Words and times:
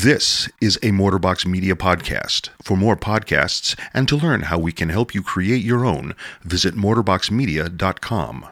This 0.00 0.48
is 0.60 0.76
a 0.76 0.92
Motorbox 0.92 1.44
Media 1.44 1.74
podcast. 1.74 2.50
For 2.62 2.76
more 2.76 2.96
podcasts 2.96 3.76
and 3.92 4.06
to 4.06 4.14
learn 4.14 4.42
how 4.42 4.56
we 4.56 4.70
can 4.70 4.90
help 4.90 5.12
you 5.12 5.24
create 5.24 5.64
your 5.64 5.84
own, 5.84 6.14
visit 6.44 6.76
motorboxmedia.com. 6.76 8.46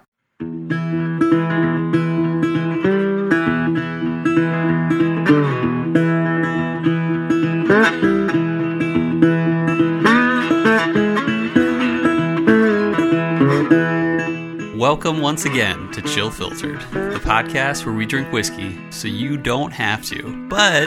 Welcome 14.76 15.20
once 15.20 15.44
again 15.44 15.92
to 15.92 16.02
Chill 16.02 16.32
Filtered, 16.32 16.80
the 16.90 17.20
podcast 17.22 17.86
where 17.86 17.94
we 17.94 18.04
drink 18.04 18.32
whiskey 18.32 18.76
so 18.90 19.06
you 19.06 19.36
don't 19.36 19.72
have 19.72 20.04
to, 20.06 20.48
but 20.48 20.86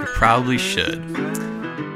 you 0.00 0.06
probably 0.06 0.56
should. 0.56 1.06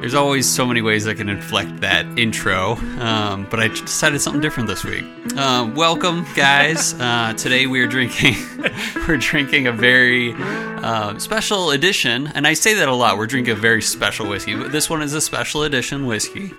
There's 0.00 0.14
always 0.14 0.46
so 0.46 0.66
many 0.66 0.82
ways 0.82 1.06
I 1.08 1.14
can 1.14 1.30
inflect 1.30 1.80
that 1.80 2.04
intro, 2.18 2.74
um, 2.98 3.46
but 3.50 3.60
I 3.60 3.68
decided 3.68 4.20
something 4.20 4.42
different 4.42 4.68
this 4.68 4.84
week. 4.84 5.04
Uh, 5.34 5.70
welcome, 5.74 6.26
guys. 6.36 6.94
Uh, 7.04 7.32
today 7.34 7.66
we 7.66 7.80
are 7.80 7.86
drinking 7.86 8.34
we're 9.08 9.16
drinking 9.16 9.66
a 9.66 9.72
very 9.72 10.34
uh, 10.36 11.18
special 11.18 11.70
edition, 11.70 12.26
and 12.34 12.46
I 12.46 12.52
say 12.52 12.74
that 12.74 12.88
a 12.88 12.94
lot. 12.94 13.16
We're 13.16 13.26
drinking 13.26 13.52
a 13.52 13.56
very 13.56 13.82
special 13.82 14.28
whiskey, 14.28 14.54
but 14.54 14.72
this 14.72 14.88
one 14.90 15.00
is 15.02 15.14
a 15.14 15.20
special 15.20 15.62
edition 15.62 16.06
whiskey, 16.06 16.52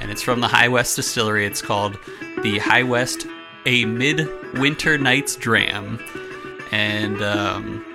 and 0.00 0.10
it's 0.10 0.22
from 0.22 0.40
the 0.40 0.48
High 0.48 0.68
West 0.68 0.96
Distillery. 0.96 1.46
It's 1.46 1.62
called 1.62 1.98
the 2.42 2.58
High 2.58 2.82
West 2.82 3.26
a 3.66 3.84
midwinter 3.84 4.96
night's 4.96 5.36
dram 5.36 5.98
and 6.72 7.22
um 7.22 7.85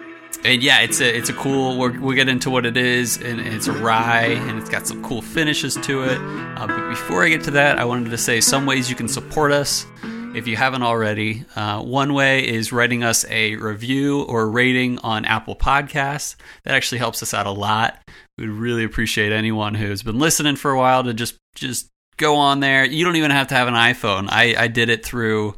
and 0.44 0.64
yeah 0.64 0.80
it's 0.80 1.02
a 1.02 1.18
it's 1.18 1.30
a 1.30 1.34
cool 1.34 1.78
we're, 1.78 2.00
we'll 2.00 2.16
get 2.16 2.30
into 2.30 2.50
what 2.50 2.66
it 2.66 2.78
is 2.78 3.18
and, 3.18 3.40
and 3.40 3.54
it's 3.54 3.68
a 3.68 3.72
rye 3.72 4.28
and 4.28 4.60
it's 4.60 4.70
got 4.70 4.88
some 4.88 5.04
cool 5.04 5.22
finishes 5.22 5.76
to 5.76 6.04
it 6.04 6.18
uh, 6.58 6.68
but 6.68 6.90
before 6.90 7.24
i 7.24 7.30
get 7.30 7.44
to 7.44 7.52
that 7.52 7.80
i 7.80 7.86
wanted 7.86 8.10
to 8.10 8.18
say 8.18 8.42
some 8.42 8.66
ways 8.66 8.90
you 8.90 8.96
can 8.96 9.08
support 9.08 9.52
us 9.52 9.86
if 10.34 10.48
you 10.48 10.56
haven't 10.56 10.82
already 10.82 11.44
uh, 11.56 11.82
one 11.82 12.14
way 12.14 12.48
is 12.48 12.72
writing 12.72 13.04
us 13.04 13.26
a 13.30 13.56
review 13.58 14.24
or 14.24 14.50
rating 14.50 14.98
on 15.00 15.26
apple 15.26 15.56
podcasts 15.56 16.36
that 16.64 16.74
actually 16.74 17.00
helps 17.00 17.22
us 17.22 17.34
out 17.34 17.46
a 17.46 17.52
lot 17.52 17.98
we'd 18.38 18.48
really 18.48 18.84
appreciate 18.84 19.32
anyone 19.32 19.76
who's 19.76 20.04
been 20.04 20.20
listening 20.20 20.56
for 20.56 20.72
a 20.72 20.78
while 20.78 21.04
to 21.04 21.14
just 21.14 21.38
just 21.54 21.92
go 22.22 22.38
on 22.38 22.60
there. 22.62 22.86
You 22.86 23.04
don't 23.04 23.18
even 23.18 23.32
have 23.32 23.48
to 23.48 23.56
have 23.56 23.68
an 23.68 23.74
iPhone. 23.74 24.28
I, 24.30 24.56
I 24.58 24.68
did 24.68 24.90
it 24.90 25.06
through, 25.06 25.56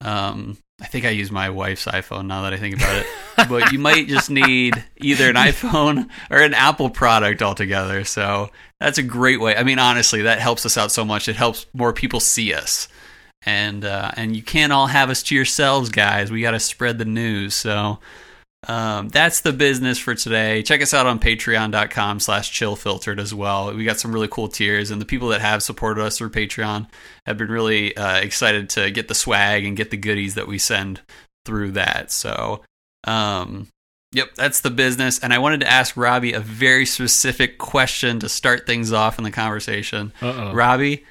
um, 0.00 0.56
I 0.80 0.86
think 0.86 1.04
I 1.04 1.10
use 1.10 1.30
my 1.30 1.50
wife's 1.50 1.84
iPhone 1.84 2.26
now 2.26 2.42
that 2.42 2.52
I 2.52 2.56
think 2.56 2.76
about 2.76 2.96
it. 2.96 3.06
but 3.48 3.72
you 3.72 3.78
might 3.78 4.08
just 4.08 4.30
need 4.30 4.82
either 4.96 5.28
an 5.28 5.36
iPhone 5.36 6.08
or 6.30 6.38
an 6.38 6.54
Apple 6.54 6.90
product 6.90 7.42
altogether. 7.42 8.04
So 8.04 8.50
that's 8.78 8.98
a 8.98 9.02
great 9.02 9.40
way. 9.40 9.56
I 9.56 9.62
mean, 9.62 9.78
honestly, 9.78 10.22
that 10.22 10.38
helps 10.38 10.64
us 10.64 10.78
out 10.78 10.90
so 10.90 11.04
much. 11.04 11.28
It 11.28 11.36
helps 11.36 11.66
more 11.74 11.92
people 11.92 12.20
see 12.20 12.54
us. 12.54 12.88
And 13.42 13.84
uh, 13.84 14.10
and 14.16 14.36
you 14.36 14.42
can't 14.42 14.72
all 14.72 14.86
have 14.86 15.08
us 15.08 15.22
to 15.24 15.34
yourselves, 15.34 15.88
guys. 15.88 16.30
We 16.30 16.42
got 16.42 16.50
to 16.50 16.60
spread 16.60 16.98
the 16.98 17.06
news. 17.06 17.54
So 17.54 17.98
um, 18.68 19.08
that's 19.08 19.40
the 19.40 19.52
business 19.52 19.98
for 19.98 20.14
today. 20.14 20.62
Check 20.62 20.82
us 20.82 20.92
out 20.92 21.06
on 21.06 21.18
patreon.com 21.18 22.20
slash 22.20 22.52
chillfiltered 22.52 23.18
as 23.18 23.32
well. 23.34 23.74
We 23.74 23.84
got 23.84 23.98
some 23.98 24.12
really 24.12 24.28
cool 24.28 24.48
tiers, 24.48 24.90
and 24.90 25.00
the 25.00 25.06
people 25.06 25.28
that 25.28 25.40
have 25.40 25.62
supported 25.62 26.02
us 26.02 26.18
through 26.18 26.30
Patreon 26.30 26.86
have 27.26 27.38
been 27.38 27.50
really 27.50 27.96
uh, 27.96 28.18
excited 28.18 28.68
to 28.70 28.90
get 28.90 29.08
the 29.08 29.14
swag 29.14 29.64
and 29.64 29.76
get 29.76 29.90
the 29.90 29.96
goodies 29.96 30.34
that 30.34 30.46
we 30.46 30.58
send 30.58 31.00
through 31.46 31.72
that. 31.72 32.12
So, 32.12 32.62
um, 33.04 33.68
yep, 34.12 34.34
that's 34.34 34.60
the 34.60 34.70
business. 34.70 35.18
And 35.18 35.32
I 35.32 35.38
wanted 35.38 35.60
to 35.60 35.70
ask 35.70 35.96
Robbie 35.96 36.34
a 36.34 36.40
very 36.40 36.84
specific 36.84 37.56
question 37.56 38.20
to 38.20 38.28
start 38.28 38.66
things 38.66 38.92
off 38.92 39.16
in 39.16 39.24
the 39.24 39.30
conversation. 39.30 40.12
Uh-oh. 40.20 40.52
Robbie, 40.52 41.06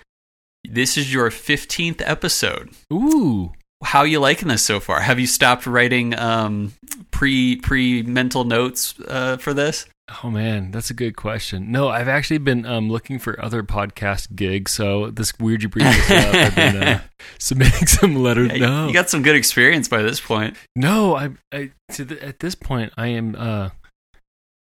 this 0.64 0.98
is 0.98 1.12
your 1.12 1.30
15th 1.32 2.02
episode 2.06 2.70
Ooh. 2.94 3.54
How 3.84 4.04
you 4.04 4.20
liking 4.20 4.48
this 4.48 4.64
so 4.64 4.80
far? 4.80 5.00
Have 5.02 5.20
you 5.20 5.28
stopped 5.28 5.66
writing 5.66 6.18
um, 6.18 6.74
pre 7.12 7.56
pre 7.58 8.04
mental 8.04 8.44
notes 8.44 8.94
uh, 9.08 9.38
for 9.38 9.54
this? 9.54 9.86
Oh 10.24 10.32
man, 10.32 10.72
that's 10.72 10.90
a 10.90 10.96
good 10.96 11.16
question. 11.16 11.72
No, 11.72 11.88
I've 11.90 12.08
actually 12.08 12.40
been 12.40 12.66
um, 12.66 12.90
looking 12.90 13.20
for 13.20 13.40
other 13.44 13.62
podcast 13.62 14.36
gigs. 14.36 14.72
So 14.72 15.12
this 15.12 15.32
weird 15.40 15.62
you 15.62 15.70
bring 15.70 15.86
this 15.86 16.10
up. 16.12 16.34
I've 16.34 16.56
been 16.56 16.78
uh, 16.84 17.02
submitting 17.40 17.88
some 17.88 18.16
letters. 18.16 18.48
Yeah, 18.50 18.54
you- 18.56 18.60
no, 18.62 18.88
You 18.88 18.94
got 18.94 19.10
some 19.12 19.22
good 19.22 19.36
experience 19.36 19.88
by 19.88 20.02
this 20.02 20.20
point. 20.20 20.58
no. 20.76 21.16
I, 21.16 21.30
I 21.54 21.72
to 21.94 22.06
the, 22.06 22.24
at 22.26 22.40
this 22.40 22.56
point, 22.56 22.92
I 22.98 23.08
am 23.10 23.36
uh, 23.38 23.70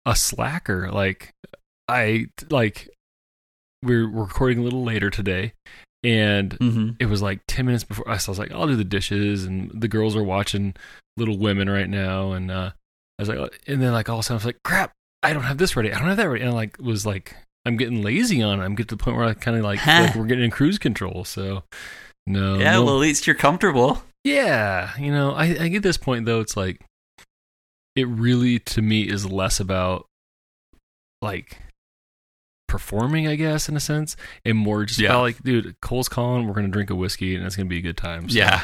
a 0.05 0.15
slacker. 0.15 0.91
Like 0.91 1.31
I 1.87 2.27
like 2.51 2.89
we're 3.81 4.07
recording 4.07 4.59
a 4.59 4.61
little 4.61 4.83
later 4.83 5.09
today, 5.09 5.53
and 6.03 6.51
Mm-hmm. 6.59 6.89
it 6.99 7.05
was 7.05 7.21
like 7.21 7.41
10 7.47 7.65
minutes 7.65 7.83
before 7.83 8.09
us. 8.09 8.27
I 8.27 8.31
was 8.31 8.39
like, 8.39 8.51
I'll 8.51 8.67
do 8.67 8.75
the 8.75 8.83
dishes. 8.83 9.45
And 9.45 9.71
the 9.73 9.87
girls 9.87 10.15
are 10.15 10.23
watching 10.23 10.75
Little 11.17 11.37
Women 11.37 11.69
right 11.69 11.89
now. 11.89 12.31
And 12.33 12.51
uh, 12.51 12.71
I 13.17 13.21
was 13.21 13.29
like, 13.29 13.37
"Oh," 13.37 13.49
and 13.67 13.81
then 13.81 13.93
like 13.93 14.09
all 14.09 14.15
of 14.15 14.19
a 14.19 14.23
sudden 14.23 14.35
I 14.35 14.39
was 14.39 14.45
like, 14.45 14.59
crap, 14.63 14.91
I 15.21 15.31
don't 15.33 15.43
have 15.43 15.57
this 15.57 15.75
ready. 15.75 15.93
I 15.93 15.99
don't 15.99 16.07
have 16.09 16.17
that 16.17 16.29
ready. 16.29 16.43
And 16.43 16.51
I 16.51 16.53
like 16.53 16.77
was 16.79 17.05
like, 17.05 17.35
I'm 17.65 17.77
getting 17.77 18.01
lazy 18.01 18.41
on 18.41 18.59
it. 18.59 18.63
I'm 18.65 18.75
getting 18.75 18.87
to 18.89 18.95
the 18.97 19.03
point 19.03 19.15
where 19.17 19.25
I 19.25 19.33
kind 19.33 19.55
of 19.57 19.63
like, 19.63 19.85
like 19.87 20.15
we're 20.15 20.25
getting 20.25 20.43
in 20.45 20.51
cruise 20.51 20.77
control. 20.77 21.23
So 21.23 21.63
no. 22.27 22.57
yeah, 22.57 22.73
no- 22.73 22.83
well, 22.85 22.95
at 22.95 22.99
least 23.01 23.25
you're 23.27 23.35
comfortable. 23.35 24.03
yeah. 24.25 24.91
You 24.99 25.11
know, 25.11 25.31
I, 25.31 25.45
I 25.63 25.67
get 25.69 25.83
this 25.83 25.97
point 25.97 26.25
though. 26.25 26.41
It's 26.41 26.57
like, 26.57 26.81
it 27.95 28.07
really 28.07 28.59
to 28.59 28.81
me 28.81 29.03
is 29.03 29.25
less 29.29 29.59
about 29.59 30.07
like 31.21 31.57
performing, 32.73 33.27
I 33.27 33.35
guess, 33.35 33.69
in 33.69 33.77
a 33.77 33.79
sense, 33.79 34.15
and 34.43 34.57
more 34.57 34.83
just 34.85 34.99
Yeah. 34.99 35.09
about 35.11 35.21
like, 35.21 35.43
dude, 35.43 35.79
Cole's 35.81 36.09
calling. 36.09 36.47
We're 36.47 36.53
gonna 36.55 36.69
drink 36.69 36.89
a 36.89 36.95
whiskey, 36.95 37.35
and 37.35 37.45
it's 37.45 37.55
gonna 37.55 37.69
be 37.69 37.77
a 37.77 37.81
good 37.81 37.97
time. 37.97 38.27
So, 38.29 38.37
Yeah, 38.39 38.63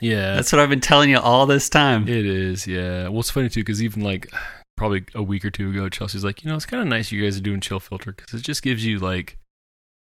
yeah, 0.00 0.34
that's 0.36 0.50
what 0.52 0.60
I've 0.60 0.70
been 0.70 0.80
telling 0.80 1.10
you 1.10 1.18
all 1.18 1.44
this 1.46 1.68
time. 1.68 2.08
it 2.08 2.24
is. 2.26 2.66
Yeah. 2.66 3.08
Well, 3.08 3.20
it's 3.20 3.30
funny 3.30 3.50
too 3.50 3.60
because 3.60 3.82
even 3.82 4.02
like 4.02 4.32
probably 4.76 5.04
a 5.14 5.22
week 5.22 5.44
or 5.44 5.50
two 5.50 5.70
ago, 5.70 5.88
Chelsea's 5.90 6.24
like, 6.24 6.42
you 6.44 6.50
know, 6.50 6.56
it's 6.56 6.66
kind 6.66 6.82
of 6.82 6.88
nice 6.88 7.12
you 7.12 7.22
guys 7.22 7.36
are 7.36 7.40
doing 7.42 7.60
chill 7.60 7.78
filter 7.80 8.12
because 8.12 8.32
it 8.40 8.42
just 8.42 8.62
gives 8.62 8.84
you 8.84 8.98
like 8.98 9.36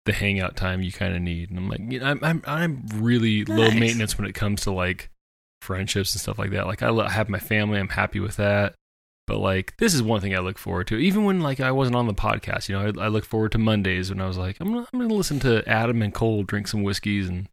the 0.04 0.12
hangout 0.12 0.56
time 0.56 0.82
you 0.82 0.92
kind 0.92 1.16
of 1.16 1.22
need. 1.22 1.48
And 1.50 1.58
I'm 1.58 1.68
like, 1.68 1.80
you 1.80 1.98
know, 2.00 2.06
I'm 2.06 2.20
I'm 2.22 2.42
I'm 2.46 2.86
really 2.96 3.44
low 3.46 3.70
maintenance 3.70 4.16
when 4.18 4.26
it 4.28 4.34
comes 4.34 4.62
to 4.62 4.70
like 4.70 5.10
friendships 5.62 6.14
and 6.14 6.20
stuff 6.20 6.38
like 6.38 6.50
that. 6.50 6.66
Like 6.66 6.82
I 6.82 6.90
lo- 6.90 7.08
have 7.08 7.28
my 7.28 7.38
family, 7.38 7.78
I'm 7.80 7.88
happy 7.88 8.20
with 8.20 8.36
that. 8.36 8.74
But 9.26 9.38
like 9.38 9.76
this 9.78 9.92
is 9.92 10.02
one 10.02 10.20
thing 10.20 10.36
I 10.36 10.38
look 10.38 10.58
forward 10.58 10.86
to. 10.88 10.96
Even 10.96 11.24
when 11.24 11.40
like 11.40 11.60
I 11.60 11.72
wasn't 11.72 11.96
on 11.96 12.06
the 12.06 12.14
podcast, 12.14 12.68
you 12.68 12.76
know, 12.76 13.00
I, 13.00 13.06
I 13.06 13.08
look 13.08 13.24
forward 13.24 13.52
to 13.52 13.58
Mondays 13.58 14.10
when 14.10 14.20
I 14.20 14.26
was 14.26 14.38
like, 14.38 14.58
I'm 14.60 14.72
gonna, 14.72 14.86
I'm 14.92 15.00
gonna 15.00 15.14
listen 15.14 15.40
to 15.40 15.68
Adam 15.68 16.02
and 16.02 16.14
Cole 16.14 16.44
drink 16.44 16.68
some 16.68 16.82
whiskeys, 16.82 17.28
and 17.28 17.48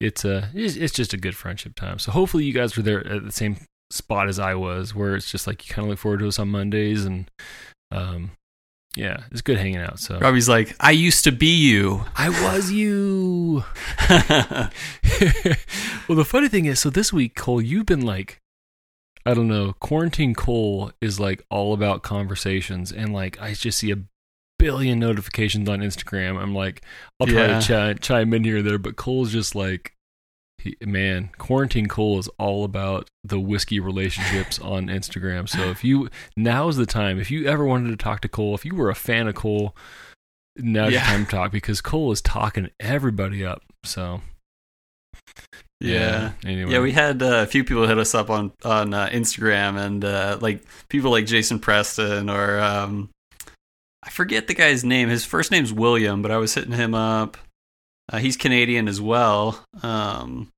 it's 0.00 0.24
a 0.24 0.50
it's, 0.54 0.76
it's 0.76 0.92
just 0.92 1.14
a 1.14 1.16
good 1.16 1.34
friendship 1.34 1.74
time. 1.74 1.98
So 1.98 2.12
hopefully 2.12 2.44
you 2.44 2.52
guys 2.52 2.76
were 2.76 2.82
there 2.82 3.06
at 3.06 3.24
the 3.24 3.32
same 3.32 3.56
spot 3.90 4.28
as 4.28 4.38
I 4.38 4.54
was, 4.54 4.94
where 4.94 5.16
it's 5.16 5.30
just 5.30 5.46
like 5.46 5.66
you 5.66 5.74
kind 5.74 5.86
of 5.86 5.90
look 5.90 5.98
forward 5.98 6.20
to 6.20 6.28
us 6.28 6.38
on 6.38 6.48
Mondays, 6.48 7.06
and 7.06 7.30
um, 7.90 8.32
yeah, 8.94 9.24
it's 9.30 9.40
good 9.40 9.56
hanging 9.56 9.76
out. 9.76 9.98
So 9.98 10.18
Robbie's 10.18 10.48
like, 10.48 10.76
I 10.80 10.90
used 10.90 11.24
to 11.24 11.32
be 11.32 11.54
you. 11.54 12.04
I 12.14 12.28
was 12.28 12.70
you. 12.70 13.64
well, 16.08 16.16
the 16.16 16.26
funny 16.26 16.48
thing 16.48 16.66
is, 16.66 16.80
so 16.80 16.90
this 16.90 17.12
week, 17.12 17.34
Cole, 17.34 17.62
you've 17.62 17.86
been 17.86 18.02
like, 18.02 18.40
I 19.26 19.34
don't 19.34 19.48
know, 19.48 19.74
quarantine 19.80 20.34
Cole 20.34 20.92
is 21.00 21.18
like 21.20 21.44
all 21.50 21.74
about 21.74 22.02
conversations, 22.02 22.92
and 22.92 23.12
like 23.12 23.40
I 23.40 23.52
just 23.54 23.78
see 23.78 23.90
a 23.90 23.98
billion 24.58 24.98
notifications 24.98 25.68
on 25.68 25.80
Instagram. 25.80 26.40
I'm 26.40 26.54
like, 26.54 26.82
I'll 27.20 27.26
try 27.26 27.46
Yeah. 27.46 27.60
to 27.60 27.66
chi- 27.66 27.94
chime 27.94 28.32
in 28.32 28.44
here 28.44 28.58
or 28.58 28.62
there, 28.62 28.78
but 28.78 28.96
Cole's 28.96 29.32
just 29.32 29.54
like, 29.54 29.92
he, 30.58 30.74
man, 30.80 31.28
quarantine 31.36 31.86
Cole 31.88 32.18
is 32.18 32.28
all 32.38 32.64
about 32.64 33.10
the 33.22 33.38
whiskey 33.38 33.78
relationships 33.80 34.58
on 34.58 34.86
Instagram. 34.86 35.46
So 35.48 35.70
if 35.70 35.84
you 35.84 36.08
now's 36.36 36.76
the 36.76 36.86
time, 36.86 37.18
if 37.20 37.30
you 37.30 37.46
ever 37.46 37.64
wanted 37.66 37.90
to 37.90 37.96
talk 37.96 38.20
to 38.22 38.28
Cole, 38.28 38.54
if 38.54 38.64
you 38.64 38.74
were 38.74 38.88
a 38.88 38.94
fan 38.94 39.28
of 39.28 39.34
Cole, 39.34 39.76
now's 40.56 40.92
Yeah. 40.92 41.00
your 41.00 41.06
time 41.18 41.24
to 41.26 41.30
talk 41.30 41.52
because 41.52 41.82
Cole 41.82 42.10
is 42.12 42.22
talking 42.22 42.70
everybody 42.80 43.44
up. 43.44 43.62
So 43.84 44.22
yeah. 45.80 46.32
Anyway, 46.44 46.72
Yeah, 46.72 46.80
we 46.80 46.92
had 46.92 47.22
uh, 47.22 47.42
a 47.42 47.46
few 47.46 47.64
people 47.64 47.86
hit 47.86 47.98
us 47.98 48.14
up 48.14 48.30
on 48.30 48.52
on 48.64 48.94
uh, 48.94 49.08
Instagram, 49.08 49.78
and 49.78 50.04
uh, 50.04 50.38
like 50.40 50.62
people 50.88 51.10
like 51.10 51.26
Jason 51.26 51.58
Preston 51.60 52.28
or 52.30 52.58
um, 52.60 53.10
I 54.02 54.10
forget 54.10 54.46
the 54.46 54.54
guy's 54.54 54.84
name. 54.84 55.08
His 55.08 55.24
first 55.24 55.50
name's 55.50 55.72
William, 55.72 56.22
but 56.22 56.30
I 56.30 56.36
was 56.38 56.54
hitting 56.54 56.72
him 56.72 56.94
up. 56.94 57.36
Uh, 58.12 58.18
he's 58.18 58.36
Canadian 58.36 58.86
as 58.88 59.00
well. 59.00 59.64
Um, 59.82 60.48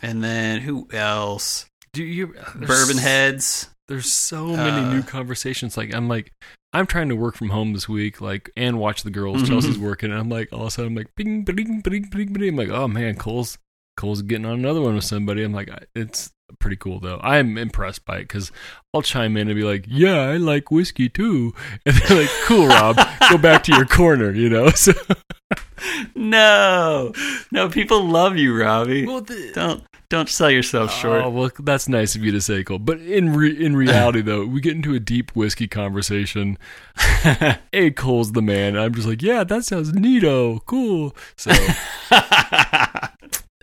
and 0.00 0.22
then 0.22 0.60
who 0.60 0.88
else? 0.92 1.66
do 1.92 2.04
you 2.04 2.34
Bourbon 2.54 2.98
Heads. 2.98 3.68
There's 3.88 4.12
so 4.12 4.48
many 4.48 4.86
Uh, 4.86 4.92
new 4.92 5.02
conversations. 5.02 5.76
Like 5.76 5.94
I'm 5.94 6.06
like 6.08 6.30
I'm 6.74 6.86
trying 6.86 7.08
to 7.08 7.16
work 7.16 7.34
from 7.34 7.48
home 7.48 7.72
this 7.72 7.88
week, 7.88 8.20
like 8.20 8.50
and 8.56 8.78
watch 8.78 9.02
the 9.02 9.10
girls. 9.10 9.42
Mhm. 9.42 9.46
Chelsea's 9.48 9.78
working, 9.78 10.10
and 10.12 10.20
I'm 10.20 10.28
like 10.28 10.52
all 10.52 10.60
of 10.62 10.66
a 10.68 10.70
sudden 10.70 10.92
I'm 10.92 10.94
like 10.94 11.08
bing 11.16 11.42
bing 11.44 11.80
bing 11.80 12.08
bing 12.10 12.32
bing. 12.32 12.48
I'm 12.50 12.56
like 12.56 12.68
oh 12.68 12.86
man, 12.86 13.16
Cole's 13.16 13.58
Cole's 13.98 14.22
getting 14.22 14.46
on 14.46 14.54
another 14.54 14.80
one 14.80 14.94
with 14.94 15.04
somebody. 15.04 15.42
I'm 15.42 15.52
like, 15.52 15.68
it's 15.94 16.30
pretty 16.60 16.76
cool 16.76 17.00
though. 17.00 17.20
I'm 17.22 17.58
impressed 17.58 18.04
by 18.06 18.18
it 18.18 18.22
because 18.22 18.52
I'll 18.94 19.02
chime 19.02 19.36
in 19.36 19.48
and 19.48 19.56
be 19.56 19.64
like, 19.64 19.84
yeah, 19.88 20.20
I 20.20 20.36
like 20.36 20.70
whiskey 20.70 21.08
too, 21.08 21.52
and 21.86 21.96
they're 21.96 22.20
like, 22.20 22.30
cool, 22.44 22.68
Rob, 22.68 22.96
go 23.28 23.36
back 23.36 23.64
to 23.64 23.74
your 23.74 23.84
corner, 23.98 24.32
you 24.32 24.48
know. 24.48 24.70
So, 24.76 24.92
No, 26.14 27.12
no, 27.52 27.68
people 27.68 28.04
love 28.04 28.36
you, 28.36 28.56
Robbie. 28.58 29.06
well, 29.06 29.20
the, 29.20 29.52
don't 29.54 29.84
don't 30.10 30.28
sell 30.28 30.50
yourself 30.50 30.90
oh, 30.92 30.98
short. 31.00 31.24
Oh 31.24 31.30
well, 31.30 31.50
that's 31.58 31.88
nice 31.88 32.14
of 32.14 32.22
you 32.24 32.32
to 32.32 32.40
say, 32.40 32.64
Cole. 32.64 32.78
But 32.78 33.00
in 33.00 33.34
re- 33.34 33.64
in 33.64 33.76
reality, 33.76 34.20
though, 34.22 34.44
we 34.44 34.60
get 34.60 34.74
into 34.76 34.94
a 34.94 35.00
deep 35.00 35.34
whiskey 35.36 35.66
conversation. 35.68 36.56
hey, 37.72 37.90
Cole's 37.90 38.32
the 38.32 38.42
man. 38.42 38.76
I'm 38.76 38.94
just 38.94 39.06
like, 39.08 39.22
yeah, 39.22 39.44
that 39.44 39.64
sounds 39.64 39.92
neato, 39.92 40.60
cool. 40.66 41.14
So, 41.36 41.50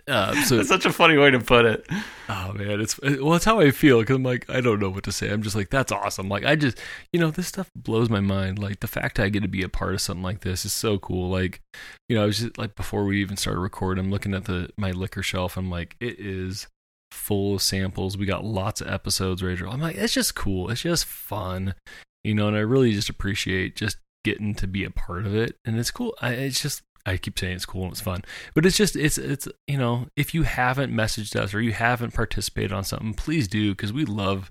uh, 0.08 0.34
so 0.44 0.56
That's 0.56 0.68
such 0.68 0.86
a 0.86 0.92
funny 0.92 1.16
way 1.16 1.30
to 1.30 1.40
put 1.40 1.64
it. 1.64 1.86
oh 2.28 2.52
man, 2.52 2.80
it's 2.80 3.00
well, 3.00 3.34
it's 3.34 3.44
how 3.44 3.60
I 3.60 3.70
feel 3.70 4.00
because 4.00 4.16
I'm 4.16 4.22
like, 4.22 4.48
I 4.48 4.60
don't 4.60 4.80
know 4.80 4.90
what 4.90 5.04
to 5.04 5.12
say. 5.12 5.30
I'm 5.30 5.42
just 5.42 5.56
like, 5.56 5.70
that's 5.70 5.92
awesome. 5.92 6.28
Like, 6.28 6.44
I 6.44 6.56
just, 6.56 6.78
you 7.12 7.20
know, 7.20 7.30
this 7.30 7.48
stuff 7.48 7.70
blows 7.74 8.08
my 8.08 8.20
mind. 8.20 8.58
Like 8.58 8.80
the 8.80 8.86
fact 8.86 9.18
I 9.18 9.28
get 9.28 9.42
to 9.42 9.48
be 9.48 9.62
a 9.62 9.68
part 9.68 9.94
of 9.94 10.00
something 10.00 10.22
like 10.22 10.40
this 10.40 10.64
is 10.64 10.72
so 10.72 10.98
cool. 10.98 11.28
Like, 11.30 11.60
you 12.08 12.16
know, 12.16 12.22
I 12.22 12.26
was 12.26 12.38
just 12.38 12.58
like 12.58 12.74
before 12.76 13.04
we 13.04 13.20
even 13.20 13.36
started 13.36 13.60
recording, 13.60 14.04
I'm 14.04 14.10
looking 14.10 14.34
at 14.34 14.44
the 14.44 14.70
my 14.76 14.92
liquor 14.92 15.22
shelf. 15.22 15.56
I'm 15.56 15.70
like, 15.70 15.96
it 16.00 16.20
is 16.20 16.68
full 17.10 17.56
of 17.56 17.62
samples. 17.62 18.16
We 18.16 18.26
got 18.26 18.44
lots 18.44 18.80
of 18.80 18.88
episodes 18.88 19.42
ready. 19.42 19.56
to. 19.58 19.68
I'm 19.68 19.80
like, 19.80 19.96
it's 19.96 20.14
just 20.14 20.34
cool. 20.34 20.70
It's 20.70 20.82
just 20.82 21.04
fun, 21.04 21.74
you 22.22 22.34
know. 22.34 22.48
And 22.48 22.56
I 22.56 22.60
really 22.60 22.92
just 22.92 23.08
appreciate 23.08 23.74
just 23.74 23.96
getting 24.24 24.54
to 24.56 24.66
be 24.66 24.84
a 24.84 24.90
part 24.90 25.26
of 25.26 25.34
it. 25.34 25.56
And 25.64 25.78
it's 25.78 25.90
cool. 25.90 26.14
I, 26.20 26.30
it's 26.32 26.60
just 26.60 26.82
I 27.06 27.16
keep 27.16 27.38
saying 27.38 27.54
it's 27.54 27.64
cool 27.66 27.84
and 27.84 27.92
it's 27.92 28.00
fun, 28.00 28.22
but 28.54 28.66
it's 28.66 28.76
just 28.76 28.96
it's 28.96 29.16
it's 29.16 29.46
you 29.68 29.78
know 29.78 30.08
if 30.16 30.34
you 30.34 30.42
haven't 30.42 30.92
messaged 30.92 31.36
us 31.36 31.54
or 31.54 31.60
you 31.60 31.72
haven't 31.72 32.12
participated 32.14 32.72
on 32.72 32.84
something, 32.84 33.14
please 33.14 33.46
do 33.48 33.72
because 33.72 33.92
we 33.92 34.04
love 34.04 34.50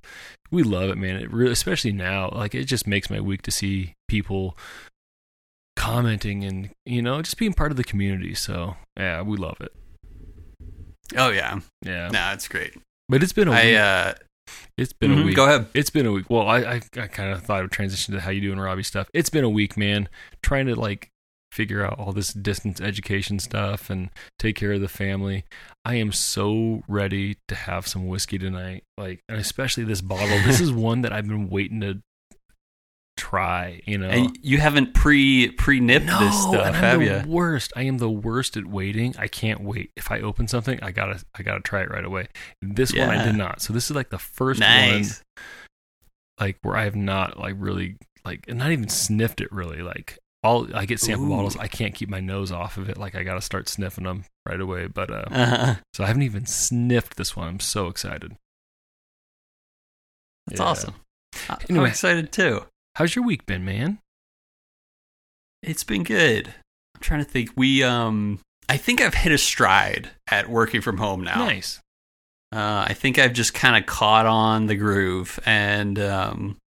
we 0.51 0.63
love 0.63 0.89
it, 0.89 0.97
man. 0.97 1.17
It 1.17 1.31
really, 1.31 1.51
especially 1.51 1.91
now, 1.91 2.29
like 2.29 2.55
it 2.55 2.65
just 2.65 2.87
makes 2.87 3.09
my 3.09 3.19
week 3.19 3.41
to 3.43 3.51
see 3.51 3.93
people 4.07 4.57
commenting 5.75 6.43
and 6.43 6.69
you 6.85 7.01
know 7.01 7.21
just 7.21 7.37
being 7.37 7.53
part 7.53 7.71
of 7.71 7.77
the 7.77 7.83
community. 7.83 8.33
So 8.33 8.77
yeah, 8.97 9.21
we 9.21 9.37
love 9.37 9.57
it. 9.59 9.73
Oh 11.17 11.29
yeah, 11.29 11.59
Yeah, 11.85 12.09
no, 12.09 12.31
it's 12.33 12.47
great. 12.47 12.73
but 13.09 13.21
it's 13.21 13.33
been 13.33 13.47
a 13.47 13.51
I 13.51 13.65
week. 13.65 13.77
uh, 13.77 14.13
it's 14.77 14.93
been 14.93 15.11
a 15.11 15.15
mhm, 15.15 15.25
week. 15.25 15.35
Go 15.35 15.45
ahead. 15.45 15.67
It's 15.73 15.89
been 15.89 16.05
a 16.05 16.11
week. 16.11 16.29
Well, 16.29 16.47
I 16.47 16.59
I, 16.59 16.81
I 16.97 17.07
kind 17.07 17.31
of 17.31 17.43
thought 17.43 17.59
I 17.59 17.61
would 17.61 17.71
transition 17.71 18.13
to 18.13 18.21
how 18.21 18.31
you 18.31 18.41
doing 18.41 18.59
Robbie 18.59 18.83
stuff. 18.83 19.07
It's 19.13 19.29
been 19.29 19.43
a 19.43 19.49
week, 19.49 19.77
man. 19.77 20.09
Trying 20.41 20.67
to 20.67 20.75
like 20.75 21.09
figure 21.55 21.85
out 21.85 21.97
all 21.97 22.11
this 22.11 22.33
distance 22.33 22.81
education 22.81 23.39
stuff 23.39 23.89
and 23.89 24.09
take 24.37 24.55
care 24.55 24.73
of 24.73 24.81
the 24.81 24.89
family. 24.89 25.45
I 25.85 25.95
am 25.95 26.11
so 26.11 26.83
ready 26.87 27.37
to 27.47 27.55
have 27.55 27.87
some 27.87 28.07
whiskey 28.07 28.37
tonight. 28.37 28.83
Like, 28.97 29.23
and 29.29 29.39
especially 29.39 29.85
this 29.85 30.01
bottle. 30.01 30.37
this 30.45 30.59
is 30.59 30.71
one 30.89 31.01
that 31.01 31.13
I've 31.13 31.27
been 31.27 31.49
waiting 31.49 31.79
to 31.81 32.01
try. 33.17 33.81
You 33.85 33.97
know, 33.97 34.09
And 34.09 34.37
you 34.41 34.57
haven't 34.57 34.93
pre 34.93 35.51
pre 35.51 35.79
nipped 35.79 36.07
no, 36.07 36.19
this 36.19 36.41
stuff, 36.41 36.75
have 36.75 36.99
the 36.99 37.05
you? 37.05 37.23
worst. 37.31 37.71
I 37.75 37.83
am 37.83 37.99
the 37.99 38.09
worst 38.09 38.57
at 38.57 38.65
waiting. 38.65 39.15
I 39.17 39.27
can't 39.27 39.61
wait. 39.61 39.91
If 39.95 40.11
I 40.11 40.19
open 40.19 40.47
something, 40.47 40.77
I 40.81 40.91
gotta 40.91 41.23
I 41.37 41.43
gotta 41.43 41.61
try 41.61 41.81
it 41.81 41.89
right 41.89 42.05
away. 42.05 42.27
This 42.61 42.93
one 42.93 43.09
I 43.09 43.23
did 43.23 43.35
not. 43.35 43.61
So 43.61 43.71
this 43.71 43.89
is 43.89 43.95
like 43.95 44.09
the 44.09 44.19
first 44.19 44.59
one 44.61 45.03
like 46.39 46.57
where 46.63 46.75
I 46.75 46.83
have 46.83 46.97
not 46.97 47.39
like 47.39 47.55
really 47.57 47.95
like 48.25 48.47
not 48.53 48.71
even 48.71 48.89
sniffed 48.89 49.39
it 49.39 49.51
really 49.51 49.81
like 49.81 50.19
all 50.45 50.67
I 50.75 50.85
get 50.85 50.99
sample 50.99 51.25
Ooh. 51.25 51.29
bottles 51.35 51.57
I 51.57 51.67
can't 51.67 51.95
keep 51.95 52.07
my 52.09 52.19
nose 52.19 52.51
off 52.51 52.77
of 52.77 52.89
it 52.89 52.97
like 52.97 53.15
I 53.15 53.23
got 53.23 53.33
to 53.35 53.41
start 53.41 53.67
sniffing 53.67 54.03
them 54.05 54.25
right 54.47 54.61
away 54.61 54.87
but 54.87 55.09
uh 55.09 55.25
Uh-huh. 55.31 55.75
so 55.93 56.03
I 56.03 56.07
haven't 56.07 56.23
even 56.23 56.45
sniffed 56.45 57.17
this 57.17 57.35
one 57.35 57.47
I'm 57.47 57.59
so 57.59 57.87
excited 57.87 58.35
That's 60.47 60.59
Yeah. 60.59 60.65
awesome. 60.67 60.95
I- 61.49 61.57
I'm 61.69 61.85
excited 61.85 62.31
too. 62.31 62.65
how's 62.95 63.15
your 63.15 63.25
week 63.25 63.45
been 63.45 63.65
man 63.65 63.99
It's 65.63 65.83
been 65.83 66.03
good. 66.03 66.53
I'm 66.95 67.01
trying 67.01 67.25
to 67.25 67.29
think. 67.29 67.49
We 67.55 67.83
um, 67.83 68.39
I 68.69 68.77
think 68.77 69.01
I've 69.01 69.15
hit 69.15 69.31
a 69.31 69.37
stride 69.37 70.11
at 70.29 70.47
working 70.49 70.79
from 70.81 70.97
home 70.97 71.23
now. 71.23 71.39
nice 71.45 71.79
Uh, 72.53 72.85
I 72.87 72.93
think 72.93 73.17
I've 73.19 73.33
just 73.33 73.53
kind 73.53 73.75
of 73.75 73.85
caught 73.85 74.25
on 74.27 74.67
the 74.67 74.75
groove, 74.75 75.39
and 75.45 75.97
um, 75.99 76.57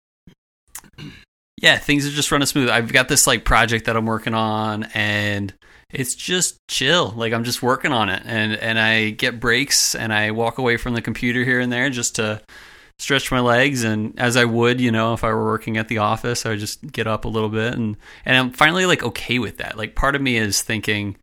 yeah, 1.61 1.77
things 1.77 2.07
are 2.07 2.11
just 2.11 2.31
running 2.31 2.47
smooth. 2.47 2.69
I've 2.69 2.93
got 2.93 3.09
this 3.09 3.27
like 3.27 3.45
project 3.45 3.87
that 3.87 3.97
I'm 3.97 4.07
working 4.07 4.35
on, 4.35 4.85
and 4.95 5.53
it's 5.91 6.15
just 6.15 6.67
chill. 6.69 7.13
Like 7.17 7.33
I'm 7.33 7.45
just 7.45 7.63
working 7.63 7.93
on 7.93 8.09
it, 8.09 8.23
and 8.25 8.53
and 8.55 8.79
I 8.79 9.11
get 9.11 9.41
breaks, 9.41 9.95
and 9.95 10.13
I 10.13 10.31
walk 10.31 10.59
away 10.59 10.77
from 10.77 10.95
the 10.95 11.03
computer 11.03 11.45
here 11.45 11.61
and 11.61 11.73
there 11.73 11.91
just 11.91 12.17
to 12.17 12.43
stretch 12.99 13.31
my 13.33 13.41
legs, 13.41 13.83
and 13.83 14.19
as 14.21 14.37
I 14.37 14.45
would, 14.45 14.81
you 14.81 14.93
know, 14.93 15.15
if 15.15 15.25
I 15.25 15.29
were 15.33 15.47
working 15.47 15.77
at 15.77 15.89
the 15.89 15.99
office, 15.99 16.47
I 16.47 16.51
would 16.51 16.61
just 16.61 16.93
get 16.93 17.07
up 17.07 17.25
a 17.25 17.29
little 17.29 17.49
bit, 17.49 17.75
and 17.75 17.97
and 18.25 18.37
I'm 18.37 18.51
finally 18.53 18.87
like 18.87 19.03
okay 19.03 19.39
with 19.41 19.59
that. 19.59 19.77
Like 19.77 19.97
part 19.97 20.15
of 20.15 20.23
me 20.23 20.37
is 20.37 20.63
thinking 20.63 21.17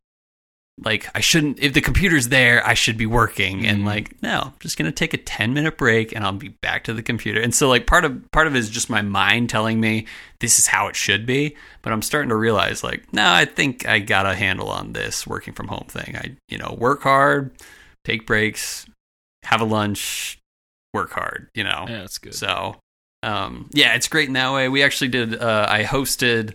like 0.84 1.10
I 1.16 1.22
shouldn't 1.22 1.60
if 1.60 1.74
the 1.74 1.80
computer's 1.80 2.28
there 2.28 2.66
I 2.68 2.74
should 2.74 2.98
be 2.98 3.06
working 3.06 3.66
and 3.66 3.84
Mhm. 3.84 3.86
like 3.86 4.22
no 4.22 4.42
I'm 4.48 4.54
just 4.60 4.78
going 4.78 4.92
to 4.92 4.96
take 4.96 5.14
a 5.14 5.18
10 5.18 5.54
minute 5.54 5.78
break 5.78 6.12
and 6.14 6.26
I'll 6.26 6.34
be 6.34 6.50
back 6.50 6.84
to 6.86 6.94
the 6.94 7.02
computer 7.02 7.40
and 7.40 7.56
so 7.56 7.70
like 7.70 7.88
part 7.88 8.04
of 8.04 8.30
part 8.32 8.46
of 8.48 8.56
it 8.56 8.60
is 8.60 8.70
just 8.70 8.90
my 8.90 9.02
mind 9.02 9.50
telling 9.50 9.80
me 9.80 10.06
this 10.42 10.60
is 10.60 10.68
how 10.68 10.88
it 10.88 10.96
should 10.98 11.26
be 11.26 11.56
but 11.82 11.94
I'm 11.94 12.02
starting 12.02 12.28
to 12.30 12.36
realize 12.36 12.84
like 12.84 13.14
no 13.14 13.26
I 13.32 13.46
think 13.46 13.88
I 13.88 14.00
got 14.00 14.26
a 14.26 14.36
handle 14.36 14.70
on 14.70 14.92
this 14.92 15.26
working 15.26 15.54
from 15.54 15.70
home 15.70 15.88
thing 15.88 16.18
I 16.18 16.36
you 16.50 16.58
know 16.58 16.76
work 16.78 17.04
hard 17.04 17.52
take 18.04 18.28
breaks 18.28 18.86
have 19.44 19.62
a 19.62 19.66
lunch 19.66 20.40
work 20.94 21.12
hard 21.12 21.48
you 21.54 21.64
know 21.64 21.86
yeah 21.88 22.00
that's 22.00 22.18
good 22.18 22.36
so, 22.36 22.76
um, 23.24 23.70
yeah, 23.74 23.96
it's 23.96 24.08
great 24.08 24.28
in 24.28 24.34
that 24.34 24.54
way. 24.54 24.70
We 24.70 24.84
actually 24.84 25.08
did. 25.08 25.42
Uh, 25.42 25.66
I 25.68 25.82
hosted 25.84 26.54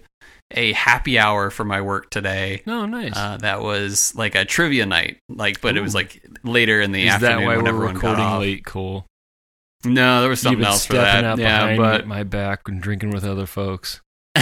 a 0.52 0.72
happy 0.72 1.18
hour 1.18 1.50
for 1.50 1.64
my 1.64 1.80
work 1.80 2.10
today. 2.10 2.62
no 2.66 2.86
nice 2.86 3.12
Uh, 3.16 3.36
that 3.38 3.60
was 3.62 4.14
like 4.16 4.34
a 4.34 4.44
trivia 4.44 4.86
night, 4.86 5.18
like, 5.28 5.60
but 5.60 5.76
it 5.76 5.80
was 5.80 5.94
like 5.94 6.22
later 6.42 6.80
in 6.80 6.92
the 6.92 7.04
is 7.06 7.14
afternoon 7.14 7.40
that 7.40 7.46
why 7.46 7.56
we're 7.58 7.72
recording 7.72 8.38
late 8.40 8.64
Cole 8.64 9.06
No, 9.84 10.20
there 10.20 10.28
was 10.30 10.40
something 10.40 10.64
else 10.64 10.84
for 10.86 10.94
that. 10.94 11.38
yeah, 11.38 11.76
but 11.76 12.06
my 12.06 12.22
back 12.24 12.68
and 12.68 12.80
drinking 12.82 13.10
with 13.10 13.24
other 13.24 13.46
folks 13.46 14.00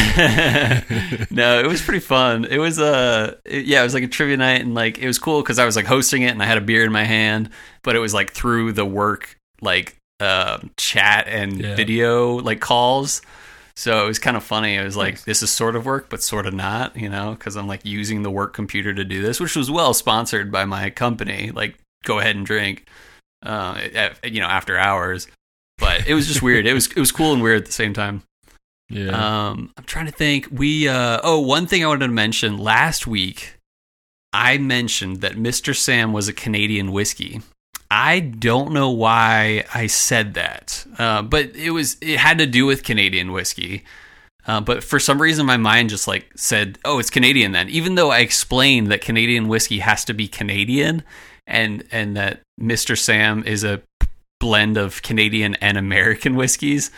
no, 1.30 1.60
it 1.60 1.66
was 1.66 1.80
pretty 1.82 2.00
fun. 2.00 2.44
It 2.44 2.58
was 2.58 2.78
uh, 2.78 3.36
yeah, 3.50 3.80
it 3.80 3.84
was 3.84 3.94
like 3.94 4.02
a 4.02 4.08
trivia 4.08 4.36
night, 4.36 4.60
and 4.60 4.74
like 4.74 4.98
it 4.98 5.06
was 5.06 5.18
cool 5.18 5.40
because 5.42 5.58
I 5.58 5.64
was 5.64 5.76
like 5.76 5.86
hosting 5.86 6.22
it, 6.22 6.28
and 6.30 6.42
I 6.42 6.46
had 6.46 6.58
a 6.58 6.60
beer 6.60 6.84
in 6.84 6.92
my 6.92 7.04
hand, 7.04 7.50
but 7.82 7.96
it 7.96 7.98
was 7.98 8.12
like 8.12 8.30
through 8.32 8.72
the 8.72 8.84
work 8.84 9.36
like 9.60 9.96
uh, 10.20 10.58
chat 10.76 11.26
and 11.28 11.60
Yeah. 11.60 11.74
video 11.74 12.34
like 12.36 12.60
calls. 12.60 13.22
So 13.78 14.04
it 14.04 14.08
was 14.08 14.18
kind 14.18 14.36
of 14.36 14.42
funny. 14.42 14.74
It 14.74 14.82
was 14.82 14.96
like 14.96 15.14
Nice. 15.14 15.24
this 15.24 15.42
is 15.44 15.52
sort 15.52 15.76
of 15.76 15.86
work, 15.86 16.08
but 16.10 16.20
sort 16.20 16.46
of 16.46 16.52
not, 16.52 16.96
you 16.96 17.08
know, 17.08 17.30
because 17.30 17.56
I'm 17.56 17.68
like 17.68 17.84
using 17.84 18.24
the 18.24 18.30
work 18.30 18.52
computer 18.52 18.92
to 18.92 19.04
do 19.04 19.22
this, 19.22 19.38
which 19.38 19.54
was 19.54 19.70
well 19.70 19.94
sponsored 19.94 20.50
by 20.50 20.64
my 20.64 20.90
company. 20.90 21.52
Like, 21.52 21.76
go 22.04 22.18
ahead 22.18 22.34
and 22.34 22.44
drink, 22.44 22.88
uh, 23.46 23.80
at, 23.94 24.32
you 24.32 24.40
know, 24.40 24.48
after 24.48 24.76
hours. 24.76 25.28
But 25.78 26.08
it 26.08 26.14
was 26.14 26.26
just 26.26 26.42
weird. 26.42 26.66
It 26.66 26.74
was 26.74 26.88
it 26.88 26.98
was 26.98 27.12
cool 27.12 27.32
and 27.32 27.40
weird 27.40 27.60
at 27.60 27.66
the 27.66 27.72
same 27.72 27.94
time. 27.94 28.24
yeah 28.88 29.10
Um, 29.50 29.70
I'm 29.78 29.84
trying 29.84 30.06
to 30.06 30.12
think. 30.12 30.48
We 30.50 30.88
uh, 30.88 31.20
oh, 31.22 31.38
one 31.38 31.68
thing 31.68 31.84
I 31.84 31.86
wanted 31.86 32.08
to 32.08 32.12
mention 32.12 32.58
last 32.58 33.06
week. 33.06 33.54
I 34.32 34.58
mentioned 34.58 35.20
that 35.20 35.34
Mr. 35.34 35.72
Sam 35.74 36.12
was 36.12 36.26
a 36.26 36.32
Canadian 36.32 36.90
whiskey. 36.90 37.42
I 37.90 38.20
don't 38.20 38.72
know 38.72 38.90
why 38.90 39.64
I 39.74 39.86
said 39.86 40.34
that, 40.34 40.84
uh, 40.98 41.22
but 41.22 41.56
it 41.56 41.70
was 41.70 41.96
it 42.02 42.18
had 42.18 42.38
to 42.38 42.46
do 42.46 42.66
with 42.66 42.84
Canadian 42.84 43.32
whiskey. 43.32 43.84
Uh, 44.46 44.60
but 44.60 44.82
for 44.82 44.98
some 44.98 45.20
reason, 45.20 45.46
my 45.46 45.56
mind 45.56 45.90
just 45.90 46.06
like 46.06 46.30
said, 46.36 46.78
"Oh, 46.84 46.98
it's 46.98 47.10
Canadian." 47.10 47.52
Then, 47.52 47.68
even 47.68 47.94
though 47.94 48.10
I 48.10 48.18
explained 48.18 48.88
that 48.88 49.00
Canadian 49.00 49.48
whiskey 49.48 49.78
has 49.78 50.04
to 50.06 50.14
be 50.14 50.28
Canadian, 50.28 51.02
and 51.46 51.84
and 51.90 52.16
that 52.16 52.40
Mr. 52.60 52.96
Sam 52.96 53.42
is 53.44 53.64
a 53.64 53.82
blend 54.38 54.76
of 54.76 55.02
Canadian 55.02 55.54
and 55.56 55.76
American 55.76 56.36
whiskeys. 56.36 56.90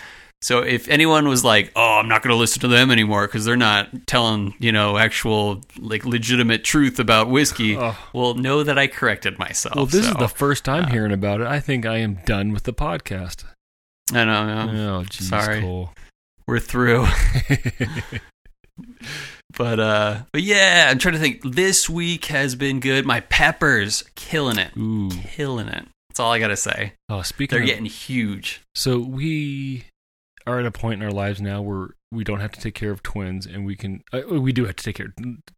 So 0.43 0.61
if 0.63 0.89
anyone 0.89 1.29
was 1.29 1.45
like, 1.45 1.71
"Oh, 1.77 1.99
I'm 1.99 2.09
not 2.09 2.23
going 2.23 2.33
to 2.35 2.39
listen 2.39 2.61
to 2.61 2.69
them 2.69 2.91
anymore 2.91 3.27
because 3.27 3.45
they're 3.45 3.57
not 3.57 4.07
telling, 4.07 4.55
you 4.59 4.73
know, 4.73 4.97
actual 4.97 5.61
like 5.79 6.05
legitimate 6.07 6.65
truth 6.65 6.99
about 6.99 7.29
whiskey," 7.29 7.77
Oh. 7.77 7.97
well, 8.15 8.35
know 8.35 8.63
that 8.63 8.79
I 8.79 8.87
corrected 8.87 9.39
myself. 9.39 9.77
well 9.77 9.87
this 9.87 10.07
is 10.07 10.15
the 10.15 10.29
first 10.29 10.65
time 10.65 10.91
hearing 10.91 11.13
about 11.13 11.41
it 11.43 11.47
I 11.47 11.61
think 11.61 11.85
I 11.85 11.99
am 11.99 12.15
done 12.25 12.53
with 12.53 12.63
the 12.63 12.73
podcast 12.73 13.45
I 14.13 14.25
know, 14.25 14.33
I 14.33 14.73
know. 14.73 14.97
oh 15.01 15.05
geez 15.05 15.29
sorry. 15.29 15.61
Cole 15.61 15.93
we're 16.47 16.59
through. 16.59 17.07
But 19.59 19.81
uh, 19.81 20.23
but 20.33 20.43
yeah, 20.43 20.89
I'm 20.91 20.99
trying 20.99 21.15
to 21.15 21.21
think. 21.21 21.43
This 21.43 21.91
week 21.91 22.27
has 22.27 22.55
been 22.55 22.79
good. 22.81 23.05
My 23.05 23.21
peppers 23.21 24.05
killing 24.15 24.59
it, 24.59 24.71
Ooh. 24.77 25.11
killing 25.11 25.67
it. 25.69 25.87
That's 26.09 26.21
all 26.21 26.33
I 26.33 26.39
gotta 26.39 26.57
say. 26.57 26.93
Oh, 27.09 27.23
speaking 27.23 27.57
They're 27.57 27.63
of, 27.65 27.69
getting 27.69 27.85
huge. 27.87 28.61
so 28.75 29.01
we 29.01 29.85
are 30.51 30.61
at 30.61 30.67
a 30.67 30.71
point 30.71 31.01
in 31.01 31.07
our 31.07 31.13
lives 31.13 31.41
now 31.41 31.63
where 31.63 31.91
we 32.13 32.25
don't 32.25 32.41
have 32.41 32.51
to 32.53 32.61
take 32.61 32.75
care 32.75 32.91
of 32.91 33.03
twins, 33.03 33.47
and 33.47 33.65
we 33.65 33.77
can. 33.77 34.03
Uh, 34.13 34.23
we 34.29 34.53
do 34.53 34.65
have 34.67 34.77
to 34.77 34.85
take 34.85 34.97
care. 34.97 35.15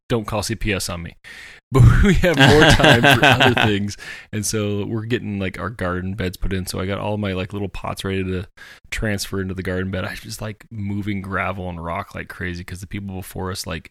Don't 0.08 0.26
call 0.26 0.42
CPS 0.42 0.92
on 0.92 1.02
me, 1.02 1.16
but 1.72 1.82
we 2.02 2.14
have 2.14 2.36
more 2.36 2.68
time 2.70 3.00
for 3.00 3.24
other 3.24 3.54
things, 3.66 3.96
and 4.32 4.44
so 4.44 4.84
we're 4.84 5.06
getting 5.06 5.38
like 5.38 5.58
our 5.58 5.70
garden 5.70 6.14
beds 6.14 6.36
put 6.36 6.52
in. 6.52 6.66
So 6.66 6.78
I 6.78 6.86
got 6.86 6.98
all 6.98 7.16
my 7.16 7.32
like 7.32 7.52
little 7.52 7.68
pots 7.68 8.04
ready 8.04 8.22
to 8.24 8.46
transfer 8.90 9.40
into 9.40 9.54
the 9.54 9.62
garden 9.62 9.90
bed. 9.90 10.04
I 10.04 10.14
just 10.14 10.42
like 10.42 10.66
moving 10.70 11.22
gravel 11.22 11.68
and 11.68 11.82
rock 11.82 12.14
like 12.14 12.28
crazy 12.28 12.60
because 12.60 12.80
the 12.80 12.86
people 12.86 13.14
before 13.16 13.50
us 13.50 13.66
like 13.66 13.90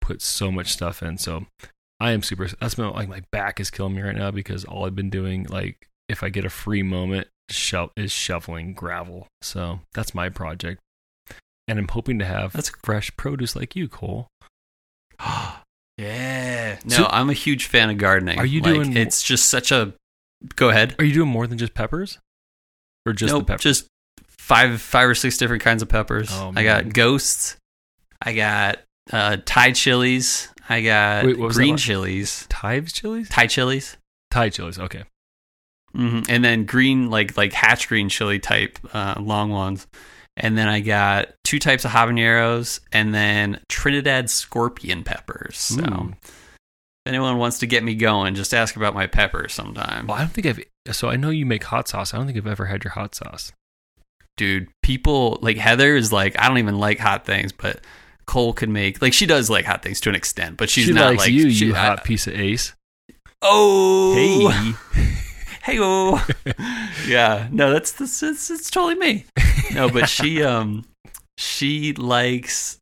put 0.00 0.22
so 0.22 0.50
much 0.50 0.72
stuff 0.72 1.02
in. 1.02 1.18
So 1.18 1.46
I 2.00 2.12
am 2.12 2.22
super. 2.22 2.48
That's 2.60 2.78
my, 2.78 2.88
like 2.88 3.08
my 3.08 3.22
back 3.30 3.60
is 3.60 3.70
killing 3.70 3.94
me 3.94 4.02
right 4.02 4.16
now 4.16 4.30
because 4.30 4.64
all 4.64 4.86
I've 4.86 4.96
been 4.96 5.10
doing 5.10 5.44
like 5.44 5.88
if 6.08 6.22
I 6.22 6.30
get 6.30 6.44
a 6.44 6.50
free 6.50 6.82
moment 6.82 7.28
sho- 7.54 7.92
is 7.96 8.12
shoveling 8.12 8.74
gravel. 8.74 9.28
So 9.42 9.80
that's 9.94 10.14
my 10.14 10.28
project, 10.28 10.80
and 11.68 11.78
I'm 11.78 11.88
hoping 11.88 12.18
to 12.18 12.24
have 12.24 12.52
That's- 12.52 12.72
fresh 12.84 13.10
produce 13.16 13.54
like 13.56 13.74
you, 13.76 13.88
Cole. 13.88 14.28
yeah. 15.98 16.78
No, 16.84 16.96
So- 16.96 17.06
I'm 17.10 17.30
a 17.30 17.34
huge 17.34 17.66
fan 17.66 17.90
of 17.90 17.98
gardening. 17.98 18.38
Are 18.38 18.46
you 18.46 18.60
Like, 18.60 18.74
doing- 18.74 18.96
It's 18.96 19.22
just 19.22 19.48
such 19.48 19.70
a. 19.72 19.94
Go 20.56 20.70
ahead. 20.70 20.96
Are 20.98 21.04
you 21.04 21.14
doing 21.14 21.28
more 21.28 21.46
than 21.46 21.58
just 21.58 21.74
peppers, 21.74 22.18
or 23.06 23.12
just 23.12 23.32
nope, 23.32 23.42
the 23.42 23.52
peppers? 23.52 23.62
just 23.62 23.86
five, 24.26 24.80
five 24.82 25.08
or 25.08 25.14
six 25.14 25.36
different 25.36 25.62
kinds 25.62 25.82
of 25.82 25.88
peppers. 25.88 26.28
Oh, 26.32 26.52
I 26.56 26.64
got 26.64 26.92
ghosts. 26.92 27.56
I 28.20 28.34
got 28.34 28.80
uh, 29.12 29.36
Thai 29.44 29.70
chilies. 29.72 30.48
I 30.68 30.80
got 30.82 31.24
Wait, 31.24 31.38
what 31.38 31.46
was 31.48 31.56
that 31.56 31.60
green 31.60 31.70
one? 31.72 31.78
chilies. 31.78 32.46
Tives 32.48 32.92
chilies, 32.92 33.28
Thai 33.28 33.46
chilies. 33.46 33.96
Thai 34.32 34.48
chilies. 34.48 34.78
Okay. 34.80 35.04
Hmm 35.94 36.20
And 36.28 36.44
then 36.44 36.64
green, 36.64 37.10
like 37.10 37.36
like 37.36 37.52
hatch 37.52 37.88
green 37.88 38.08
chili 38.08 38.38
type, 38.38 38.78
uh, 38.94 39.14
long 39.20 39.50
ones. 39.50 39.86
And 40.36 40.56
then 40.56 40.66
I 40.66 40.80
got 40.80 41.28
two 41.44 41.58
types 41.58 41.84
of 41.84 41.90
habaneros, 41.90 42.80
and 42.90 43.14
then 43.14 43.60
Trinidad 43.68 44.30
scorpion 44.30 45.04
peppers. 45.04 45.58
So, 45.58 45.82
Ooh. 45.82 46.14
if 46.24 46.32
anyone 47.06 47.36
wants 47.36 47.58
to 47.58 47.66
get 47.66 47.84
me 47.84 47.94
going, 47.94 48.34
just 48.34 48.54
ask 48.54 48.74
about 48.76 48.94
my 48.94 49.06
peppers 49.06 49.52
sometime. 49.52 50.06
Well, 50.06 50.16
I 50.16 50.20
don't 50.20 50.30
think 50.32 50.46
I've. 50.46 50.60
So 50.94 51.10
I 51.10 51.16
know 51.16 51.28
you 51.28 51.44
make 51.44 51.64
hot 51.64 51.86
sauce. 51.88 52.14
I 52.14 52.16
don't 52.16 52.24
think 52.26 52.38
I've 52.38 52.46
ever 52.46 52.64
had 52.64 52.82
your 52.82 52.92
hot 52.92 53.14
sauce. 53.14 53.52
Dude, 54.38 54.68
people 54.82 55.38
like 55.42 55.58
Heather 55.58 55.94
is 55.94 56.10
like, 56.14 56.38
I 56.38 56.48
don't 56.48 56.56
even 56.58 56.78
like 56.78 56.98
hot 56.98 57.26
things, 57.26 57.52
but 57.52 57.82
Cole 58.24 58.54
could 58.54 58.70
make 58.70 59.02
like 59.02 59.12
she 59.12 59.26
does 59.26 59.50
like 59.50 59.66
hot 59.66 59.82
things 59.82 60.00
to 60.00 60.08
an 60.08 60.14
extent, 60.14 60.56
but 60.56 60.70
she's 60.70 60.86
she 60.86 60.92
not 60.94 61.16
like 61.16 61.30
you, 61.30 61.50
she, 61.50 61.66
you 61.66 61.74
I- 61.74 61.78
hot 61.78 62.04
piece 62.04 62.26
of 62.26 62.32
ace. 62.34 62.72
oh, 63.42 64.48
Hey. 64.94 65.02
hey 65.62 65.78
oh 65.80 66.24
yeah 67.06 67.48
no 67.50 67.72
that's, 67.72 67.92
this 67.92 68.22
it's, 68.22 68.70
totally 68.70 68.94
me 68.96 69.24
no 69.74 69.88
but 69.88 70.08
she 70.08 70.42
um 70.44 70.84
she 71.38 71.92
likes 71.94 72.78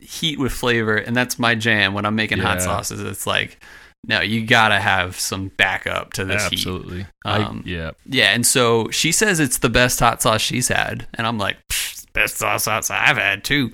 heat 0.00 0.38
with 0.38 0.52
flavor 0.52 0.96
and 0.96 1.14
that's 1.16 1.38
my 1.38 1.54
jam 1.54 1.94
when 1.94 2.04
i'm 2.04 2.14
making 2.14 2.38
hot 2.38 2.60
sauces 2.60 3.00
it's 3.00 3.26
like 3.26 3.62
no 4.06 4.20
you 4.20 4.44
gotta 4.46 4.78
have 4.78 5.18
some 5.18 5.48
backup 5.56 6.12
to 6.12 6.24
this 6.26 6.42
heat 6.48 6.58
Absolutely. 6.58 7.00
Um, 7.24 7.62
I, 7.64 7.68
yeah. 7.68 7.90
yeah 8.06 8.34
and 8.34 8.44
so 8.46 8.90
she 8.90 9.12
says 9.12 9.40
it's 9.40 9.58
the 9.58 9.70
best 9.70 10.00
hot 10.00 10.20
sauce 10.20 10.42
she's 10.42 10.68
had 10.68 11.06
and 11.14 11.26
i'm 11.26 11.38
like 11.38 11.56
best 12.12 12.36
sauce 12.36 12.64
sauce 12.64 12.90
i've 12.90 13.16
had 13.16 13.44
too 13.44 13.72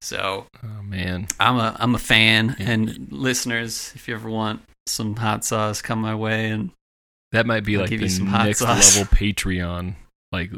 so 0.00 0.46
Oh 0.64 0.82
man. 0.82 1.26
i'm 1.40 1.56
a 1.56 1.76
i'm 1.78 1.94
a 1.94 1.98
fan 1.98 2.56
Yeah. 2.58 2.70
and 2.70 3.08
listeners 3.10 3.92
if 3.94 4.08
you 4.08 4.14
ever 4.14 4.30
want 4.30 4.62
some 4.86 5.16
hot 5.16 5.44
sauce 5.44 5.82
come 5.82 6.00
my 6.00 6.14
way 6.14 6.50
and 6.50 6.70
That 7.32 7.46
might 7.46 7.64
be 7.64 7.74
I'll 7.76 7.82
like 7.82 7.90
the 7.90 7.96
you 7.96 8.08
some 8.08 8.26
hot 8.26 8.46
next 8.46 8.60
sauce. 8.60 8.96
level 8.98 9.12
Patreon. 9.16 9.94
Like 10.32 10.50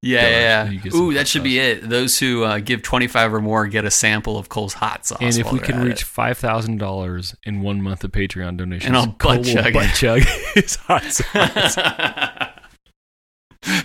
Yeah, 0.00 0.28
yeah, 0.28 0.70
yeah. 0.70 0.94
Ooh, 0.94 1.12
that 1.14 1.28
should 1.28 1.42
be 1.42 1.58
it. 1.58 1.88
Those 1.88 2.18
who 2.18 2.44
uh, 2.44 2.58
give 2.58 2.82
twenty 2.82 3.06
five 3.08 3.32
or 3.34 3.40
more 3.40 3.66
get 3.66 3.84
a 3.84 3.90
sample 3.90 4.38
of 4.38 4.48
Cole's 4.48 4.74
hot 4.74 5.06
sauce. 5.06 5.18
and 5.20 5.36
if 5.36 5.52
we 5.52 5.58
can 5.58 5.82
reach 5.82 6.04
five 6.04 6.38
thousand 6.38 6.78
dollars 6.78 7.34
in 7.44 7.60
one 7.62 7.82
month 7.82 8.02
of 8.04 8.12
Patreon 8.12 8.56
donations, 8.56 8.86
And 8.88 8.96
I'll 8.96 9.06
butt 9.06 9.18
Cole 9.18 9.36
will 9.38 9.44
chug 9.44 9.72
butt 9.72 9.94
chug 9.94 10.22
his 10.54 10.76
hot 10.76 11.02
sauce. 11.12 11.76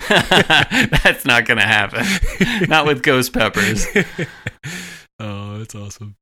That's 0.09 1.25
not 1.25 1.45
gonna 1.45 1.61
happen. 1.67 2.05
Not 2.69 2.85
with 2.87 3.03
ghost 3.03 3.33
peppers. 3.33 3.85
oh, 5.19 5.59
that's 5.59 5.75
awesome. 5.75 6.15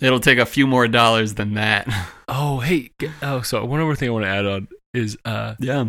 It'll 0.00 0.20
take 0.20 0.38
a 0.38 0.46
few 0.46 0.66
more 0.66 0.88
dollars 0.88 1.34
than 1.34 1.54
that. 1.54 1.86
Oh, 2.28 2.60
hey. 2.60 2.90
Oh, 3.22 3.42
so 3.42 3.64
one 3.64 3.80
other 3.80 3.94
thing 3.94 4.08
I 4.08 4.12
want 4.12 4.24
to 4.24 4.28
add 4.28 4.46
on 4.46 4.68
is 4.94 5.18
uh 5.24 5.54
Yeah. 5.58 5.86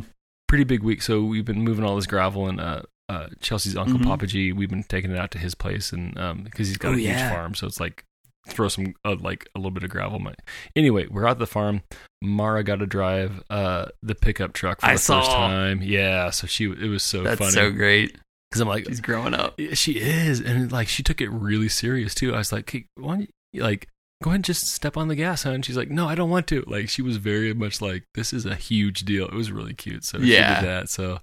pretty 0.48 0.64
big 0.66 0.84
week. 0.84 1.02
So 1.02 1.24
we've 1.24 1.46
been 1.46 1.62
moving 1.62 1.86
all 1.86 1.96
this 1.96 2.08
gravel 2.08 2.48
and 2.48 2.60
uh, 2.60 2.82
uh 3.10 3.28
Chelsea's 3.42 3.78
uncle 3.78 4.00
Mhm. 4.00 4.06
Papa 4.06 4.28
G. 4.28 4.52
We've 4.52 4.70
been 4.70 4.84
taking 4.84 5.12
it 5.12 5.18
out 5.18 5.32
to 5.32 5.38
his 5.38 5.56
place 5.56 5.92
and 5.94 6.18
um 6.18 6.44
because 6.44 6.68
he's 6.68 6.78
got 6.78 6.90
Oh, 6.90 6.96
a 6.96 6.98
huge 6.98 7.10
yeah. 7.10 7.30
farm, 7.30 7.54
so 7.56 7.68
it's 7.68 7.80
like 7.80 8.04
throw 8.48 8.68
some 8.68 8.94
uh, 9.04 9.16
like 9.20 9.48
a 9.56 9.60
little 9.60 9.72
bit 9.72 9.84
of 9.84 9.90
gravel. 9.90 10.20
My 10.20 10.34
anyway, 10.76 11.08
we're 11.08 11.26
at 11.26 11.40
the 11.40 11.48
farm. 11.48 11.82
Mara 12.22 12.64
got 12.64 12.78
to 12.80 12.86
drive 12.86 13.42
uh 13.50 13.86
the 14.04 14.16
pickup 14.16 14.54
truck 14.54 14.82
for 14.82 14.88
I 14.88 14.94
the 14.94 15.00
first 15.00 15.32
time. 15.32 15.82
Yeah, 15.82 16.30
so 16.32 16.46
she 16.48 16.66
it 16.66 16.90
was 16.90 17.04
so 17.04 17.24
That's 17.24 17.40
funny 17.40 17.52
so 17.52 17.72
great. 17.72 18.18
because 18.50 18.62
I'm 18.62 18.68
like 18.68 18.88
He's 18.88 19.02
growing 19.02 19.34
up. 19.34 19.60
Yeah, 19.60 19.74
she 19.74 19.94
is 20.00 20.40
and 20.40 20.72
like 20.72 20.88
she 20.88 21.02
took 21.04 21.22
it 21.22 21.30
really 21.30 21.70
serious 21.70 22.14
too 22.16 22.34
i 22.36 22.38
was 22.38 22.52
like 22.52 22.70
hey, 22.70 22.86
why 22.96 23.16
don't 23.18 23.30
you 23.54 23.64
like 23.64 23.88
go 24.24 24.30
ahead 24.32 24.36
and 24.38 24.46
just 24.46 24.68
step 24.72 24.98
on 24.98 25.08
the 25.08 25.16
gas 25.16 25.44
hon 25.44 25.62
she's 25.62 25.78
like 25.78 25.90
no 25.90 26.08
i 26.08 26.16
don't 26.16 26.30
want 26.30 26.48
to 26.48 26.64
like 26.68 26.90
she 26.90 27.02
was 27.02 27.18
very 27.18 27.54
much 27.54 27.82
like 27.82 28.04
this 28.16 28.32
is 28.34 28.46
a 28.46 28.56
huge 28.56 29.02
deal 29.06 29.26
it 29.26 29.34
was 29.34 29.52
really 29.52 29.74
cute 29.74 30.04
so 30.04 30.18
Yeah. 30.20 30.56
she 30.56 30.62
did 30.62 30.70
that 30.70 30.90
so 30.90 31.20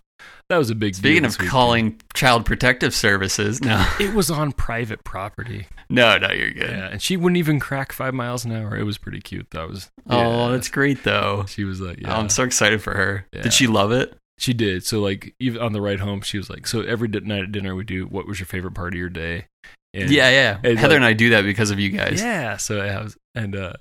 that 0.49 0.57
was 0.59 0.71
a 0.71 0.77
big 0.77 0.95
Speaking 0.95 1.25
of 1.25 1.37
calling 1.37 2.01
child 2.15 2.47
protective 2.47 2.95
services, 2.95 3.61
no, 3.61 3.85
it 4.01 4.15
was 4.15 4.31
on 4.31 4.53
private 4.53 5.03
property 5.03 5.67
no, 5.91 6.17
no, 6.17 6.31
you're 6.31 6.53
good. 6.53 6.71
yeah 6.71 6.89
and 6.93 7.03
she 7.03 7.17
wouldn't 7.17 7.39
even 7.39 7.59
crack 7.59 7.91
five 7.91 8.15
miles 8.15 8.45
an 8.45 8.53
hour 8.53 8.77
it 8.77 8.85
was 8.85 8.99
pretty 8.99 9.21
cute 9.21 9.49
that 9.51 9.69
was 9.69 9.91
Oh, 10.09 10.47
yeah. 10.47 10.53
that's 10.53 10.69
great 10.69 11.03
though. 11.03 11.45
she 11.49 11.65
was 11.65 11.81
like 11.81 11.99
Oh, 12.05 12.09
yeah 12.09 12.17
I'm 12.19 12.29
so 12.29 12.45
excited 12.45 12.81
for 12.83 12.95
her. 12.95 13.27
Yeah. 13.33 13.43
Did 13.43 13.53
she 13.53 13.67
love 13.67 13.91
it? 13.93 14.17
She 14.39 14.53
did. 14.55 14.85
So 14.85 15.01
like 15.01 15.35
even 15.41 15.61
on 15.63 15.73
the 15.73 15.81
ride 15.81 16.01
home, 16.01 16.21
she 16.21 16.37
was 16.39 16.49
like, 16.51 16.67
so 16.67 16.81
every 16.83 17.07
night 17.09 17.43
at 17.45 17.53
dinner 17.53 17.75
we 17.77 17.85
do, 17.85 18.07
what 18.07 18.27
was 18.27 18.39
your 18.41 18.47
favorite 18.47 18.75
part 18.75 18.93
of 18.95 18.99
your 18.99 19.09
day? 19.09 19.47
And, 19.95 20.11
yeah, 20.11 20.31
yeah. 20.31 20.59
and, 20.65 20.79
Heather 20.79 20.95
like- 20.95 20.97
and 20.97 21.05
I 21.05 21.13
do 21.13 21.31
that 21.31 21.43
because 21.43 21.71
of 21.71 21.79
you 21.79 21.91
guys. 21.91 22.23
Yeah. 22.23 22.57
So 22.57 22.81
I 22.81 23.03
was 23.03 23.17
and 23.35 23.55
uh, 23.55 23.75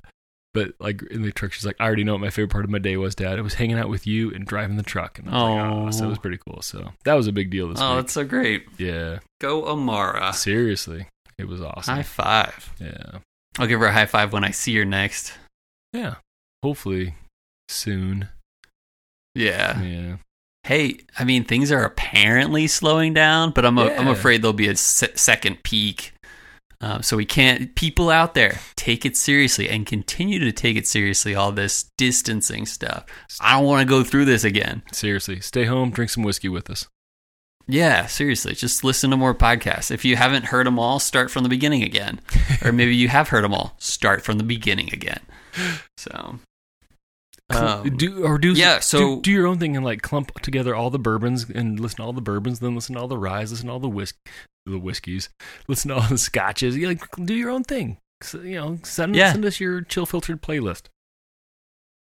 but 0.53 0.73
like 0.79 1.01
in 1.03 1.21
the 1.21 1.31
truck, 1.31 1.53
she's 1.53 1.65
like, 1.65 1.77
I 1.79 1.85
already 1.85 2.03
know 2.03 2.11
what 2.13 2.21
my 2.21 2.29
favorite 2.29 2.51
part 2.51 2.65
of 2.65 2.69
my 2.69 2.79
day 2.79 2.97
was, 2.97 3.15
Dad. 3.15 3.39
It 3.39 3.41
was 3.43 3.53
hanging 3.53 3.77
out 3.79 3.87
with 3.87 4.05
you 4.05 4.31
and 4.33 4.45
driving 4.45 4.75
the 4.75 4.83
truck. 4.83 5.17
And 5.19 5.29
I 5.29 5.31
was 5.31 5.41
like, 5.41 5.71
oh, 5.71 5.91
so 5.91 6.05
it 6.05 6.09
was 6.09 6.17
pretty 6.19 6.37
cool. 6.45 6.61
So 6.61 6.91
that 7.05 7.13
was 7.13 7.27
a 7.27 7.31
big 7.31 7.49
deal 7.49 7.69
this 7.69 7.79
Oh, 7.81 7.91
week. 7.95 8.03
that's 8.03 8.13
so 8.13 8.25
great. 8.25 8.65
Yeah. 8.77 9.19
Go 9.39 9.65
Amara. 9.67 10.33
Seriously, 10.33 11.07
it 11.37 11.47
was 11.47 11.61
awesome. 11.61 11.95
High 11.95 12.03
five. 12.03 12.73
yeah. 12.79 13.19
I'll 13.59 13.67
give 13.67 13.79
her 13.79 13.85
a 13.85 13.93
high 13.93 14.05
five 14.05 14.33
when 14.33 14.43
I 14.43 14.51
see 14.51 14.75
her 14.75 14.85
next. 14.85 15.33
Yeah. 15.93 16.15
Hopefully 16.63 17.15
soon. 17.69 18.27
Yeah. 19.35 19.81
Yeah. 19.81 20.15
Hey, 20.63 20.99
I 21.17 21.23
mean, 21.23 21.43
things 21.43 21.71
are 21.71 21.83
apparently 21.83 22.67
slowing 22.67 23.13
down, 23.13 23.51
but 23.51 23.65
I'm 23.65 23.77
a, 23.77 23.87
I'm 23.93 24.07
afraid 24.07 24.41
there'll 24.41 24.53
be 24.53 24.67
a 24.67 24.75
se- 24.75 25.15
second 25.15 25.63
peak. 25.63 26.13
Uh, 26.79 27.01
so 27.01 27.15
we 27.17 27.25
can't. 27.25 27.75
People 27.75 28.09
out 28.09 28.33
there, 28.33 28.59
take 28.75 29.05
it 29.05 29.15
seriously 29.17 29.69
and 29.69 29.85
continue 29.85 30.39
to 30.39 30.51
take 30.51 30.77
it 30.77 30.87
seriously. 30.87 31.35
All 31.35 31.51
this 31.51 31.89
distancing 31.97 32.65
stuff. 32.65 33.05
I 33.39 33.53
don't 33.53 33.65
want 33.65 33.81
to 33.81 33.89
go 33.89 34.03
through 34.03 34.25
this 34.25 34.43
again. 34.43 34.81
Seriously, 34.91 35.39
stay 35.41 35.65
home, 35.65 35.91
drink 35.91 36.09
some 36.11 36.23
whiskey 36.23 36.49
with 36.49 36.69
us. 36.69 36.87
Yeah, 37.67 38.07
seriously, 38.07 38.53
just 38.55 38.83
listen 38.83 39.11
to 39.11 39.17
more 39.17 39.35
podcasts. 39.35 39.91
If 39.91 40.03
you 40.03 40.15
haven't 40.15 40.45
heard 40.45 40.65
them 40.67 40.79
all, 40.79 40.99
start 40.99 41.29
from 41.31 41.43
the 41.43 41.49
beginning 41.49 41.83
again. 41.83 42.19
or 42.65 42.71
maybe 42.71 42.95
you 42.95 43.07
have 43.07 43.29
heard 43.29 43.43
them 43.43 43.53
all, 43.53 43.75
start 43.77 44.23
from 44.23 44.37
the 44.37 44.43
beginning 44.43 44.89
again. 44.93 45.21
So, 45.97 46.39
um, 47.55 47.97
do 47.97 48.25
or 48.25 48.37
do 48.37 48.53
yeah, 48.53 48.79
so- 48.79 49.19
do, 49.21 49.31
your 49.31 49.47
own 49.47 49.57
thing 49.59 49.75
and 49.75 49.85
like 49.85 50.01
clump 50.01 50.39
together 50.41 50.75
all 50.75 50.89
the 50.89 50.99
bourbons 50.99 51.49
and 51.49 51.79
listen 51.79 51.97
to 51.97 52.03
all 52.03 52.13
the 52.13 52.21
bourbons, 52.21 52.59
then 52.59 52.75
listen 52.75 52.95
to 52.95 53.01
all 53.01 53.07
the 53.07 53.17
rye, 53.17 53.41
listen 53.41 53.67
to 53.67 53.71
all 53.71 53.79
the 53.79 53.89
whisk 53.89 54.15
the 54.65 54.77
whiskeys, 54.77 55.29
listen 55.67 55.89
to 55.89 55.95
all 55.95 56.07
the 56.07 56.17
scotches. 56.17 56.77
You 56.77 56.87
like 56.87 57.01
do 57.23 57.33
your 57.33 57.49
own 57.49 57.63
thing. 57.63 57.97
So, 58.21 58.39
you 58.41 58.55
know, 58.55 58.79
send 58.83 59.15
Yeah. 59.15 59.31
send 59.31 59.45
us 59.45 59.59
your 59.59 59.81
chill 59.81 60.05
filtered 60.05 60.41
playlist. 60.41 60.83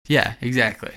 yeah, 0.09 0.35
exactly. 0.41 0.93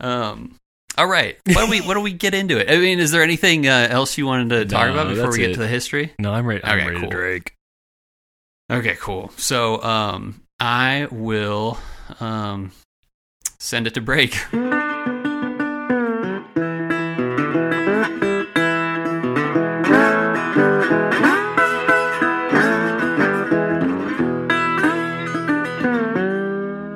Um, 0.00 0.56
all 0.98 1.06
right. 1.06 1.38
Why 1.46 1.54
don't 1.54 1.70
we 1.70 1.80
Why 1.80 1.94
don't 1.94 2.02
we 2.02 2.12
get 2.12 2.34
into 2.34 2.58
it? 2.58 2.70
I 2.70 2.76
mean, 2.76 3.00
is 3.00 3.10
there 3.12 3.22
anything 3.22 3.66
uh, 3.66 3.88
else 3.90 4.18
you 4.18 4.26
wanted 4.26 4.50
to 4.50 4.64
talk 4.66 4.86
No, 4.88 4.92
about 4.92 5.08
before 5.14 5.30
we 5.30 5.38
get 5.38 5.50
it. 5.50 5.54
to 5.54 5.60
the 5.60 5.68
history? 5.68 6.12
No, 6.18 6.32
I'm 6.34 6.44
ready. 6.46 6.62
I'm 6.64 6.78
Okay, 6.78 6.86
ready 6.88 7.00
cool. 7.00 7.10
to 7.10 7.16
drink. 7.16 7.54
Okay, 8.70 8.96
cool. 9.00 9.30
So, 9.36 9.82
um, 9.82 10.42
I 10.60 11.08
will 11.10 11.78
um 12.20 12.72
send 13.62 13.86
it 13.86 13.94
to 13.94 14.00
break. 14.00 14.36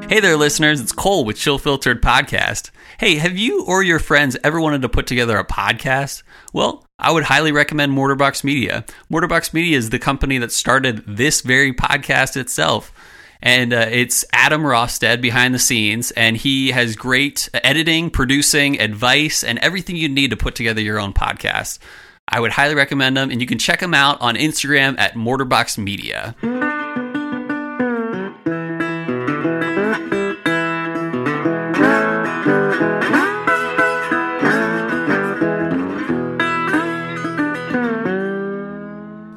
Hey 0.09 0.21
there, 0.21 0.37
listeners. 0.39 0.81
It's 0.81 0.93
Cole 0.93 1.27
with 1.27 1.37
Chill 1.37 1.59
Filtered 1.59 2.01
Podcast. 2.01 2.71
Hey, 2.99 3.17
have 3.17 3.37
you 3.37 3.65
or 3.65 3.83
your 3.83 3.99
friends 3.99 4.35
ever 4.43 4.59
wanted 4.59 4.81
to 4.81 4.89
put 4.89 5.07
together 5.07 5.37
a 5.37 5.45
podcast? 5.45 6.23
Well, 6.55 6.87
I 6.99 7.13
would 7.13 7.25
highly 7.25 7.53
recommend 7.53 7.93
Mortarbox 7.93 8.43
Media. 8.43 8.87
Mortarbox 9.13 9.53
Media 9.53 9.77
is 9.77 9.91
the 9.91 9.99
company 9.99 10.39
that 10.39 10.53
started 10.53 11.05
this 11.07 11.43
very 11.43 11.75
podcast 11.75 12.35
itself. 12.35 12.93
And 13.43 13.73
uh, 13.73 13.87
it's 13.91 14.25
Adam 14.33 14.65
Rosted 14.67 15.21
behind 15.21 15.55
the 15.55 15.59
scenes, 15.59 16.11
and 16.13 16.37
he 16.37 16.71
has 16.71 16.97
great 16.97 17.49
editing, 17.53 18.11
producing, 18.11 18.81
advice, 18.81 19.45
and 19.45 19.59
everything 19.59 19.97
you 19.97 20.09
need 20.09 20.31
to 20.31 20.37
put 20.37 20.55
together 20.55 20.81
your 20.81 20.99
own 20.99 21.13
podcast. 21.13 21.79
I 22.29 22.41
would 22.41 22.51
highly 22.53 22.75
recommend 22.75 23.17
them, 23.17 23.31
and 23.31 23.41
you 23.41 23.47
can 23.47 23.59
check 23.59 23.81
them 23.81 23.95
out 23.95 24.21
on 24.21 24.35
Instagram 24.35 24.99
at 24.99 25.15
Mortarbox 25.15 25.79
Media. 25.79 26.35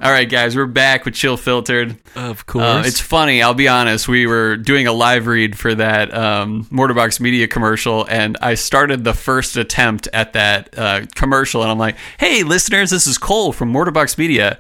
All 0.10 0.16
right, 0.16 0.28
guys, 0.28 0.56
we're 0.56 0.66
back 0.66 1.06
with 1.06 1.14
Chill 1.14 1.38
Filtered. 1.38 1.92
Of 2.16 2.40
Uh, 2.40 2.44
course. 2.52 2.88
it's 2.88 3.00
funny. 3.00 3.44
I'll 3.44 3.54
be 3.54 3.68
honest. 3.68 4.08
We 4.08 4.26
were 4.26 4.58
doing 4.58 4.88
a 4.88 4.92
live 4.92 5.28
read 5.28 5.56
for 5.56 5.76
that 5.76 6.12
um, 6.12 6.66
Mortarbox 6.72 7.20
Media 7.20 7.48
commercial, 7.48 8.08
and 8.10 8.36
I 8.42 8.56
started 8.56 9.04
the 9.04 9.14
first 9.14 9.56
attempt 9.56 10.08
at 10.12 10.34
that 10.34 10.76
uh, 10.76 11.02
commercial, 11.14 11.62
and 11.62 11.70
I'm 11.70 11.78
like, 11.78 11.96
"Hey, 12.20 12.42
listeners, 12.42 12.90
this 12.90 13.06
is 13.06 13.20
Cole 13.20 13.54
from 13.54 13.72
Mortarbox 13.72 14.18
Media." 14.18 14.58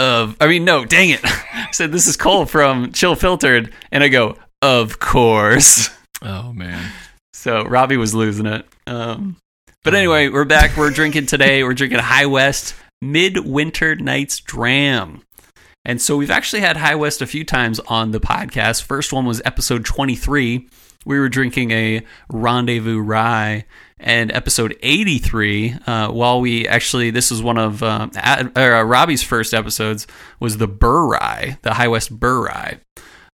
Of, 0.00 0.36
I 0.40 0.48
mean, 0.48 0.64
no, 0.64 0.84
dang 0.84 1.10
it! 1.10 1.20
I 1.24 1.68
said 1.70 1.92
this 1.92 2.08
is 2.08 2.16
Cole 2.16 2.44
from 2.44 2.90
Chill 2.90 3.14
Filtered, 3.14 3.72
and 3.92 4.02
I 4.02 4.08
go, 4.08 4.36
"Of 4.62 4.98
course." 4.98 5.90
oh 6.22 6.52
man. 6.52 6.90
So 7.34 7.62
Robbie 7.62 7.98
was 7.98 8.16
losing 8.16 8.46
it. 8.46 8.66
Um, 8.88 9.36
but 9.84 9.94
anyway, 9.94 10.28
we're 10.28 10.44
back. 10.44 10.76
We're 10.76 10.90
drinking 10.90 11.26
today. 11.26 11.62
We're 11.62 11.74
drinking 11.74 12.00
High 12.00 12.26
West 12.26 12.74
Midwinter 13.00 13.96
Nights 13.96 14.40
Dram. 14.40 15.22
And 15.84 16.02
so 16.02 16.16
we've 16.16 16.30
actually 16.30 16.60
had 16.60 16.76
High 16.76 16.96
West 16.96 17.22
a 17.22 17.26
few 17.26 17.44
times 17.44 17.80
on 17.80 18.10
the 18.10 18.20
podcast. 18.20 18.82
First 18.82 19.12
one 19.12 19.24
was 19.24 19.40
episode 19.44 19.84
23. 19.84 20.68
We 21.06 21.18
were 21.18 21.28
drinking 21.28 21.70
a 21.70 22.02
Rendezvous 22.30 23.00
Rye. 23.00 23.64
And 24.00 24.30
episode 24.30 24.76
83, 24.80 25.76
uh, 25.86 26.10
while 26.10 26.40
we 26.40 26.68
actually, 26.68 27.10
this 27.10 27.30
was 27.30 27.42
one 27.42 27.58
of 27.58 27.82
uh, 27.82 28.08
uh, 28.14 28.82
Robbie's 28.84 29.22
first 29.22 29.54
episodes, 29.54 30.06
was 30.38 30.58
the 30.58 30.68
Burr 30.68 31.06
Rye, 31.06 31.58
the 31.62 31.74
High 31.74 31.88
West 31.88 32.16
Burr 32.16 32.44
Rye. 32.44 32.80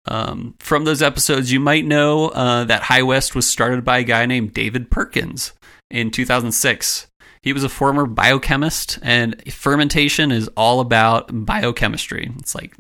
Um, 0.06 0.56
from 0.60 0.86
those 0.86 1.02
episodes, 1.02 1.52
you 1.52 1.60
might 1.60 1.86
know 1.86 2.30
uh, 2.30 2.64
that 2.66 2.84
High 2.84 3.04
West 3.04 3.34
was 3.34 3.48
started 3.48 3.84
by 3.84 4.00
a 4.00 4.04
guy 4.04 4.26
named 4.26 4.54
David 4.54 4.92
Perkins 4.92 5.54
in 5.90 6.12
2006. 6.12 7.08
He 7.44 7.54
was 7.54 7.64
a 7.64 7.70
former 7.70 8.06
biochemist, 8.06 9.00
and 9.02 9.42
fermentation 9.52 10.32
is 10.32 10.48
all 10.56 10.80
about 10.80 11.30
biochemistry. 11.32 12.32
It's 12.38 12.54
like 12.54 12.76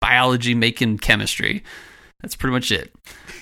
biology 0.00 0.54
making 0.54 0.98
chemistry. 0.98 1.64
That's 2.20 2.36
pretty 2.36 2.52
much 2.52 2.70
it. 2.70 2.92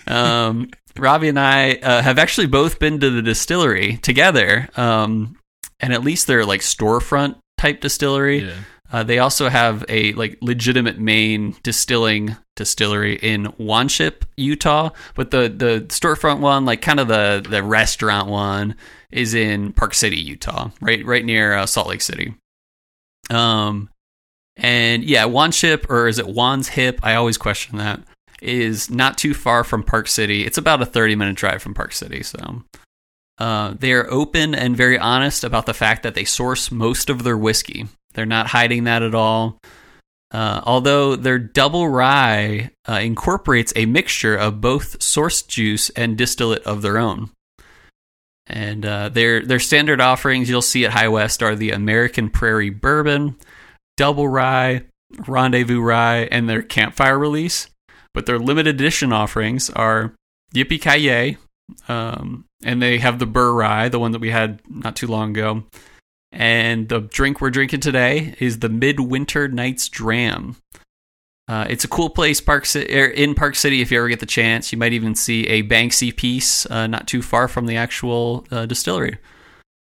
Um, 0.07 0.71
Robbie 0.97 1.29
and 1.29 1.41
I 1.41 1.75
uh, 1.75 2.03
have 2.03 2.19
actually 2.19 2.47
both 2.47 2.79
been 2.79 3.01
to 3.01 3.11
the 3.11 3.23
distillery 3.23 3.97
together, 3.99 4.69
um, 4.77 5.37
and 5.81 5.93
at 5.93 6.05
least 6.05 6.27
they're 6.27 6.47
like 6.47 6.61
storefront 6.61 7.37
type 7.59 7.81
distillery. 7.81 8.45
Yeah. 8.45 8.55
Uh, 8.91 9.03
they 9.03 9.19
also 9.19 9.49
have 9.49 9.85
a 9.89 10.13
like 10.13 10.39
legitimate 10.41 10.99
main 10.99 11.57
distilling 11.65 12.37
distillery 12.55 13.17
in 13.17 13.47
Wanship, 13.59 14.23
Utah, 14.37 14.91
but 15.15 15.33
the 15.33 15.49
the 15.49 15.85
storefront 15.89 16.39
one, 16.39 16.65
like 16.65 16.83
kind 16.83 17.01
of 17.01 17.09
the 17.09 17.45
the 17.49 17.63
restaurant 17.63 18.29
one, 18.29 18.77
is 19.11 19.35
in 19.35 19.73
Park 19.73 19.95
City, 19.95 20.19
Utah, 20.19 20.71
right 20.81 21.05
right 21.05 21.25
near 21.25 21.55
uh, 21.55 21.67
Salt 21.67 21.89
Lake 21.89 22.03
City. 22.03 22.35
Um, 23.31 23.91
and 24.57 25.05
yeah, 25.05 25.25
Wanship 25.25 25.91
or 25.91 26.09
is 26.09 26.19
it 26.19 26.27
Wan's 26.27 26.69
Hip? 26.69 27.01
I 27.03 27.15
always 27.15 27.39
question 27.39 27.79
that. 27.79 28.01
Is 28.43 28.91
not 28.91 29.17
too 29.17 29.33
far 29.33 29.65
from 29.65 29.83
Park 29.83 30.09
City. 30.09 30.45
It's 30.45 30.59
about 30.59 30.83
a 30.83 30.87
thirty 30.87 31.17
minute 31.17 31.37
drive 31.37 31.63
from 31.63 31.75
Park 31.75 31.93
City, 31.93 32.23
so. 32.23 32.63
Uh, 33.39 33.75
they 33.79 33.93
are 33.93 34.11
open 34.11 34.55
and 34.55 34.75
very 34.75 34.99
honest 34.99 35.45
about 35.45 35.67
the 35.67 35.75
fact 35.75 36.03
that 36.03 36.15
they 36.15 36.25
source 36.25 36.73
most 36.73 37.11
of 37.11 37.23
their 37.23 37.37
whiskey. 37.37 37.87
They're 38.15 38.25
not 38.25 38.47
hiding 38.47 38.85
that 38.85 39.03
at 39.03 39.15
all. 39.15 39.59
Uh, 40.33 40.61
although 40.65 41.17
their 41.17 41.39
double 41.39 41.87
rye 41.87 42.71
uh, 42.89 42.95
incorporates 42.95 43.75
a 43.77 43.85
mixture 43.85 44.35
of 44.35 44.63
both 44.63 45.03
source 45.03 45.43
juice 45.43 45.91
and 45.91 46.17
distillate 46.17 46.63
of 46.65 46.81
their 46.81 46.97
own. 46.97 47.31
And 48.47 48.87
uh, 48.87 49.09
their 49.09 49.43
their 49.45 49.59
standard 49.59 50.01
offerings 50.01 50.49
you'll 50.49 50.63
see 50.63 50.85
at 50.85 50.93
High 50.93 51.09
West 51.09 51.43
are 51.43 51.57
the 51.57 51.73
American 51.73 52.31
Prairie 52.31 52.71
Bourbon, 52.71 53.37
Double 53.97 54.29
Rye, 54.29 54.83
Rendezvous 55.27 55.81
Rye, 55.81 56.29
and 56.31 56.49
their 56.49 56.63
Campfire 56.63 57.19
release. 57.19 57.69
But 58.15 58.27
their 58.27 58.39
limited 58.39 58.77
edition 58.77 59.13
offerings 59.13 59.69
are 59.71 60.15
Yippee 60.55 60.81
Ki 60.81 61.37
um, 61.89 62.45
and 62.65 62.81
they 62.81 62.99
have 62.99 63.19
the 63.19 63.27
Burr 63.27 63.53
Rye, 63.53 63.89
the 63.89 63.99
one 63.99 64.13
that 64.13 64.21
we 64.21 64.31
had 64.31 64.61
not 64.69 64.97
too 64.97 65.07
long 65.07 65.31
ago. 65.31 65.65
And 66.33 66.89
the 66.89 67.01
drink 67.01 67.41
we're 67.41 67.51
drinking 67.51 67.81
today 67.81 68.35
is 68.39 68.59
the 68.59 68.69
Midwinter 68.69 69.49
Nights 69.49 69.89
Dram. 69.89 70.57
Uh, 71.49 71.67
it's 71.69 71.85
a 71.85 71.89
cool 71.89 72.11
place, 72.11 72.41
Park 72.41 72.65
Ci- 72.65 72.93
er, 72.93 73.07
in 73.07 73.35
Park 73.35 73.55
City. 73.55 73.81
If 73.81 73.93
you 73.93 73.99
ever 73.99 74.09
get 74.09 74.21
the 74.21 74.27
chance, 74.27 74.73
you 74.73 74.79
might 74.79 74.93
even 74.93 75.15
see 75.15 75.47
a 75.47 75.63
Banksy 75.63 76.15
piece 76.15 76.69
uh, 76.71 76.87
not 76.89 77.07
too 77.07 77.23
far 77.23 77.47
from 77.47 77.67
the 77.67 77.77
actual 77.77 78.45
uh, 78.51 78.67
distillery. 78.67 79.19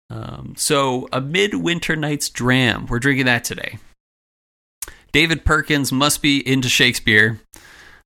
Um, 0.09 0.55
so, 0.57 1.09
a 1.13 1.21
Midwinter 1.21 1.97
Nights 1.97 2.31
Dram. 2.31 2.87
We're 2.87 2.99
drinking 2.99 3.27
that 3.27 3.45
today. 3.45 3.79
David 5.13 5.45
Perkins 5.45 5.93
must 5.93 6.23
be 6.23 6.47
into 6.47 6.71
Shakespeare 6.71 7.41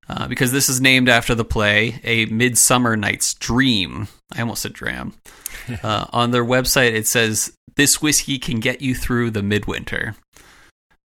uh, 0.08 0.26
because 0.26 0.52
this 0.52 0.68
is 0.68 0.80
named 0.80 1.08
after 1.08 1.34
the 1.34 1.44
play 1.44 2.00
A 2.04 2.26
Midsummer 2.26 2.96
Night's 2.96 3.34
Dream. 3.34 4.08
I 4.32 4.40
almost 4.40 4.62
said 4.62 4.72
dram. 4.72 5.14
Uh, 5.82 6.06
on 6.12 6.30
their 6.30 6.44
website, 6.44 6.92
it 6.92 7.08
says 7.08 7.52
this 7.74 8.00
whiskey 8.00 8.38
can 8.38 8.60
get 8.60 8.80
you 8.80 8.94
through 8.94 9.32
the 9.32 9.42
midwinter. 9.42 10.14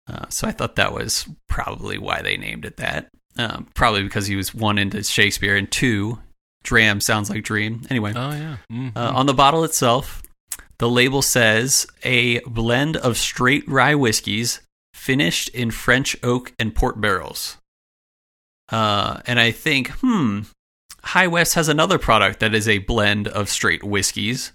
Uh, 0.09 0.25
so 0.29 0.47
I 0.47 0.51
thought 0.51 0.75
that 0.77 0.93
was 0.93 1.27
probably 1.47 1.97
why 1.97 2.21
they 2.21 2.35
named 2.37 2.65
it 2.65 2.77
that. 2.77 3.09
Um, 3.37 3.67
probably 3.75 4.03
because 4.03 4.27
he 4.27 4.35
was 4.35 4.53
one 4.55 4.77
into 4.77 5.03
Shakespeare 5.03 5.55
and 5.55 5.69
two, 5.71 6.17
dram 6.63 6.99
sounds 6.99 7.29
like 7.29 7.43
dream. 7.43 7.83
Anyway, 7.89 8.13
Oh 8.15 8.31
yeah. 8.31 8.57
Mhm. 8.71 8.97
uh, 8.97 9.11
on 9.15 9.27
the 9.27 9.33
bottle 9.33 9.63
itself, 9.63 10.21
the 10.79 10.89
label 10.89 11.21
says 11.21 11.85
a 12.03 12.39
blend 12.41 12.97
of 12.97 13.17
straight 13.17 13.67
rye 13.67 13.95
whiskeys 13.95 14.61
finished 14.93 15.49
in 15.49 15.71
French 15.71 16.17
oak 16.23 16.53
and 16.59 16.73
port 16.75 16.99
barrels. 16.99 17.57
Uh, 18.71 19.19
and 19.25 19.39
I 19.39 19.51
think, 19.51 19.89
hmm, 20.01 20.41
High 21.03 21.27
West 21.27 21.53
has 21.55 21.69
another 21.69 21.97
product 21.97 22.39
that 22.39 22.53
is 22.53 22.67
a 22.67 22.79
blend 22.79 23.27
of 23.27 23.49
straight 23.49 23.83
whiskeys. 23.83 24.51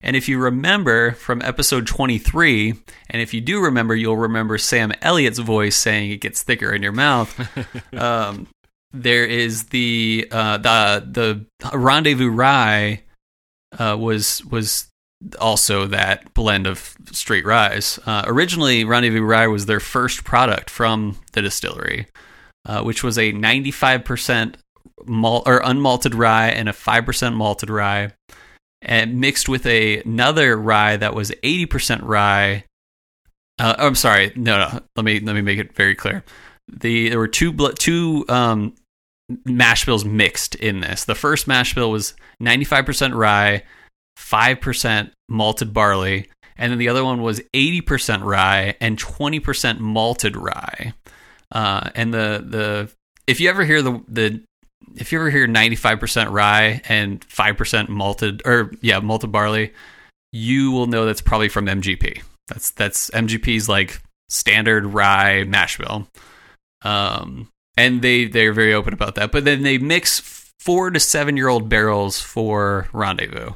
And 0.00 0.14
if 0.14 0.28
you 0.28 0.38
remember 0.38 1.12
from 1.12 1.42
episode 1.42 1.86
23, 1.86 2.74
and 3.10 3.22
if 3.22 3.34
you 3.34 3.40
do 3.40 3.60
remember, 3.60 3.96
you'll 3.96 4.16
remember 4.16 4.56
Sam 4.56 4.92
Elliott's 5.02 5.40
voice 5.40 5.76
saying 5.76 6.10
it 6.10 6.20
gets 6.20 6.42
thicker 6.42 6.72
in 6.72 6.82
your 6.82 6.92
mouth. 6.92 7.34
um, 7.94 8.46
there 8.92 9.26
is 9.26 9.64
the 9.64 10.28
uh, 10.30 10.58
the 10.58 11.44
the 11.60 11.76
Rendezvous 11.76 12.30
Rye 12.30 13.02
uh, 13.78 13.96
was 13.98 14.44
was 14.44 14.88
also 15.40 15.86
that 15.86 16.32
blend 16.32 16.66
of 16.66 16.96
straight 17.12 17.44
ryes. 17.44 17.98
Uh, 18.06 18.22
originally, 18.26 18.84
Rendezvous 18.84 19.22
Rye 19.22 19.48
was 19.48 19.66
their 19.66 19.80
first 19.80 20.24
product 20.24 20.70
from 20.70 21.18
the 21.32 21.42
distillery, 21.42 22.06
uh, 22.66 22.82
which 22.82 23.02
was 23.02 23.18
a 23.18 23.32
95% 23.32 24.54
malt 25.06 25.44
or 25.46 25.60
unmalted 25.60 26.14
rye 26.14 26.48
and 26.48 26.68
a 26.68 26.72
5% 26.72 27.34
malted 27.34 27.70
rye, 27.70 28.12
and 28.82 29.20
mixed 29.20 29.48
with 29.48 29.66
a, 29.66 30.02
another 30.02 30.56
rye 30.56 30.96
that 30.96 31.14
was 31.14 31.30
80% 31.42 32.00
rye. 32.02 32.64
Uh, 33.58 33.74
I'm 33.78 33.94
sorry, 33.94 34.32
no, 34.36 34.58
no. 34.58 34.80
Let 34.96 35.04
me 35.04 35.18
let 35.20 35.34
me 35.34 35.40
make 35.40 35.58
it 35.58 35.74
very 35.74 35.94
clear. 35.94 36.24
The 36.68 37.08
there 37.08 37.18
were 37.18 37.28
two 37.28 37.52
two 37.72 38.24
um, 38.28 38.74
mash 39.44 39.84
bills 39.84 40.04
mixed 40.04 40.54
in 40.54 40.80
this. 40.80 41.04
The 41.04 41.14
first 41.14 41.48
mash 41.48 41.74
bill 41.74 41.90
was 41.90 42.14
95% 42.40 43.14
rye, 43.14 43.64
5% 44.18 45.10
malted 45.28 45.72
barley, 45.74 46.28
and 46.56 46.70
then 46.70 46.78
the 46.78 46.88
other 46.88 47.04
one 47.04 47.22
was 47.22 47.40
80% 47.54 48.22
rye 48.22 48.74
and 48.80 48.98
20% 48.98 49.78
malted 49.80 50.36
rye. 50.36 50.94
Uh, 51.50 51.90
and 51.94 52.12
the 52.12 52.44
the 52.46 52.92
if 53.26 53.40
you 53.40 53.48
ever 53.48 53.64
hear 53.64 53.80
the 53.80 54.02
the 54.06 54.42
if 54.96 55.12
you 55.12 55.18
ever 55.18 55.30
hear 55.30 55.46
95% 55.46 56.30
rye 56.30 56.80
and 56.88 57.26
5% 57.28 57.88
malted 57.88 58.42
or 58.44 58.72
yeah, 58.80 59.00
malted 59.00 59.32
barley, 59.32 59.72
you 60.32 60.70
will 60.70 60.86
know 60.86 61.06
that's 61.06 61.20
probably 61.20 61.48
from 61.48 61.66
MGP. 61.66 62.22
That's 62.48 62.70
that's 62.72 63.10
MGP's 63.10 63.68
like 63.68 64.00
standard 64.28 64.86
rye 64.86 65.44
mash 65.44 65.78
bill. 65.78 66.08
Um 66.82 67.48
and 67.76 68.02
they 68.02 68.26
they're 68.26 68.52
very 68.52 68.74
open 68.74 68.92
about 68.92 69.14
that. 69.16 69.32
But 69.32 69.44
then 69.44 69.62
they 69.62 69.78
mix 69.78 70.20
4 70.60 70.90
to 70.90 71.00
7 71.00 71.36
year 71.36 71.48
old 71.48 71.68
barrels 71.68 72.20
for 72.20 72.88
Rendezvous. 72.92 73.52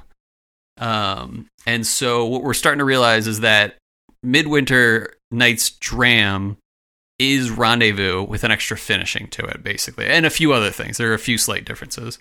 Um 0.79 1.47
and 1.67 1.87
so 1.87 2.27
what 2.27 2.43
we're 2.43 2.55
starting 2.55 2.79
to 2.79 2.85
realize 2.85 3.27
is 3.27 3.41
that 3.41 3.77
Midwinter 4.23 5.15
Night's 5.31 5.71
Dram 5.71 6.57
is 7.31 7.51
Rendezvous 7.51 8.23
with 8.25 8.45
an 8.45 8.51
extra 8.51 8.77
finishing 8.77 9.29
to 9.29 9.45
it, 9.45 9.63
basically, 9.63 10.07
and 10.07 10.27
a 10.27 10.31
few 10.31 10.53
other 10.53 10.71
things. 10.71 10.97
There 10.97 11.11
are 11.11 11.15
a 11.15 11.19
few 11.19 11.39
slight 11.39 11.65
differences. 11.65 12.19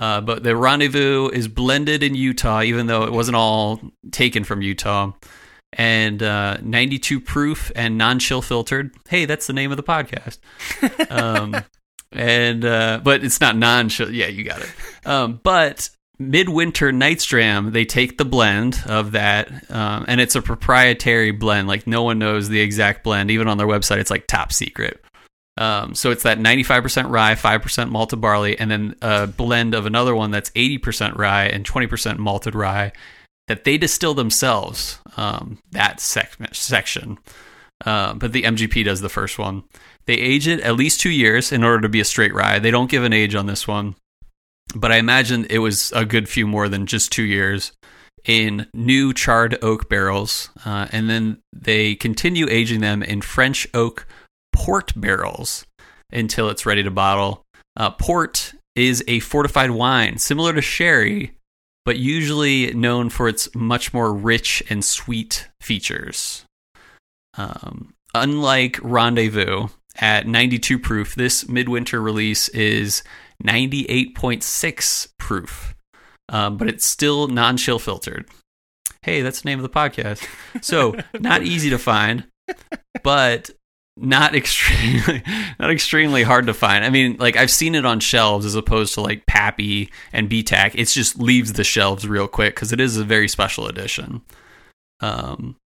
Uh, 0.00 0.20
but 0.20 0.42
the 0.42 0.56
Rendezvous 0.56 1.28
is 1.28 1.46
blended 1.46 2.02
in 2.02 2.14
Utah, 2.14 2.62
even 2.62 2.86
though 2.86 3.04
it 3.04 3.12
wasn't 3.12 3.36
all 3.36 3.80
taken 4.10 4.42
from 4.42 4.60
Utah. 4.62 5.12
And 5.74 6.22
uh, 6.22 6.58
92 6.60 7.20
proof 7.20 7.70
and 7.76 7.96
non 7.96 8.18
chill 8.18 8.42
filtered. 8.42 8.92
Hey, 9.08 9.24
that's 9.24 9.46
the 9.46 9.52
name 9.52 9.70
of 9.70 9.76
the 9.76 9.82
podcast. 9.82 10.38
Um, 11.10 11.56
and 12.10 12.64
uh, 12.64 13.00
but 13.02 13.24
it's 13.24 13.40
not 13.40 13.56
non 13.56 13.88
chill. 13.88 14.10
Yeah, 14.10 14.26
you 14.26 14.44
got 14.44 14.60
it. 14.60 14.70
Um, 15.06 15.40
but 15.42 15.88
Midwinter 16.30 16.92
Night's 16.92 17.24
Dram, 17.24 17.72
they 17.72 17.84
take 17.84 18.18
the 18.18 18.24
blend 18.24 18.82
of 18.86 19.12
that, 19.12 19.70
um, 19.70 20.04
and 20.08 20.20
it's 20.20 20.34
a 20.34 20.42
proprietary 20.42 21.30
blend. 21.30 21.68
Like 21.68 21.86
no 21.86 22.02
one 22.02 22.18
knows 22.18 22.48
the 22.48 22.60
exact 22.60 23.04
blend. 23.04 23.30
Even 23.30 23.48
on 23.48 23.58
their 23.58 23.66
website, 23.66 23.98
it's 23.98 24.10
like 24.10 24.26
top 24.26 24.52
secret. 24.52 25.02
Um, 25.58 25.94
so 25.94 26.10
it's 26.10 26.22
that 26.22 26.38
95% 26.38 27.10
rye, 27.10 27.34
5% 27.34 27.90
malted 27.90 28.20
barley, 28.20 28.58
and 28.58 28.70
then 28.70 28.94
a 29.02 29.26
blend 29.26 29.74
of 29.74 29.84
another 29.84 30.14
one 30.14 30.30
that's 30.30 30.50
80% 30.50 31.18
rye 31.18 31.44
and 31.44 31.64
20% 31.64 32.18
malted 32.18 32.54
rye 32.54 32.92
that 33.48 33.64
they 33.64 33.76
distill 33.76 34.14
themselves. 34.14 34.98
Um, 35.16 35.58
that 35.72 36.00
sec- 36.00 36.54
section, 36.54 37.18
uh, 37.84 38.14
but 38.14 38.32
the 38.32 38.44
MGP 38.44 38.84
does 38.84 39.02
the 39.02 39.10
first 39.10 39.38
one. 39.38 39.64
They 40.06 40.14
age 40.14 40.48
it 40.48 40.60
at 40.60 40.76
least 40.76 41.00
two 41.00 41.10
years 41.10 41.52
in 41.52 41.62
order 41.62 41.82
to 41.82 41.88
be 41.88 42.00
a 42.00 42.04
straight 42.04 42.34
rye. 42.34 42.58
They 42.58 42.70
don't 42.70 42.90
give 42.90 43.04
an 43.04 43.12
age 43.12 43.34
on 43.34 43.46
this 43.46 43.68
one 43.68 43.94
but 44.74 44.92
I 44.92 44.96
imagine 44.96 45.46
it 45.50 45.58
was 45.58 45.92
a 45.92 46.04
good 46.04 46.28
few 46.28 46.46
more 46.46 46.68
than 46.68 46.86
just 46.86 47.12
two 47.12 47.24
years 47.24 47.72
in 48.24 48.66
new 48.72 49.12
charred 49.12 49.58
oak 49.62 49.88
barrels, 49.88 50.50
uh, 50.64 50.86
and 50.92 51.10
then 51.10 51.38
they 51.52 51.94
continue 51.94 52.46
aging 52.48 52.80
them 52.80 53.02
in 53.02 53.20
French 53.20 53.66
oak 53.74 54.06
port 54.52 54.92
barrels 54.96 55.66
until 56.12 56.48
it's 56.48 56.66
ready 56.66 56.82
to 56.82 56.90
bottle. 56.90 57.42
Uh, 57.76 57.90
port 57.90 58.54
is 58.74 59.02
a 59.08 59.20
fortified 59.20 59.70
wine 59.70 60.18
similar 60.18 60.52
to 60.52 60.62
sherry, 60.62 61.36
but 61.84 61.98
usually 61.98 62.72
known 62.74 63.08
for 63.08 63.28
its 63.28 63.52
much 63.54 63.92
more 63.92 64.12
rich 64.12 64.62
and 64.70 64.84
sweet 64.84 65.48
features. 65.60 66.44
Um, 67.36 67.94
unlike 68.14 68.78
Rendezvous 68.82 69.68
at 69.96 70.26
92 70.26 70.78
proof, 70.78 71.14
this 71.14 71.48
midwinter 71.48 72.00
release 72.00 72.48
is 72.50 73.02
98.6 73.44 75.08
proof, 75.18 75.74
um, 76.28 76.56
but 76.56 76.68
it's 76.68 76.86
still 76.86 77.28
non 77.28 77.56
chill 77.56 77.78
filtered. 77.78 78.28
Hey, 79.02 79.22
that's 79.22 79.42
the 79.42 79.48
name 79.48 79.58
of 79.58 79.64
the 79.64 79.68
podcast. 79.68 80.26
So, 80.62 80.94
not 81.18 81.42
easy 81.42 81.70
to 81.70 81.78
find, 81.78 82.24
but 83.02 83.50
not 83.96 84.34
extremely 84.34 85.22
not 85.60 85.70
extremely 85.70 86.22
hard 86.22 86.46
to 86.46 86.54
find. 86.54 86.84
I 86.84 86.90
mean, 86.90 87.16
like 87.18 87.36
I've 87.36 87.50
seen 87.50 87.74
it 87.74 87.84
on 87.84 88.00
shelves 88.00 88.46
as 88.46 88.54
opposed 88.54 88.94
to 88.94 89.00
like 89.00 89.26
Pappy 89.26 89.90
and 90.12 90.30
BTAC. 90.30 90.72
It 90.74 90.86
just 90.86 91.18
leaves 91.18 91.54
the 91.54 91.64
shelves 91.64 92.06
real 92.06 92.28
quick 92.28 92.54
because 92.54 92.72
it 92.72 92.80
is 92.80 92.96
a 92.96 93.04
very 93.04 93.28
special 93.28 93.66
edition. 93.66 94.22
Um, 95.00 95.56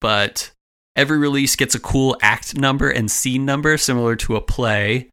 but 0.00 0.52
every 0.94 1.18
release 1.18 1.56
gets 1.56 1.74
a 1.74 1.80
cool 1.80 2.16
act 2.22 2.56
number 2.56 2.90
and 2.90 3.10
scene 3.10 3.44
number 3.44 3.76
similar 3.76 4.16
to 4.16 4.36
a 4.36 4.40
play. 4.40 5.10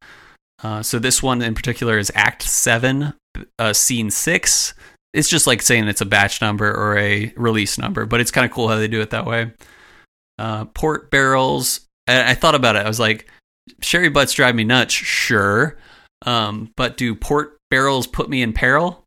Uh, 0.63 0.81
so 0.81 0.97
this 0.97 1.21
one 1.21 1.41
in 1.41 1.53
particular 1.53 1.97
is 1.97 2.11
Act 2.15 2.41
Seven, 2.41 3.13
uh, 3.59 3.73
Scene 3.73 4.09
Six. 4.09 4.73
It's 5.13 5.29
just 5.29 5.45
like 5.45 5.61
saying 5.61 5.87
it's 5.87 6.01
a 6.01 6.05
batch 6.05 6.41
number 6.41 6.73
or 6.73 6.97
a 6.97 7.31
release 7.35 7.77
number, 7.77 8.05
but 8.05 8.21
it's 8.21 8.31
kind 8.31 8.45
of 8.45 8.51
cool 8.51 8.69
how 8.69 8.77
they 8.77 8.87
do 8.87 9.01
it 9.01 9.11
that 9.11 9.25
way. 9.25 9.51
Uh, 10.39 10.65
port 10.65 11.11
barrels. 11.11 11.81
I, 12.07 12.31
I 12.31 12.33
thought 12.33 12.55
about 12.55 12.75
it. 12.75 12.85
I 12.85 12.87
was 12.87 12.99
like, 12.99 13.29
sherry 13.81 14.09
butts 14.09 14.33
drive 14.33 14.55
me 14.55 14.63
nuts, 14.63 14.93
sure, 14.93 15.77
um, 16.25 16.71
but 16.75 16.97
do 16.97 17.13
port 17.13 17.57
barrels 17.69 18.07
put 18.07 18.29
me 18.29 18.41
in 18.41 18.53
peril, 18.53 19.05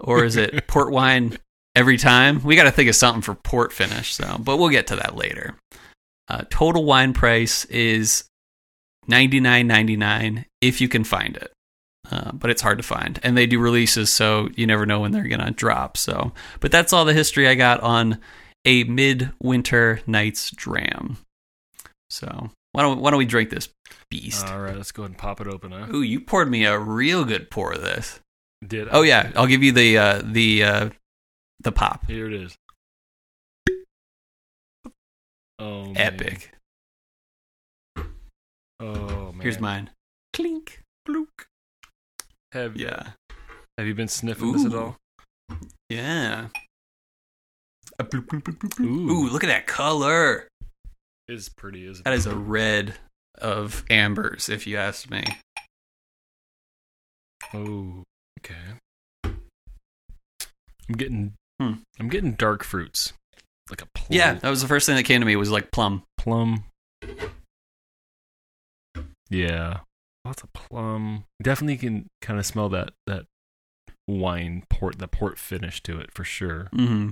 or 0.00 0.24
is 0.24 0.36
it 0.36 0.66
port 0.68 0.90
wine 0.90 1.36
every 1.76 1.98
time? 1.98 2.42
We 2.42 2.56
got 2.56 2.64
to 2.64 2.72
think 2.72 2.88
of 2.88 2.96
something 2.96 3.22
for 3.22 3.34
port 3.34 3.72
finish. 3.72 4.14
So, 4.14 4.38
but 4.38 4.56
we'll 4.56 4.70
get 4.70 4.86
to 4.88 4.96
that 4.96 5.14
later. 5.14 5.54
Uh, 6.28 6.44
total 6.50 6.84
wine 6.84 7.12
price 7.12 7.64
is 7.66 8.24
ninety 9.06 9.40
nine 9.40 9.66
ninety 9.66 9.96
nine 9.96 10.46
if 10.60 10.80
you 10.80 10.88
can 10.88 11.04
find 11.04 11.36
it. 11.36 11.52
Uh, 12.10 12.32
but 12.32 12.50
it's 12.50 12.62
hard 12.62 12.78
to 12.78 12.82
find, 12.82 13.20
and 13.22 13.36
they 13.36 13.46
do 13.46 13.60
releases, 13.60 14.12
so 14.12 14.48
you 14.56 14.66
never 14.66 14.84
know 14.84 15.00
when 15.00 15.12
they're 15.12 15.28
gonna 15.28 15.52
drop. 15.52 15.96
So, 15.96 16.32
but 16.58 16.72
that's 16.72 16.92
all 16.92 17.04
the 17.04 17.14
history 17.14 17.46
I 17.46 17.54
got 17.54 17.80
on 17.80 18.18
a 18.64 18.84
midwinter 18.84 20.00
night's 20.06 20.50
dram. 20.50 21.18
So 22.08 22.50
why 22.72 22.82
don't 22.82 23.00
why 23.00 23.10
don't 23.10 23.18
we 23.18 23.26
drink 23.26 23.50
this 23.50 23.68
beast? 24.10 24.46
All 24.46 24.60
right, 24.60 24.76
let's 24.76 24.90
go 24.90 25.02
ahead 25.02 25.12
and 25.12 25.18
pop 25.18 25.40
it 25.40 25.46
open. 25.46 25.70
Huh? 25.70 25.86
Ooh, 25.94 26.02
you 26.02 26.20
poured 26.20 26.50
me 26.50 26.64
a 26.64 26.78
real 26.78 27.24
good 27.24 27.50
pour 27.50 27.72
of 27.72 27.82
this. 27.82 28.18
Did 28.66 28.88
I? 28.88 28.92
Oh 28.92 29.02
yeah, 29.02 29.30
I'll 29.36 29.46
give 29.46 29.62
you 29.62 29.70
the 29.70 29.98
uh, 29.98 30.22
the 30.24 30.64
uh, 30.64 30.90
the 31.60 31.72
pop. 31.72 32.06
Here 32.08 32.26
it 32.26 32.34
is. 32.34 32.56
Oh, 35.60 35.84
man. 35.84 35.96
Epic. 35.96 36.52
Oh 38.80 39.32
man. 39.32 39.40
Here's 39.40 39.60
mine. 39.60 39.90
Clink. 40.34 40.80
Blook. 41.08 41.46
Have 42.52 42.76
Yeah. 42.76 43.10
Have 43.78 43.86
you 43.86 43.94
been 43.94 44.08
sniffing 44.08 44.52
this 44.52 44.64
at 44.64 44.74
all? 44.74 44.96
Yeah. 45.88 46.48
Bloop, 48.00 48.26
bloop, 48.26 48.42
bloop. 48.42 48.80
Ooh. 48.80 49.10
Ooh, 49.10 49.28
look 49.28 49.44
at 49.44 49.48
that 49.48 49.66
color. 49.66 50.48
It's 51.28 51.48
pretty, 51.48 51.86
isn't 51.86 52.04
That 52.04 52.12
it? 52.14 52.16
is 52.16 52.26
a 52.26 52.34
red 52.34 52.94
of 53.38 53.84
ambers, 53.90 54.48
if 54.48 54.66
you 54.66 54.76
ask 54.78 55.10
me. 55.10 55.22
Oh, 57.54 58.04
okay. 58.40 58.54
I'm 59.24 60.94
getting. 60.96 61.34
Hmm. 61.60 61.72
I'm 61.98 62.08
getting 62.08 62.32
dark 62.32 62.64
fruits, 62.64 63.12
like 63.68 63.82
a 63.82 63.86
plum. 63.94 64.06
Yeah, 64.10 64.34
that 64.34 64.48
was 64.50 64.62
the 64.62 64.68
first 64.68 64.86
thing 64.86 64.96
that 64.96 65.02
came 65.04 65.20
to 65.20 65.26
me 65.26 65.36
was 65.36 65.50
like 65.50 65.70
plum. 65.70 66.02
plum. 66.16 66.64
Yeah, 69.30 69.80
lots 70.24 70.42
of 70.42 70.52
plum. 70.52 71.24
Definitely 71.42 71.76
can 71.78 72.06
kind 72.20 72.38
of 72.38 72.44
smell 72.46 72.68
that 72.70 72.90
that 73.06 73.26
wine 74.08 74.64
port, 74.68 74.98
the 74.98 75.08
port 75.08 75.38
finish 75.38 75.82
to 75.84 75.98
it 76.00 76.12
for 76.12 76.24
sure. 76.24 76.68
hmm 76.72 77.10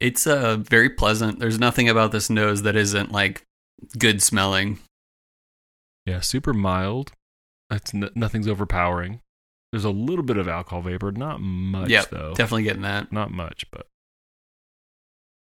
It's 0.00 0.26
uh 0.26 0.56
very 0.56 0.88
pleasant. 0.90 1.38
There's 1.38 1.58
nothing 1.58 1.88
about 1.88 2.10
this 2.12 2.30
nose 2.30 2.62
that 2.62 2.74
isn't 2.76 3.12
like 3.12 3.42
good 3.98 4.22
smelling. 4.22 4.78
Yeah, 6.06 6.20
super 6.20 6.52
mild. 6.52 7.12
It's 7.70 7.94
n- 7.94 8.10
nothing's 8.14 8.48
overpowering. 8.48 9.20
There's 9.72 9.84
a 9.84 9.90
little 9.90 10.24
bit 10.24 10.36
of 10.36 10.48
alcohol 10.48 10.82
vapor, 10.82 11.12
not 11.12 11.40
much 11.40 11.88
Yep, 11.90 12.10
though. 12.10 12.34
Definitely 12.34 12.64
getting 12.64 12.82
that. 12.82 13.12
Not 13.12 13.30
much, 13.30 13.64
but 13.70 13.86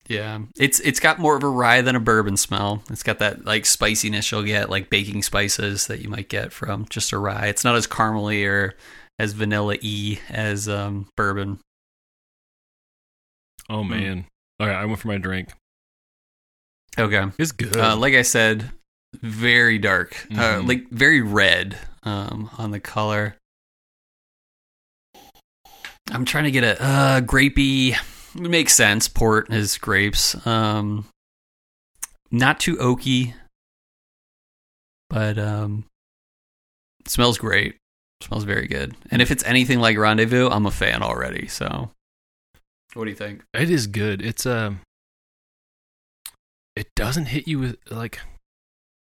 Yeah, 0.07 0.39
it's 0.57 0.79
it's 0.81 0.99
got 0.99 1.17
more 1.17 1.35
of 1.35 1.41
a 1.43 1.49
rye 1.49 1.81
than 1.81 1.95
a 1.95 1.99
bourbon 1.99 2.37
smell. 2.37 2.83
It's 2.91 3.01
got 3.03 3.19
that 3.19 3.43
like 3.45 3.65
spiciness 3.65 4.31
you'll 4.31 4.43
get, 4.43 4.69
like 4.69 4.89
baking 4.91 5.23
spices 5.23 5.87
that 5.87 6.01
you 6.01 6.09
might 6.09 6.29
get 6.29 6.51
from 6.53 6.85
just 6.89 7.11
a 7.11 7.17
rye. 7.17 7.47
It's 7.47 7.63
not 7.63 7.75
as 7.75 7.87
caramely 7.87 8.47
or 8.47 8.75
as 9.17 9.33
vanilla 9.33 9.77
y 9.81 10.19
as 10.29 10.69
um, 10.69 11.07
bourbon. 11.17 11.59
oh 13.69 13.83
Hmm. 13.83 13.89
man. 13.89 14.25
All 14.59 14.67
right, 14.67 14.75
I 14.75 14.85
went 14.85 14.99
for 14.99 15.07
my 15.07 15.17
drink. 15.17 15.49
Okay, 16.97 17.25
It's 17.39 17.51
good. 17.51 17.75
uh, 17.75 17.95
like 17.97 18.13
I 18.13 18.21
said, 18.21 18.71
very 19.21 19.79
dark, 19.79 20.27
uh, 20.31 20.35
Mhm. 20.61 20.67
like 20.67 20.89
very 20.91 21.21
red 21.21 21.77
um, 22.03 22.49
on 22.57 22.71
the 22.71 22.79
color. 22.79 23.35
I'm 26.11 26.23
trying 26.25 26.43
to 26.45 26.51
get 26.51 26.63
a 26.63 26.81
uh, 26.81 27.21
grapey. 27.21 27.97
It 28.35 28.41
makes 28.49 28.73
sense. 28.73 29.07
Port 29.07 29.51
is 29.51 29.77
grapes. 29.77 30.45
Um, 30.45 31.05
not 32.31 32.59
too 32.59 32.75
oaky, 32.75 33.33
but 35.09 35.37
um, 35.39 35.85
smells 37.07 37.37
great. 37.37 37.75
smells 38.21 38.43
very 38.43 38.67
good. 38.67 38.95
And 39.11 39.21
if 39.21 39.31
it's 39.31 39.43
anything 39.45 39.79
like 39.79 39.97
Rendezvous, 39.97 40.49
I'm 40.49 40.65
a 40.65 40.71
fan 40.71 41.01
already. 41.01 41.47
So, 41.47 41.91
what 42.93 43.05
do 43.05 43.09
you 43.09 43.15
think? 43.15 43.43
It 43.53 43.69
is 43.69 43.87
good. 43.87 44.21
It's 44.21 44.45
um 44.45 44.81
it 46.75 46.87
doesn't 46.95 47.25
hit 47.27 47.47
you 47.47 47.59
with 47.59 47.77
like 47.89 48.19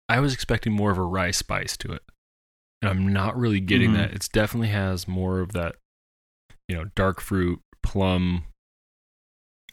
I 0.09 0.21
was 0.21 0.33
expecting 0.35 0.73
more 0.73 0.91
of 0.93 0.99
a 0.99 1.03
rye 1.03 1.31
spice 1.33 1.77
to 1.79 1.93
it. 1.93 2.03
And 2.83 2.91
I'm 2.91 3.13
not 3.13 3.37
really 3.37 3.61
getting 3.61 3.91
Mhm. 3.93 3.95
that. 3.95 4.13
It 4.13 4.29
definitely 4.33 4.69
has 4.69 5.09
more 5.09 5.41
of 5.41 5.53
that 5.53 5.77
you 6.69 6.77
know, 6.77 6.85
dark 6.95 7.21
fruit, 7.21 7.61
plum 7.83 8.45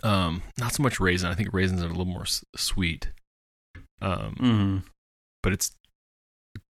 um 0.04 0.42
not 0.60 0.74
so 0.74 0.84
much 0.84 1.00
raisin. 1.00 1.30
I 1.30 1.36
think 1.36 1.50
raisins 1.54 1.82
are 1.84 1.88
a 1.88 1.90
little 1.90 2.06
more 2.06 2.24
s- 2.24 2.44
sweet. 2.56 3.10
Um 4.02 4.36
Mm-hmm. 4.40 4.78
but 5.44 5.54
it's 5.54 5.72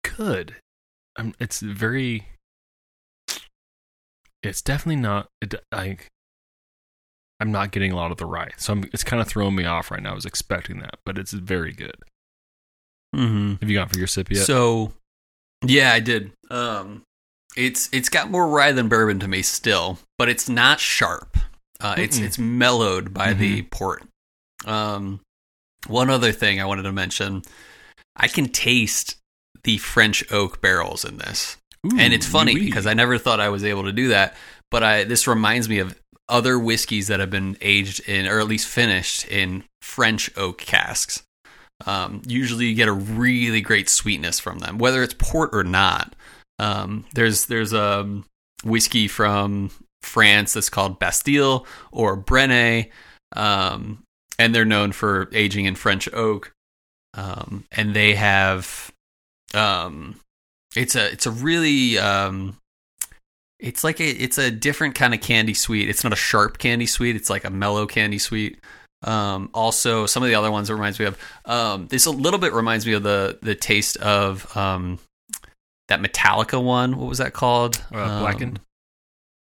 good. 0.04 0.56
I'm, 1.18 1.34
it's 1.40 1.60
very. 1.60 2.28
It's 4.42 4.62
definitely 4.62 5.02
not. 5.02 5.28
It, 5.42 5.54
like 5.74 6.08
I'm 7.40 7.52
not 7.52 7.72
getting 7.72 7.92
a 7.92 7.96
lot 7.96 8.12
of 8.12 8.18
the 8.18 8.26
rye, 8.26 8.52
so 8.58 8.74
I'm, 8.74 8.84
it's 8.94 9.04
kind 9.04 9.22
of 9.22 9.28
throwing 9.28 9.56
me 9.56 9.66
off 9.66 9.92
right 9.92 10.02
now. 10.02 10.12
I 10.12 10.16
was 10.16 10.26
expecting 10.26 10.80
that, 10.80 11.00
but 11.06 11.18
it's 11.18 11.32
very 11.34 11.74
good. 11.74 11.96
Mm-hmm. 13.16 13.56
Have 13.62 13.70
you 13.70 13.78
gone 13.78 13.90
for 13.90 13.98
your 13.98 14.08
sip 14.08 14.30
yet? 14.32 14.46
So, 14.46 14.94
yeah, 15.66 15.92
I 15.92 16.00
did. 16.00 16.32
Um, 16.50 17.02
it's 17.58 17.90
it's 17.92 18.08
got 18.10 18.32
more 18.32 18.48
rye 18.48 18.72
than 18.72 18.88
bourbon 18.88 19.20
to 19.20 19.28
me 19.28 19.42
still, 19.42 20.00
but 20.18 20.30
it's 20.30 20.48
not 20.48 20.80
sharp. 20.80 21.38
Uh, 21.82 21.96
it's 21.98 22.18
it's 22.18 22.38
mellowed 22.38 23.14
by 23.14 23.34
the 23.34 23.62
port. 23.64 24.04
Um, 24.66 25.22
one 25.88 26.10
other 26.10 26.32
thing 26.32 26.60
I 26.60 26.66
wanted 26.66 26.84
to 26.84 26.92
mention, 26.92 27.44
I 28.16 28.28
can 28.28 28.50
taste 28.50 29.16
the 29.64 29.78
French 29.78 30.30
oak 30.32 30.62
barrels 30.62 31.06
in 31.06 31.18
this, 31.18 31.58
and 31.98 32.14
it's 32.14 32.26
funny 32.28 32.56
because 32.60 32.86
I 32.86 32.94
never 32.94 33.18
thought 33.18 33.40
I 33.40 33.50
was 33.50 33.64
able 33.64 33.84
to 33.84 33.94
do 33.94 34.10
that. 34.10 34.36
But 34.72 34.84
I 34.84 35.04
this 35.06 35.28
reminds 35.28 35.70
me 35.70 35.80
of 35.80 35.98
other 36.28 36.60
whiskeys 36.60 37.08
that 37.08 37.20
have 37.20 37.30
been 37.30 37.58
aged 37.62 38.08
in, 38.08 38.28
or 38.28 38.40
at 38.40 38.48
least 38.48 38.68
finished 38.68 39.28
in 39.28 39.64
French 39.82 40.30
oak 40.38 40.58
casks. 40.60 41.24
Um, 41.86 42.22
usually, 42.28 42.66
you 42.66 42.76
get 42.76 42.90
a 42.90 42.94
really 42.94 43.62
great 43.62 43.88
sweetness 43.88 44.40
from 44.40 44.60
them, 44.60 44.78
whether 44.80 45.02
it's 45.02 45.16
port 45.18 45.52
or 45.54 45.64
not. 45.64 46.14
Um, 46.60 47.06
there's 47.14 47.46
there's 47.46 47.72
a 47.72 48.22
whiskey 48.66 49.08
from 49.08 49.72
France 50.02 50.54
that's 50.54 50.70
called 50.70 51.00
Bastille 51.00 51.66
or 51.92 52.18
Brenet, 52.18 52.90
um, 53.36 54.04
and 54.38 54.54
they're 54.54 54.66
known 54.66 54.92
for 54.92 55.30
aging 55.34 55.66
in 55.66 55.76
French 55.76 56.12
oak. 56.14 56.52
Um, 57.16 57.66
and 57.72 57.96
they 57.96 58.14
have, 58.16 58.92
um, 59.54 60.20
it's 60.76 60.96
a 60.96 61.12
it's 61.12 61.26
a 61.26 61.32
really 61.32 61.98
um, 61.98 62.58
it's 63.60 63.84
like 63.84 64.00
a 64.00 64.08
it's 64.08 64.38
a 64.38 64.52
different 64.52 64.96
kind 64.96 65.14
of 65.14 65.22
candy 65.22 65.54
sweet. 65.54 65.90
It's 65.90 66.04
not 66.04 66.14
a 66.14 66.18
sharp 66.18 66.60
candy 66.60 66.86
sweet. 66.86 67.16
It's 67.16 67.30
like 67.30 67.44
a 67.44 67.50
mellow 67.50 67.86
candy 67.86 68.20
sweet. 68.20 68.60
Um, 69.02 69.50
also, 69.54 70.06
some 70.06 70.24
of 70.24 70.30
the 70.30 70.36
other 70.36 70.52
ones 70.52 70.70
it 70.70 70.74
reminds 70.74 71.00
me 71.00 71.06
of. 71.06 71.18
Um, 71.46 71.88
this 71.88 72.06
a 72.06 72.12
little 72.12 72.40
bit 72.40 72.54
reminds 72.54 72.86
me 72.86 72.94
of 72.94 73.04
the 73.04 73.40
the 73.42 73.56
taste 73.56 73.98
of 73.98 74.56
um, 74.56 75.00
that 75.88 76.02
Metallica 76.02 76.62
one. 76.64 76.98
What 76.98 77.10
was 77.10 77.18
that 77.18 77.34
called? 77.34 77.84
Uh, 77.92 78.20
Blackened? 78.20 78.60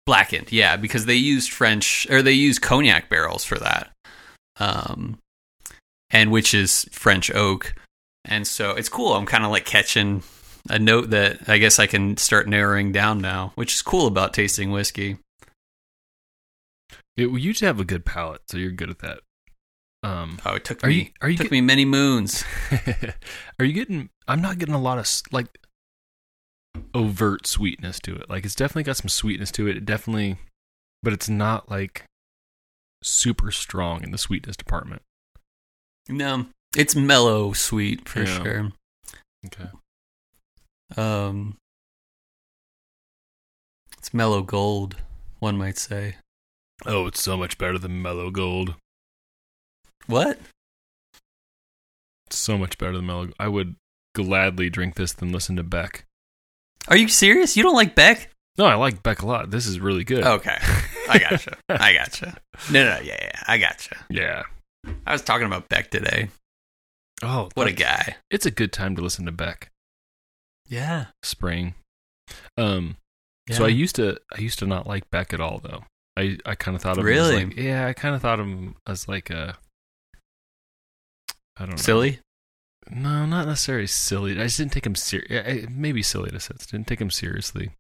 Blackened, 0.05 0.51
yeah, 0.51 0.75
because 0.77 1.05
they 1.05 1.15
used 1.15 1.51
French 1.51 2.05
or 2.09 2.21
they 2.21 2.31
used 2.33 2.61
cognac 2.61 3.09
barrels 3.09 3.43
for 3.43 3.57
that. 3.57 3.91
Um, 4.59 5.17
and 6.11 6.31
which 6.31 6.53
is 6.53 6.87
French 6.91 7.29
oak, 7.33 7.73
and 8.23 8.45
so 8.47 8.71
it's 8.71 8.87
cool. 8.89 9.13
I'm 9.13 9.25
kind 9.25 9.43
of 9.43 9.51
like 9.51 9.65
catching 9.65 10.23
a 10.69 10.79
note 10.79 11.09
that 11.09 11.49
I 11.49 11.57
guess 11.57 11.79
I 11.79 11.87
can 11.87 12.17
start 12.17 12.47
narrowing 12.47 12.91
down 12.91 13.19
now, 13.19 13.51
which 13.55 13.73
is 13.73 13.81
cool 13.81 14.07
about 14.07 14.33
tasting 14.33 14.71
whiskey. 14.71 15.17
It, 17.17 17.27
well, 17.27 17.37
you 17.39 17.51
just 17.53 17.63
have 17.63 17.79
a 17.79 17.85
good 17.85 18.05
palate, 18.05 18.41
so 18.47 18.57
you're 18.57 18.71
good 18.71 18.89
at 18.89 18.99
that. 18.99 19.19
Um, 20.03 20.39
Oh, 20.45 20.53
it 20.55 20.63
took 20.65 20.83
me 20.85 20.93
you- 20.93 21.07
are 21.21 21.29
you 21.29 21.37
took 21.37 21.45
get- 21.45 21.51
me 21.51 21.61
many 21.61 21.85
moons. 21.85 22.43
are 23.59 23.65
you 23.65 23.73
getting? 23.73 24.09
I'm 24.27 24.41
not 24.41 24.59
getting 24.59 24.75
a 24.75 24.79
lot 24.81 24.97
of 24.99 25.05
s- 25.05 25.23
like 25.31 25.47
overt 26.93 27.47
sweetness 27.47 27.99
to 28.01 28.15
it. 28.15 28.29
Like 28.29 28.45
it's 28.45 28.55
definitely 28.55 28.83
got 28.83 28.97
some 28.97 29.09
sweetness 29.09 29.51
to 29.53 29.67
it. 29.67 29.77
It 29.77 29.85
definitely, 29.85 30.37
but 31.03 31.13
it's 31.13 31.29
not 31.29 31.69
like 31.69 32.03
super 33.03 33.51
strong 33.51 34.03
in 34.03 34.11
the 34.11 34.17
sweetness 34.17 34.55
department. 34.57 35.01
No, 36.07 36.47
it's 36.75 36.95
mellow 36.95 37.53
sweet 37.53 38.07
for 38.07 38.23
Yeah. 38.23 38.43
sure. 38.43 38.71
Okay. 39.45 39.69
Um, 40.97 41.57
it's 43.97 44.13
mellow 44.13 44.41
gold, 44.41 44.97
one 45.39 45.57
might 45.57 45.77
say. 45.77 46.15
Oh, 46.85 47.07
it's 47.07 47.21
so 47.21 47.37
much 47.37 47.57
better 47.57 47.77
than 47.79 48.01
Mellow 48.01 48.29
Gold. 48.29 48.75
What? 50.07 50.39
It's 52.27 52.37
so 52.37 52.57
much 52.57 52.77
better 52.77 52.97
than 52.97 53.05
Mellow. 53.05 53.29
I 53.39 53.47
would 53.47 53.75
gladly 54.13 54.69
drink 54.69 54.95
this 54.95 55.13
than 55.13 55.31
listen 55.31 55.55
to 55.55 55.63
Beck. 55.63 56.04
Are 56.87 56.97
you 56.97 57.07
serious? 57.07 57.55
You 57.57 57.63
don't 57.63 57.75
like 57.75 57.95
Beck? 57.95 58.29
No, 58.57 58.65
I 58.65 58.75
like 58.75 59.03
Beck 59.03 59.21
a 59.21 59.25
lot. 59.25 59.51
This 59.51 59.65
is 59.67 59.79
really 59.79 60.03
good. 60.03 60.23
Okay, 60.23 60.57
I 61.09 61.17
gotcha. 61.19 61.57
I 61.69 61.93
gotcha. 61.93 62.37
No, 62.71 62.83
no, 62.85 62.99
yeah, 63.01 63.17
yeah, 63.21 63.41
I 63.47 63.57
gotcha. 63.57 63.97
Yeah. 64.09 64.43
I 65.05 65.11
was 65.13 65.21
talking 65.23 65.47
about 65.47 65.67
Beck 65.67 65.89
today. 65.89 66.29
Oh, 67.23 67.49
What 67.55 67.67
a 67.67 67.71
guy. 67.73 68.15
It's 68.29 68.45
a 68.45 68.51
good 68.51 68.71
time 68.71 68.95
to 68.95 69.01
listen 69.01 69.25
to 69.25 69.31
Beck. 69.31 69.71
Yeah. 70.67 71.05
Spring. 71.23 71.73
Um. 72.57 72.97
So 73.51 73.63
I 73.65 73.69
used 73.69 73.95
to 73.97 74.17
I 74.35 74.41
used 74.41 74.57
to 74.59 74.65
not 74.65 74.87
like 74.87 75.09
Beck 75.11 75.33
at 75.33 75.39
all 75.39 75.59
though. 75.59 75.83
I 76.17 76.37
I 76.45 76.55
kind 76.55 76.75
of 76.75 76.81
thought 76.81 76.93
of 76.93 76.99
him 76.99 77.05
Really? 77.05 77.35
as 77.37 77.43
like 77.49 77.57
yeah 77.57 77.87
I 77.87 77.93
kind 77.93 78.15
of 78.15 78.21
thought 78.21 78.39
of 78.39 78.47
him 78.47 78.75
as 78.87 79.07
like 79.07 79.29
a 79.29 79.57
I 81.57 81.61
don't 81.65 81.71
know 81.71 81.75
silly. 81.77 82.19
No 82.91 83.25
not 83.25 83.47
necessarily 83.47 83.87
silly 83.87 84.31
I 84.33 84.43
just 84.43 84.57
didn't 84.57 84.73
take 84.73 84.85
him 84.85 84.95
serious 84.95 85.67
maybe 85.69 86.01
silly 86.03 86.29
in 86.29 86.35
a 86.35 86.39
sense 86.39 86.65
didn't 86.65 86.87
take 86.87 87.01
him 87.01 87.11
seriously 87.11 87.71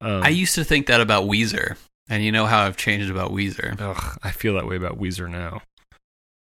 um, 0.00 0.22
I 0.22 0.28
used 0.28 0.54
to 0.56 0.64
think 0.64 0.86
that 0.88 1.00
about 1.00 1.24
Weezer, 1.24 1.76
and 2.08 2.22
you 2.22 2.30
know 2.30 2.44
how 2.46 2.64
I've 2.64 2.76
changed 2.76 3.10
about 3.10 3.30
Weezer. 3.32 3.80
ugh, 3.80 4.18
I 4.22 4.30
feel 4.30 4.54
that 4.54 4.66
way 4.66 4.76
about 4.76 4.98
Weezer 4.98 5.30
now 5.30 5.62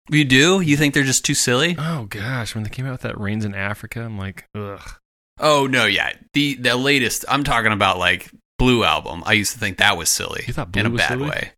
You 0.09 0.23
do? 0.25 0.61
You 0.61 0.77
think 0.77 0.93
they're 0.93 1.03
just 1.03 1.25
too 1.25 1.33
silly? 1.35 1.75
oh 1.77 2.05
gosh 2.09 2.55
when 2.55 2.63
they 2.63 2.69
came 2.69 2.85
out 2.85 2.93
with 2.93 3.01
that 3.01 3.19
Rains 3.19 3.45
in 3.45 3.53
Africa 3.55 4.01
I'm 4.01 4.17
like 4.17 4.45
ugh 4.55 4.97
Oh 5.43 5.65
no, 5.65 5.85
yeah. 5.85 6.11
The 6.33 6.53
the 6.55 6.75
latest. 6.75 7.25
I'm 7.27 7.43
talking 7.43 7.71
about 7.71 7.97
like 7.97 8.29
Blue 8.59 8.83
album. 8.83 9.23
I 9.25 9.33
used 9.33 9.53
to 9.53 9.57
think 9.59 9.77
that 9.77 9.97
was 9.97 10.07
silly. 10.07 10.43
You 10.45 10.53
thought 10.53 10.67
in 10.67 10.83
Blue 10.83 10.85
a 10.85 10.89
was 10.91 10.99
bad 11.01 11.07
silly? 11.09 11.29
way. 11.29 11.51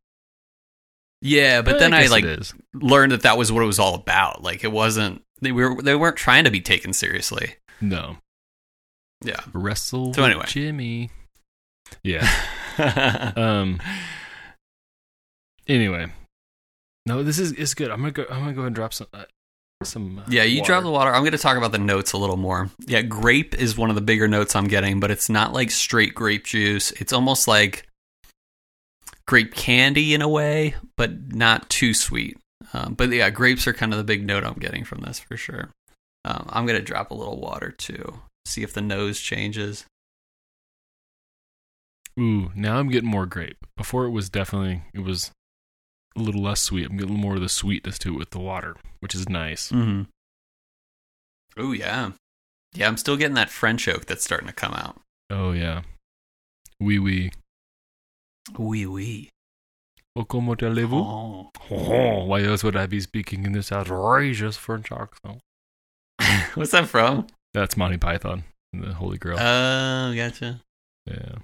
Yeah, 1.21 1.61
but 1.63 1.75
Eh, 1.75 1.79
then 1.79 1.93
I, 1.93 2.05
like 2.07 2.23
learned 2.73 3.11
that 3.11 3.23
that 3.23 3.37
was 3.37 3.51
what 3.51 3.61
it 3.61 3.65
was 3.65 3.79
all 3.79 3.95
about. 3.95 4.41
Like 4.41 4.63
it 4.63 4.71
wasn't. 4.71 5.21
They 5.43 5.51
were 5.51 5.81
they 5.81 5.95
weren't 5.95 6.17
trying 6.17 6.43
to 6.45 6.51
be 6.51 6.61
taken 6.61 6.93
seriously. 6.93 7.55
no 7.81 8.17
Yeah. 9.23 9.39
wrestle 9.53 10.13
So 10.13 10.21
with 10.23 10.31
anyway. 10.31 10.45
Jimmy 10.47 11.11
yeah 12.03 12.27
um 13.35 13.79
anyway 15.67 16.07
no 17.05 17.21
this 17.23 17.37
is 17.37 17.51
it's 17.51 17.73
good 17.75 17.91
i'm 17.91 17.99
gonna 17.99 18.11
go 18.11 18.25
i'm 18.31 18.39
gonna 18.39 18.53
go 18.53 18.61
ahead 18.61 18.67
and 18.67 18.75
drop 18.75 18.93
some 18.93 19.07
uh, 19.13 19.25
some 19.83 20.19
uh, 20.19 20.23
Yeah, 20.29 20.43
you 20.43 20.61
water. 20.61 20.71
drop 20.71 20.83
the 20.83 20.91
water. 20.91 21.13
I'm 21.13 21.23
going 21.23 21.33
to 21.33 21.37
talk 21.37 21.57
about 21.57 21.73
the 21.73 21.77
notes 21.77 22.13
a 22.13 22.17
little 22.17 22.37
more. 22.37 22.69
Yeah, 22.87 23.01
grape 23.01 23.53
is 23.53 23.75
one 23.77 23.89
of 23.89 23.95
the 23.95 24.01
bigger 24.01 24.29
notes 24.29 24.55
I'm 24.55 24.69
getting, 24.69 25.01
but 25.01 25.11
it's 25.11 25.27
not 25.29 25.51
like 25.51 25.71
straight 25.71 26.15
grape 26.15 26.45
juice. 26.45 26.91
It's 26.93 27.11
almost 27.11 27.49
like 27.49 27.85
grape 29.27 29.53
candy 29.53 30.13
in 30.13 30.21
a 30.21 30.29
way, 30.29 30.75
but 30.95 31.33
not 31.35 31.69
too 31.69 31.93
sweet. 31.93 32.37
Um, 32.73 32.95
but 32.95 33.09
yeah, 33.11 33.29
grapes 33.29 33.67
are 33.67 33.73
kind 33.73 33.93
of 33.93 33.97
the 33.97 34.03
big 34.03 34.25
note 34.25 34.43
I'm 34.43 34.53
getting 34.59 34.83
from 34.83 35.01
this 35.01 35.19
for 35.19 35.37
sure. 35.37 35.69
Um, 36.25 36.47
I'm 36.51 36.65
going 36.65 36.79
to 36.79 36.83
drop 36.85 37.11
a 37.11 37.13
little 37.15 37.39
water 37.39 37.69
too, 37.71 38.21
see 38.45 38.63
if 38.63 38.73
the 38.73 38.81
nose 38.81 39.19
changes. 39.19 39.85
ooh 42.19 42.51
now 42.55 42.77
i'm 42.77 42.89
getting 42.89 43.09
more 43.09 43.25
grape 43.25 43.57
before 43.75 44.05
it 44.05 44.11
was 44.11 44.29
definitely 44.29 44.83
it 44.93 44.99
was 44.99 45.31
a 46.15 46.19
little 46.21 46.43
less 46.43 46.61
sweet 46.61 46.85
i'm 46.87 46.95
getting 46.97 47.15
more 47.15 47.33
of 47.35 47.41
the 47.41 47.49
sweetness 47.49 47.97
to 47.97 48.13
it 48.13 48.17
with 48.19 48.29
the 48.29 48.39
water 48.39 48.75
which 48.99 49.15
is 49.15 49.27
nice 49.27 49.69
Mm-hmm. 49.71 50.03
Oh 51.57 51.71
yeah, 51.71 52.11
yeah. 52.73 52.87
I'm 52.87 52.97
still 52.97 53.17
getting 53.17 53.35
that 53.35 53.49
French 53.51 53.87
oak 53.87 54.05
that's 54.07 54.23
starting 54.23 54.47
to 54.47 54.53
come 54.53 54.73
out. 54.73 54.99
oh 55.29 55.51
yeah 55.53 55.81
oui 56.79 56.97
oui 56.99 57.31
Oui, 58.57 58.85
oui. 58.85 59.29
Oh 60.15 60.23
comment 60.25 60.61
allez-vous 60.61 60.97
Oh. 60.97 61.49
oh, 61.71 62.25
why 62.25 62.43
else 62.43 62.63
would 62.63 62.75
i 62.75 62.85
be 62.85 62.99
speaking 62.99 63.45
in 63.45 63.51
this 63.53 63.71
outrageous 63.71 64.57
french 64.57 64.91
accent 64.91 65.39
What's 66.55 66.71
that 66.71 66.87
from? 66.87 67.27
that's 67.53 67.75
monty 67.77 67.97
python 67.97 68.43
the 68.73 68.93
holy 68.93 69.17
grail 69.17 69.37
Oh, 69.39 70.13
gotcha. 70.15 70.61
yeah 71.05 71.35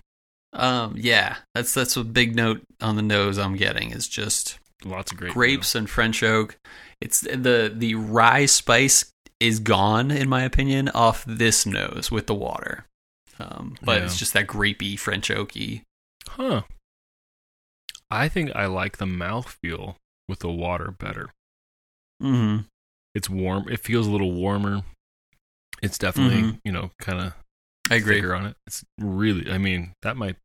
Um, 0.53 0.95
yeah, 0.97 1.37
that's 1.53 1.73
that's 1.75 1.95
a 1.95 2.03
big 2.03 2.35
note 2.35 2.61
on 2.81 2.95
the 2.95 3.01
nose 3.03 3.37
I'm 3.37 3.55
getting 3.55 3.91
is 3.91 4.07
just 4.07 4.57
lots 4.83 5.11
of 5.11 5.17
grape 5.19 5.33
grapes 5.33 5.75
and 5.75 5.87
French 5.87 6.23
oak. 6.23 6.57
It's 6.99 7.21
the 7.21 7.71
the 7.73 7.93
rye 7.95 8.47
spice 8.47 9.11
is 9.39 9.59
gone 9.59 10.09
in 10.09 10.27
my 10.27 10.41
opinion 10.41 10.89
off 10.89 11.23
this 11.27 11.67
nose 11.67 12.09
with 12.09 12.25
the 12.25 12.33
water. 12.33 12.85
Um, 13.39 13.75
but 13.83 13.99
Yeah. 13.99 14.05
it's 14.05 14.17
just 14.17 14.33
that 14.33 14.47
grapey 14.47 14.97
French 14.97 15.29
oaky. 15.29 15.83
Huh. 16.27 16.63
I 18.11 18.27
think 18.29 18.51
I 18.55 18.65
like 18.65 18.97
the 18.97 19.05
mouthfeel 19.05 19.95
with 20.27 20.39
the 20.39 20.51
water 20.51 20.91
better. 20.91 21.29
Mm-hmm. 22.21 22.63
It's 23.15 23.29
warm. 23.29 23.67
It 23.69 23.79
feels 23.79 24.07
a 24.07 24.11
little 24.11 24.31
warmer. 24.31 24.81
It's 25.81 25.97
definitely, 25.97 26.41
Mhm. 26.41 26.61
you 26.65 26.71
know, 26.71 26.91
kind 26.99 27.19
of 27.21 27.33
I 27.89 27.95
agree. 27.95 28.15
thicker 28.15 28.35
on 28.35 28.45
it. 28.47 28.57
It's 28.67 28.83
really, 28.97 29.51
I 29.51 29.57
mean, 29.57 29.93
that 30.01 30.17
might. 30.17 30.35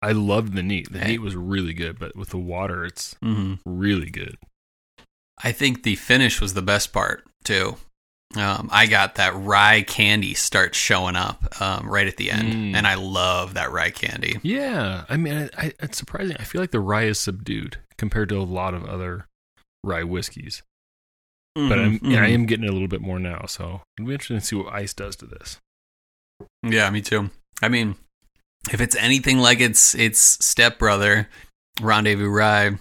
I 0.00 0.12
loved 0.12 0.54
the 0.54 0.62
neat. 0.62 0.90
The 0.90 0.98
Hey. 0.98 1.12
neat 1.12 1.18
was 1.20 1.36
really 1.36 1.74
good, 1.74 1.98
but 1.98 2.16
with 2.16 2.30
the 2.30 2.38
water, 2.38 2.84
it's 2.84 3.14
Mm-hmm. 3.22 3.54
really 3.64 4.10
good. 4.10 4.36
I 5.38 5.52
think 5.52 5.82
the 5.82 5.94
finish 5.96 6.40
was 6.40 6.54
the 6.54 6.62
best 6.62 6.92
part 6.92 7.24
too. 7.44 7.76
Um, 8.36 8.70
I 8.72 8.86
got 8.86 9.16
that 9.16 9.34
rye 9.34 9.82
candy 9.82 10.32
start 10.34 10.74
showing 10.74 11.16
up 11.16 11.60
um, 11.60 11.86
right 11.88 12.06
at 12.06 12.16
the 12.16 12.30
end, 12.30 12.52
Mm. 12.52 12.74
and 12.76 12.86
I 12.86 12.94
love 12.94 13.54
that 13.54 13.70
rye 13.70 13.90
candy. 13.90 14.38
Yeah, 14.42 15.04
I 15.08 15.16
mean, 15.18 15.50
I, 15.56 15.66
I, 15.66 15.72
it's 15.80 15.98
surprising. 15.98 16.36
I 16.38 16.44
feel 16.44 16.60
like 16.60 16.70
the 16.70 16.80
rye 16.80 17.04
is 17.04 17.20
subdued 17.20 17.76
compared 17.98 18.30
to 18.30 18.38
a 18.38 18.42
lot 18.42 18.72
of 18.72 18.84
other 18.86 19.26
rye 19.84 20.02
whiskeys. 20.04 20.62
Mhm, 21.58 21.68
But 21.68 21.78
I'm, 21.78 21.98
yeah, 22.02 22.22
I 22.22 22.28
mhm. 22.30 22.34
am 22.34 22.46
getting 22.46 22.66
a 22.68 22.72
little 22.72 22.88
bit 22.88 23.02
more 23.02 23.18
now, 23.18 23.44
so 23.46 23.82
it'll 23.98 24.06
be 24.08 24.14
interesting 24.14 24.38
to 24.38 24.44
see 24.46 24.56
what 24.56 24.72
ice 24.72 24.94
does 24.94 25.14
to 25.16 25.26
this. 25.26 25.58
Yeah, 26.62 26.88
me 26.88 27.02
too. 27.02 27.30
I 27.60 27.68
mean, 27.68 27.96
if 28.72 28.80
it's 28.80 28.96
anything 28.96 29.38
like 29.38 29.60
its 29.60 29.94
its 29.94 30.20
stepbrother, 30.44 31.28
Rendezvous 31.82 32.28
Rye, 32.30 32.78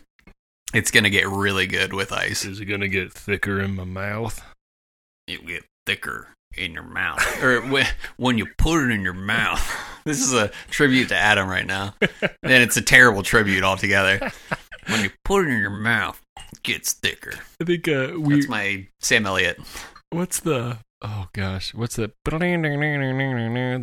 it's 0.73 0.91
gonna 0.91 1.09
get 1.09 1.27
really 1.27 1.67
good 1.67 1.91
with 1.91 2.13
ice. 2.13 2.45
Is 2.45 2.61
it 2.61 2.65
gonna 2.65 2.87
get 2.87 3.11
thicker 3.11 3.59
in 3.59 3.75
my 3.75 3.83
mouth? 3.83 4.41
It 5.33 5.47
get 5.47 5.63
thicker 5.85 6.27
in 6.57 6.73
your 6.73 6.83
mouth, 6.83 7.43
or 7.43 7.61
when 7.61 7.87
when 8.17 8.37
you 8.37 8.47
put 8.57 8.83
it 8.83 8.91
in 8.91 9.01
your 9.01 9.13
mouth. 9.13 9.67
This 10.03 10.19
is 10.19 10.33
a 10.33 10.49
tribute 10.71 11.09
to 11.09 11.15
Adam 11.15 11.47
right 11.47 11.63
now, 11.67 11.93
and 12.01 12.63
it's 12.63 12.75
a 12.75 12.81
terrible 12.81 13.21
tribute 13.21 13.63
altogether. 13.63 14.31
When 14.87 15.03
you 15.03 15.11
put 15.23 15.45
it 15.45 15.51
in 15.51 15.59
your 15.59 15.69
mouth, 15.69 16.19
it 16.51 16.63
gets 16.63 16.93
thicker. 16.93 17.33
I 17.61 17.65
think 17.65 17.87
uh, 17.87 18.13
we. 18.17 18.33
That's 18.33 18.47
my 18.47 18.87
Sam 18.99 19.27
Elliott. 19.27 19.59
what's 20.09 20.39
the? 20.39 20.79
Oh 21.03 21.27
gosh, 21.33 21.75
what's 21.75 21.97
that? 21.97 22.13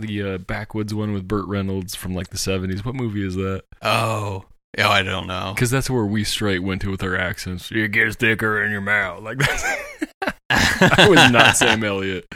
The 0.01 0.23
uh, 0.23 0.39
backwoods 0.39 0.93
one 0.93 1.13
with 1.13 1.29
Burt 1.29 1.47
Reynolds 1.47 1.95
from 1.95 2.15
like 2.15 2.31
the 2.31 2.39
seventies. 2.39 2.85
What 2.85 2.97
movie 2.97 3.25
is 3.25 3.37
that? 3.37 3.63
Oh, 3.81 4.47
oh, 4.79 4.89
I 4.89 5.03
don't 5.03 5.27
know. 5.27 5.53
Because 5.55 5.71
that's 5.71 5.91
where 5.91 6.05
we 6.07 6.25
straight 6.25 6.61
went 6.61 6.83
to 6.83 6.91
with 6.91 7.03
our 7.03 7.17
accents. 7.17 7.71
It 7.71 7.93
gets 7.93 8.17
thicker 8.17 8.63
in 8.63 8.71
your 8.71 8.81
mouth, 8.81 9.23
like 9.23 9.39
that. 9.39 10.35
I 10.51 11.09
was 11.09 11.31
not 11.31 11.57
Sam 11.57 11.85
Elliott. 11.85 12.27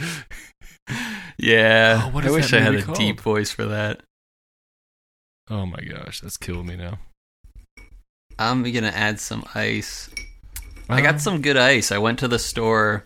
Yeah, 1.38 2.02
Oh, 2.06 2.10
what 2.10 2.24
I 2.26 2.30
wish 2.30 2.52
I 2.52 2.60
had 2.60 2.74
a 2.74 2.82
called? 2.82 2.98
deep 2.98 3.20
voice 3.20 3.50
for 3.50 3.64
that. 3.66 4.02
Oh 5.50 5.66
my 5.66 5.80
gosh, 5.80 6.20
that's 6.20 6.36
killing 6.36 6.66
me 6.66 6.76
now. 6.76 6.98
I'm 8.38 8.62
gonna 8.62 8.88
add 8.88 9.20
some 9.20 9.44
ice. 9.54 10.10
I 10.88 10.98
Um, 10.98 11.02
got 11.02 11.20
some 11.20 11.42
good 11.42 11.56
ice. 11.56 11.92
I 11.92 11.98
went 11.98 12.18
to 12.20 12.28
the 12.28 12.38
store, 12.38 13.04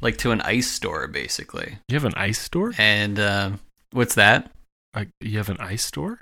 like 0.00 0.18
to 0.18 0.30
an 0.30 0.40
ice 0.42 0.70
store, 0.70 1.06
basically. 1.06 1.78
You 1.88 1.94
have 1.96 2.04
an 2.04 2.14
ice 2.16 2.38
store? 2.38 2.72
And 2.78 3.18
um, 3.18 3.60
what's 3.92 4.14
that? 4.16 4.50
Like, 4.94 5.08
you 5.20 5.38
have 5.38 5.48
an 5.48 5.58
ice 5.58 5.84
store? 5.84 6.20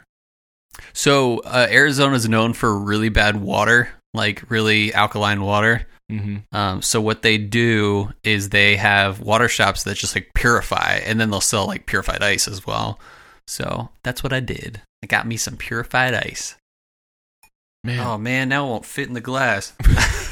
So 0.92 1.38
uh, 1.40 1.68
is 1.70 2.28
known 2.28 2.52
for 2.52 2.78
really 2.78 3.08
bad 3.08 3.36
water, 3.36 3.88
like 4.14 4.50
really 4.50 4.92
alkaline 4.94 5.42
water. 5.42 5.86
Mm-hmm. 6.10 6.54
Um, 6.54 6.82
so 6.82 7.00
what 7.00 7.22
they 7.22 7.38
do 7.38 8.10
is 8.22 8.50
they 8.50 8.76
have 8.76 9.20
water 9.20 9.48
shops 9.48 9.84
that 9.84 9.96
just 9.96 10.14
like 10.14 10.30
purify, 10.34 11.00
and 11.04 11.20
then 11.20 11.30
they'll 11.30 11.40
sell 11.40 11.66
like 11.66 11.86
purified 11.86 12.22
ice 12.22 12.46
as 12.46 12.66
well. 12.66 12.98
So 13.46 13.88
that's 14.02 14.22
what 14.22 14.32
I 14.32 14.40
did. 14.40 14.82
I 15.02 15.06
got 15.06 15.26
me 15.26 15.36
some 15.36 15.56
purified 15.56 16.14
ice. 16.14 16.56
Man, 17.84 17.98
Oh 18.00 18.18
man, 18.18 18.48
now 18.48 18.66
it 18.66 18.68
won't 18.68 18.86
fit 18.86 19.08
in 19.08 19.14
the 19.14 19.20
glass. 19.20 19.72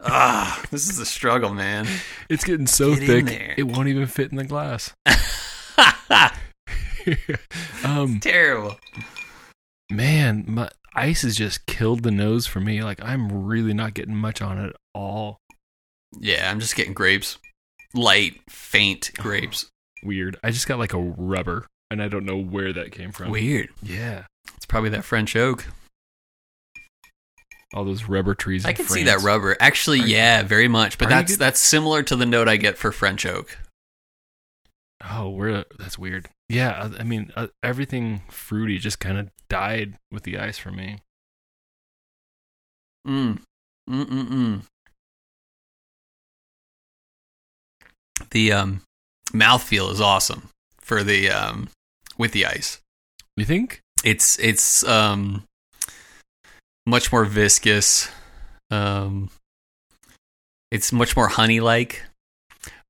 ah, 0.02 0.62
this 0.70 0.88
is 0.88 0.98
a 0.98 1.06
struggle, 1.06 1.52
man. 1.52 1.86
it's 2.28 2.44
getting 2.44 2.66
so 2.66 2.94
Get 2.94 3.06
thick 3.06 3.54
it 3.58 3.64
won't 3.64 3.88
even 3.88 4.06
fit 4.06 4.30
in 4.30 4.36
the 4.36 4.44
glass. 4.44 4.94
um, 7.84 8.20
Terrible. 8.20 8.78
Man, 9.90 10.44
my 10.46 10.70
ice 10.94 11.22
has 11.22 11.36
just 11.36 11.66
killed 11.66 12.02
the 12.02 12.10
nose 12.10 12.46
for 12.46 12.60
me. 12.60 12.82
Like 12.82 13.02
I'm 13.02 13.44
really 13.46 13.74
not 13.74 13.94
getting 13.94 14.16
much 14.16 14.40
on 14.42 14.58
it 14.58 14.70
at 14.70 14.76
all. 14.94 15.38
Yeah, 16.18 16.50
I'm 16.50 16.60
just 16.60 16.76
getting 16.76 16.94
grapes. 16.94 17.38
Light, 17.94 18.40
faint 18.48 19.10
oh, 19.18 19.22
grapes. 19.22 19.66
Weird. 20.02 20.38
I 20.42 20.50
just 20.50 20.66
got 20.66 20.78
like 20.78 20.94
a 20.94 20.98
rubber, 20.98 21.66
and 21.90 22.02
I 22.02 22.08
don't 22.08 22.24
know 22.24 22.40
where 22.40 22.72
that 22.72 22.92
came 22.92 23.12
from. 23.12 23.30
Weird. 23.30 23.68
Yeah, 23.82 24.24
It's 24.56 24.66
probably 24.66 24.90
that 24.90 25.04
French 25.04 25.36
oak. 25.36 25.66
all 27.74 27.84
those 27.84 28.04
rubber 28.04 28.34
trees. 28.34 28.64
I 28.64 28.72
can 28.72 28.86
see 28.86 29.04
that 29.04 29.20
rubber. 29.22 29.56
Actually, 29.60 30.00
Are 30.00 30.06
you- 30.06 30.14
yeah, 30.16 30.42
very 30.42 30.68
much. 30.68 30.98
But 30.98 31.08
that's 31.08 31.36
that's 31.36 31.60
similar 31.60 32.02
to 32.04 32.16
the 32.16 32.26
note 32.26 32.48
I 32.48 32.56
get 32.56 32.78
for 32.78 32.90
French 32.92 33.24
oak. 33.26 33.58
Oh, 35.08 35.28
where? 35.30 35.64
That's 35.78 35.98
weird. 35.98 36.28
Yeah, 36.50 36.90
I 36.92 37.00
I 37.00 37.04
mean, 37.04 37.32
uh, 37.36 37.46
everything 37.62 38.22
fruity 38.28 38.78
just 38.78 38.98
kind 38.98 39.18
of 39.18 39.30
died 39.48 39.98
with 40.10 40.24
the 40.24 40.36
ice 40.36 40.58
for 40.58 40.72
me. 40.72 40.98
Mm. 43.06 43.38
Mm 43.88 44.04
mm 44.04 44.28
mm. 44.28 44.62
The 48.30 48.52
um 48.52 48.82
mouthfeel 49.32 49.92
is 49.92 50.00
awesome 50.00 50.48
for 50.80 51.04
the 51.04 51.30
um 51.30 51.68
with 52.18 52.32
the 52.32 52.46
ice. 52.46 52.80
You 53.36 53.44
think? 53.44 53.80
It's 54.02 54.36
it's 54.40 54.82
um 54.82 55.44
much 56.84 57.12
more 57.12 57.24
viscous. 57.24 58.08
Um 58.72 59.30
it's 60.72 60.92
much 60.92 61.14
more 61.16 61.28
honey 61.28 61.60
like. 61.60 62.02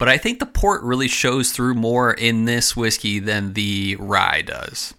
But 0.01 0.09
I 0.09 0.19
think 0.19 0.41
the 0.41 0.47
port 0.47 0.83
really 0.83 1.07
shows 1.07 1.53
through 1.53 1.75
more 1.75 2.13
in 2.13 2.47
this 2.47 2.77
whiskey 2.77 3.21
than 3.21 3.53
the 3.53 3.97
rye 4.01 4.43
does. 4.43 4.95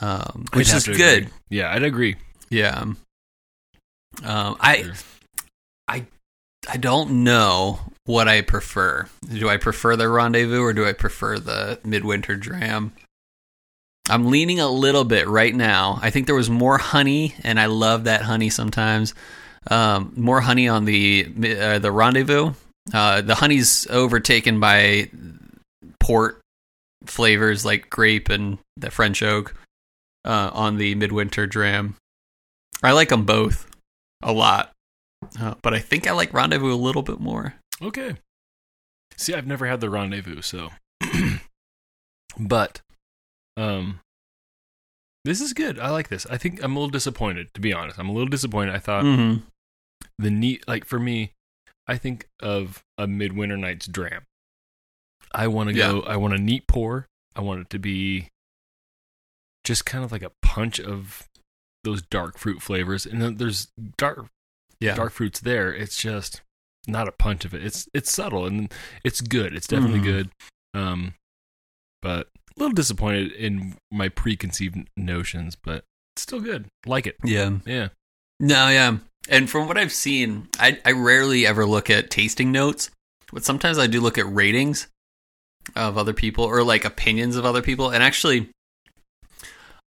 Um, 0.00 0.44
which 0.52 0.72
is 0.72 0.86
good. 0.86 1.24
agree. 1.24 1.32
Yeah, 1.48 1.72
I'd 1.72 1.82
agree. 1.82 2.14
Yeah. 2.50 2.80
Um, 4.22 4.56
I 4.60 4.82
Sure. 4.82 4.92
I 6.68 6.76
don't 6.76 7.24
know 7.24 7.80
what 8.04 8.28
I 8.28 8.40
prefer. 8.40 9.06
Do 9.32 9.48
I 9.48 9.56
prefer 9.56 9.96
the 9.96 10.08
rendezvous 10.08 10.62
or 10.62 10.72
do 10.72 10.86
I 10.86 10.92
prefer 10.92 11.38
the 11.38 11.78
midwinter 11.84 12.36
dram? 12.36 12.92
I'm 14.08 14.30
leaning 14.30 14.60
a 14.60 14.68
little 14.68 15.04
bit 15.04 15.28
right 15.28 15.54
now. 15.54 15.98
I 16.00 16.10
think 16.10 16.26
there 16.26 16.34
was 16.34 16.48
more 16.48 16.78
honey, 16.78 17.34
and 17.42 17.58
I 17.58 17.66
love 17.66 18.04
that 18.04 18.22
honey 18.22 18.50
sometimes. 18.50 19.14
Um, 19.68 20.12
more 20.16 20.40
honey 20.40 20.68
on 20.68 20.84
the 20.84 21.26
uh, 21.60 21.78
the 21.80 21.90
rendezvous. 21.90 22.52
Uh, 22.92 23.20
the 23.20 23.34
honey's 23.36 23.86
overtaken 23.88 24.60
by 24.60 25.10
port 26.00 26.40
flavors 27.04 27.64
like 27.64 27.90
grape 27.90 28.28
and 28.28 28.58
the 28.76 28.90
French 28.90 29.22
oak 29.22 29.54
uh, 30.24 30.50
on 30.52 30.76
the 30.76 30.94
midwinter 30.94 31.46
dram. 31.46 31.96
I 32.82 32.92
like 32.92 33.08
them 33.08 33.24
both 33.24 33.68
a 34.22 34.32
lot. 34.32 34.72
Uh, 35.40 35.54
but 35.62 35.74
I 35.74 35.78
think 35.80 36.06
I 36.06 36.12
like 36.12 36.32
Rendezvous 36.32 36.72
a 36.72 36.76
little 36.76 37.02
bit 37.02 37.18
more. 37.18 37.54
Okay. 37.82 38.14
See, 39.16 39.34
I've 39.34 39.46
never 39.46 39.66
had 39.66 39.80
the 39.80 39.88
rendezvous, 39.90 40.42
so. 40.42 40.70
but, 42.38 42.80
um, 43.56 44.00
this 45.24 45.40
is 45.40 45.52
good. 45.54 45.78
I 45.78 45.90
like 45.90 46.08
this. 46.08 46.26
I 46.26 46.36
think 46.36 46.62
I'm 46.62 46.72
a 46.76 46.78
little 46.78 46.90
disappointed, 46.90 47.48
to 47.54 47.60
be 47.60 47.72
honest. 47.72 47.98
I'm 47.98 48.08
a 48.08 48.12
little 48.12 48.28
disappointed. 48.28 48.74
I 48.74 48.78
thought 48.78 49.04
Mm-hmm. 49.04 49.40
the 50.18 50.30
neat, 50.30 50.68
like 50.68 50.84
for 50.84 50.98
me, 50.98 51.32
I 51.86 51.96
think 51.98 52.28
of 52.40 52.82
a 52.98 53.06
midwinter 53.06 53.56
night's 53.56 53.86
dram. 53.86 54.24
I 55.32 55.46
want 55.48 55.68
to 55.68 55.74
go. 55.74 56.00
I 56.02 56.16
want 56.16 56.34
a 56.34 56.38
neat 56.38 56.66
pour. 56.66 57.06
I 57.34 57.40
want 57.42 57.60
it 57.60 57.70
to 57.70 57.78
be 57.78 58.28
just 59.64 59.84
kind 59.84 60.04
of 60.04 60.12
like 60.12 60.22
a 60.22 60.32
punch 60.42 60.80
of 60.80 61.28
those 61.84 62.02
dark 62.02 62.38
fruit 62.38 62.62
flavors, 62.62 63.06
and 63.06 63.20
then 63.20 63.36
there's 63.36 63.68
dark 63.96 64.26
Yeah. 64.80 64.94
dark 64.94 65.12
fruits 65.12 65.40
there. 65.40 65.72
It's 65.74 65.96
just 65.96 66.42
not 66.86 67.08
a 67.08 67.12
punch 67.12 67.44
of 67.44 67.54
it. 67.54 67.64
It's 67.64 67.88
it's 67.94 68.10
subtle 68.10 68.46
and 68.46 68.72
it's 69.04 69.20
good. 69.20 69.54
It's 69.54 69.66
definitely 69.66 70.00
Mhm. 70.00 70.04
good. 70.04 70.30
Um, 70.74 71.14
but 72.02 72.28
a 72.56 72.60
little 72.60 72.74
disappointed 72.74 73.32
in 73.32 73.76
my 73.90 74.08
preconceived 74.08 74.88
notions, 74.96 75.56
but 75.56 75.84
still 76.16 76.40
good. 76.40 76.68
Like 76.84 77.06
it. 77.06 77.16
Yeah. 77.24 77.58
Yeah. 77.66 77.88
No, 78.38 78.68
yeah. 78.68 78.98
And 79.28 79.50
from 79.50 79.66
what 79.66 79.78
I've 79.78 79.92
seen, 79.92 80.48
I, 80.58 80.78
I 80.84 80.92
rarely 80.92 81.46
ever 81.46 81.66
look 81.66 81.90
at 81.90 82.10
tasting 82.10 82.52
notes, 82.52 82.90
but 83.32 83.44
sometimes 83.44 83.78
I 83.78 83.86
do 83.86 84.00
look 84.00 84.18
at 84.18 84.32
ratings 84.32 84.86
of 85.74 85.98
other 85.98 86.12
people 86.12 86.44
or 86.44 86.62
like 86.62 86.84
opinions 86.84 87.36
of 87.36 87.44
other 87.44 87.62
people. 87.62 87.90
And 87.90 88.02
actually, 88.02 88.50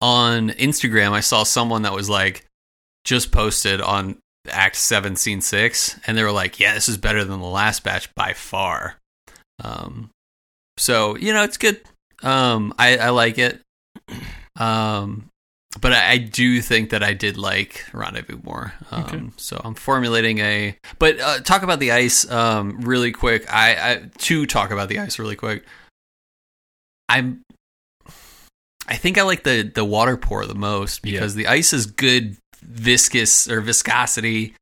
on 0.00 0.50
Instagram, 0.50 1.12
I 1.12 1.20
saw 1.20 1.42
someone 1.42 1.82
that 1.82 1.92
was 1.92 2.08
like 2.08 2.46
just 3.04 3.32
posted 3.32 3.80
on 3.80 4.18
Act 4.48 4.76
7, 4.76 5.16
Scene 5.16 5.40
6, 5.40 6.00
and 6.06 6.16
they 6.16 6.22
were 6.22 6.32
like, 6.32 6.60
yeah, 6.60 6.74
this 6.74 6.88
is 6.88 6.96
better 6.96 7.24
than 7.24 7.40
the 7.40 7.46
last 7.46 7.82
batch 7.82 8.14
by 8.14 8.32
far. 8.32 8.96
Um, 9.62 10.10
so, 10.76 11.16
you 11.16 11.32
know, 11.32 11.44
it's 11.44 11.56
good. 11.56 11.80
Um, 12.22 12.74
I, 12.78 12.98
I 12.98 13.10
like 13.10 13.38
it. 13.38 13.60
Um, 14.56 15.30
but 15.80 15.92
I, 15.92 16.12
I 16.12 16.18
do 16.18 16.60
think 16.60 16.90
that 16.90 17.02
I 17.02 17.14
did 17.14 17.36
like 17.36 17.84
Rendezvous 17.92 18.40
more. 18.42 18.72
Um, 18.90 19.04
Okay. 19.04 19.22
So 19.36 19.60
I'm 19.64 19.74
formulating 19.74 20.38
a. 20.38 20.76
But 20.98 21.20
uh, 21.20 21.40
talk 21.40 21.62
about 21.62 21.80
the 21.80 21.92
ice 21.92 22.30
um, 22.30 22.80
really 22.80 23.12
quick. 23.12 23.52
I, 23.52 23.92
I 23.92 24.10
to 24.18 24.46
talk 24.46 24.70
about 24.70 24.88
the 24.88 24.98
ice 24.98 25.18
really 25.18 25.36
quick. 25.36 25.64
I'm. 27.08 27.42
I 28.86 28.96
think 28.96 29.18
I 29.18 29.22
like 29.22 29.44
the 29.44 29.62
the 29.62 29.84
water 29.84 30.16
pour 30.16 30.46
the 30.46 30.54
most 30.54 31.02
because 31.02 31.34
the 31.34 31.46
ice 31.46 31.72
is 31.72 31.86
good 31.86 32.36
viscous 32.62 33.48
or 33.50 33.60
viscosity, 33.60 34.54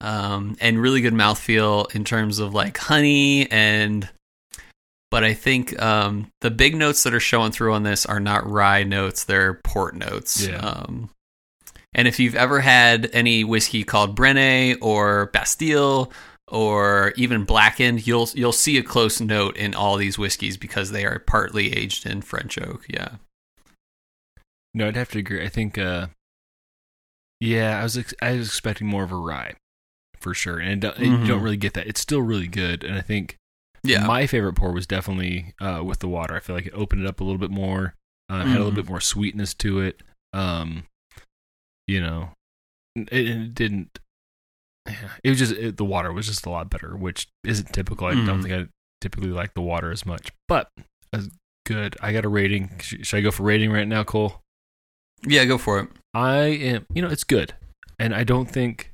um, 0.00 0.56
and 0.60 0.80
really 0.80 1.00
good 1.00 1.14
mouthfeel 1.14 1.94
in 1.94 2.04
terms 2.04 2.38
of 2.38 2.54
like 2.54 2.78
honey 2.78 3.50
and. 3.50 4.08
But 5.16 5.24
I 5.24 5.32
think 5.32 5.80
um, 5.80 6.30
the 6.42 6.50
big 6.50 6.76
notes 6.76 7.02
that 7.04 7.14
are 7.14 7.20
showing 7.20 7.50
through 7.50 7.72
on 7.72 7.84
this 7.84 8.04
are 8.04 8.20
not 8.20 8.46
rye 8.46 8.82
notes; 8.82 9.24
they're 9.24 9.54
port 9.54 9.94
notes. 9.96 10.46
Yeah. 10.46 10.56
Um, 10.58 11.08
And 11.94 12.06
if 12.06 12.20
you've 12.20 12.34
ever 12.34 12.60
had 12.60 13.08
any 13.14 13.42
whiskey 13.42 13.82
called 13.82 14.14
Brenne 14.14 14.76
or 14.82 15.30
Bastille 15.32 16.12
or 16.48 17.14
even 17.16 17.44
blackened, 17.44 18.06
you'll 18.06 18.28
you'll 18.34 18.52
see 18.52 18.76
a 18.76 18.82
close 18.82 19.18
note 19.18 19.56
in 19.56 19.74
all 19.74 19.96
these 19.96 20.18
whiskeys 20.18 20.58
because 20.58 20.90
they 20.90 21.06
are 21.06 21.18
partly 21.20 21.72
aged 21.74 22.04
in 22.04 22.20
French 22.20 22.58
oak. 22.58 22.84
Yeah. 22.86 23.12
No, 24.74 24.88
I'd 24.88 24.96
have 24.96 25.08
to 25.12 25.18
agree. 25.20 25.42
I 25.42 25.48
think, 25.48 25.78
uh, 25.78 26.08
yeah, 27.40 27.80
I 27.80 27.82
was 27.84 27.96
ex- 27.96 28.12
I 28.20 28.32
was 28.32 28.48
expecting 28.48 28.86
more 28.86 29.04
of 29.04 29.12
a 29.12 29.16
rye 29.16 29.54
for 30.20 30.34
sure, 30.34 30.58
and 30.58 30.70
it 30.72 30.80
don't, 30.80 30.96
Mhm. 30.98 31.20
you 31.22 31.26
don't 31.26 31.42
really 31.42 31.56
get 31.56 31.72
that. 31.72 31.86
It's 31.86 32.02
still 32.02 32.20
really 32.20 32.48
good, 32.48 32.84
and 32.84 32.94
I 32.98 33.00
think 33.00 33.38
Yeah. 33.88 34.06
my 34.06 34.26
favorite 34.26 34.54
pour 34.54 34.72
was 34.72 34.86
definitely 34.86 35.54
uh, 35.60 35.82
with 35.84 35.98
the 36.00 36.08
water. 36.08 36.34
I 36.36 36.40
feel 36.40 36.54
like 36.56 36.66
it 36.66 36.72
opened 36.74 37.02
it 37.02 37.08
up 37.08 37.20
a 37.20 37.24
little 37.24 37.38
bit 37.38 37.50
more, 37.50 37.94
uh, 38.28 38.38
had 38.44 38.48
a 38.56 38.64
little 38.64 38.72
Mhm. 38.72 38.76
bit 38.76 38.88
more 38.88 39.00
sweetness 39.00 39.54
to 39.54 39.80
it. 39.80 40.02
Um, 40.32 40.84
you 41.86 42.00
know, 42.00 42.30
it, 42.96 43.12
it 43.12 43.54
didn't. 43.54 43.98
It 45.24 45.30
was 45.30 45.38
just 45.38 45.52
it, 45.52 45.76
the 45.76 45.84
water 45.84 46.12
was 46.12 46.26
just 46.26 46.46
a 46.46 46.50
lot 46.50 46.70
better, 46.70 46.96
which 46.96 47.26
isn't 47.44 47.72
typical. 47.72 48.06
I 48.06 48.14
don't 48.14 48.26
Mhm. 48.40 48.42
think 48.42 48.54
I 48.54 48.68
typically 49.00 49.30
like 49.30 49.54
the 49.54 49.60
water 49.62 49.90
as 49.90 50.06
much, 50.06 50.30
but 50.48 50.68
as 51.12 51.28
good. 51.64 51.96
I 52.00 52.12
got 52.12 52.24
a 52.24 52.28
rating. 52.28 52.78
Sh- 52.80 52.96
Should 53.02 53.16
I 53.18 53.20
go 53.20 53.30
for 53.32 53.42
rating 53.42 53.70
right 53.72 53.88
now, 53.88 54.04
Cole? 54.04 54.40
yeah, 55.26 55.44
go 55.44 55.58
for 55.58 55.80
it. 55.80 55.88
I 56.14 56.38
am, 56.44 56.86
you 56.94 57.02
know, 57.02 57.08
it's 57.08 57.24
good, 57.24 57.54
and 57.98 58.14
I 58.14 58.22
don't 58.24 58.46
think, 58.50 58.92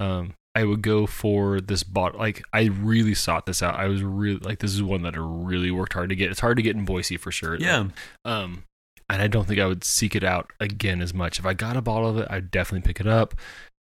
um, 0.00 0.34
I 0.58 0.64
would 0.64 0.82
go 0.82 1.06
for 1.06 1.60
this 1.60 1.82
bottle. 1.84 2.18
Like, 2.18 2.42
I 2.52 2.64
really 2.64 3.14
sought 3.14 3.46
this 3.46 3.62
out. 3.62 3.76
I 3.76 3.86
was 3.86 4.02
really 4.02 4.40
like, 4.40 4.58
this 4.58 4.74
is 4.74 4.82
one 4.82 5.02
that 5.02 5.14
I 5.14 5.18
really 5.20 5.70
worked 5.70 5.92
hard 5.92 6.08
to 6.10 6.16
get. 6.16 6.30
It's 6.30 6.40
hard 6.40 6.56
to 6.56 6.62
get 6.62 6.74
in 6.74 6.84
Boise 6.84 7.16
for 7.16 7.30
sure. 7.30 7.56
Yeah. 7.56 7.88
Um, 8.24 8.64
and 9.08 9.22
I 9.22 9.28
don't 9.28 9.46
think 9.46 9.60
I 9.60 9.66
would 9.66 9.84
seek 9.84 10.16
it 10.16 10.24
out 10.24 10.50
again 10.60 11.00
as 11.00 11.14
much. 11.14 11.38
If 11.38 11.46
I 11.46 11.54
got 11.54 11.76
a 11.76 11.80
bottle 11.80 12.10
of 12.10 12.18
it, 12.18 12.26
I'd 12.28 12.50
definitely 12.50 12.86
pick 12.86 13.00
it 13.00 13.06
up. 13.06 13.34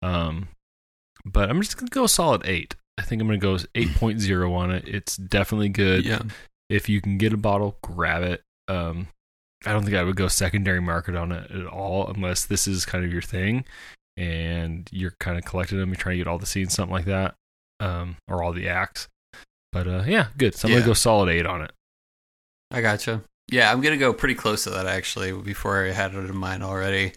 Um, 0.03 0.49
but 1.25 1.51
I'm 1.51 1.61
just 1.61 1.77
gonna 1.77 1.91
go 1.91 2.07
solid 2.07 2.43
eight. 2.47 2.77
I 2.97 3.03
think 3.03 3.21
I'm 3.21 3.29
gonna 3.29 3.39
go 3.39 3.57
8.0 3.75 4.53
on 4.55 4.71
it. 4.71 4.85
It's 4.87 5.16
definitely 5.16 5.68
good 5.71 6.05
Yeah. 6.07 6.23
if 6.68 6.89
you 6.89 7.01
can 7.01 7.18
get 7.18 7.33
a 7.33 7.37
bottle, 7.37 7.77
grab 7.83 8.23
it. 8.23 8.43
Um, 8.68 9.09
I 9.66 9.73
don't 9.73 9.85
think 9.85 9.97
I 9.97 10.05
would 10.05 10.16
go 10.16 10.29
secondary 10.29 10.81
market 10.81 11.14
on 11.16 11.33
it 11.33 11.51
at 11.51 11.66
all 11.66 12.09
unless 12.09 12.47
this 12.47 12.66
is 12.66 12.87
kind 12.87 13.05
of 13.05 13.12
your 13.12 13.21
thing 13.23 13.64
and 14.17 14.89
you're 14.93 15.15
kind 15.21 15.39
of 15.39 15.45
collecting 15.45 15.79
them. 15.79 15.89
You're 15.91 15.97
trying 15.97 16.15
to 16.15 16.19
get 16.25 16.29
all 16.29 16.39
the 16.39 16.47
scenes, 16.47 16.75
something 16.75 16.93
like 16.95 17.05
that, 17.07 17.35
um, 17.81 18.17
or 18.29 18.43
all 18.43 18.53
the 18.53 18.69
acts. 18.69 19.09
But 19.73 19.87
uh, 19.87 20.05
yeah, 20.07 20.27
good. 20.37 20.55
So 20.55 20.67
I'm 20.67 20.73
Yeah. 20.73 20.79
gonna 20.81 20.91
go 20.91 20.95
solid 20.95 21.29
eight 21.31 21.47
on 21.47 21.63
it. 21.63 21.71
I 22.71 22.81
gotcha. 22.81 23.23
Yeah, 23.51 23.71
I'm 23.73 23.81
gonna 23.81 23.97
go 23.97 24.13
pretty 24.13 24.35
close 24.35 24.65
to 24.65 24.71
that 24.71 24.87
actually. 24.87 25.33
Before 25.33 25.85
I 25.85 25.91
had 25.91 26.15
it 26.15 26.19
in 26.19 26.37
mind 26.37 26.63
already, 26.63 27.13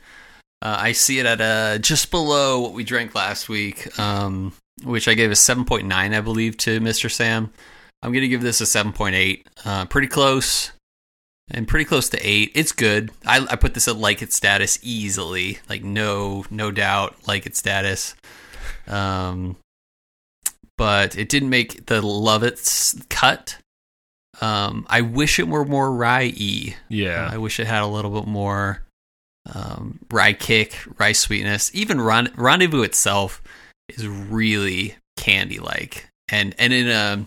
uh, 0.62 0.78
I 0.80 0.92
see 0.94 1.20
it 1.20 1.26
at 1.26 1.42
uh, 1.42 1.78
just 1.78 2.10
below 2.12 2.60
what 2.60 2.74
we 2.74 2.84
drank 2.84 3.14
last 3.16 3.50
week, 3.50 3.98
um, 4.00 4.54
which 4.84 5.08
I 5.08 5.14
gave 5.14 5.30
a 5.32 5.36
7.9, 5.36 5.92
I 5.92 6.22
believe, 6.22 6.58
to 6.58 6.80
Mister 6.80 7.10
Sam. 7.10 7.52
I'm 8.02 8.12
gonna 8.14 8.28
give 8.28 8.42
this 8.42 8.62
a 8.62 8.66
7.8. 8.66 9.46
Uh, 9.64 9.86
pretty 9.86 10.08
close, 10.08 10.72
and 11.54 11.68
pretty 11.68 11.86
close 11.86 12.10
to 12.10 12.20
eight. 12.28 12.52
It's 12.56 12.72
good. 12.72 13.12
I, 13.26 13.46
I 13.50 13.56
put 13.56 13.74
this 13.74 13.88
at 13.88 13.98
like 13.98 14.22
its 14.22 14.36
status 14.36 14.80
easily, 14.82 15.60
like 15.70 15.84
no 15.84 16.46
no 16.50 16.72
doubt, 16.72 17.16
like 17.28 17.46
its 17.46 17.60
status. 17.60 18.16
Um, 18.88 19.56
but 20.78 21.18
it 21.18 21.30
didn't 21.30 21.50
make 21.50 21.86
the 21.86 22.02
love 22.02 22.44
it's 22.44 22.96
cut. 23.10 23.58
Um, 24.42 24.88
I 24.90 25.02
wish 25.02 25.40
it 25.40 25.48
were 25.48 25.64
more 25.64 25.94
rye-y. 25.94 26.76
Yeah, 26.90 27.30
I 27.32 27.38
wish 27.38 27.60
it 27.60 27.68
had 27.68 27.84
a 27.84 27.88
little 27.88 28.12
bit 28.12 28.28
more 28.28 28.84
um, 29.54 30.00
rye 30.12 30.34
kick, 30.34 30.76
rye 30.98 31.12
sweetness. 31.12 31.70
Even 31.74 32.02
Ron- 32.02 32.34
Rendezvous 32.36 32.82
itself 32.82 33.42
is 33.90 34.08
really 34.08 34.96
candy-like, 35.18 36.10
and 36.30 36.56
and 36.58 36.74
in 36.74 36.90
a 36.90 37.26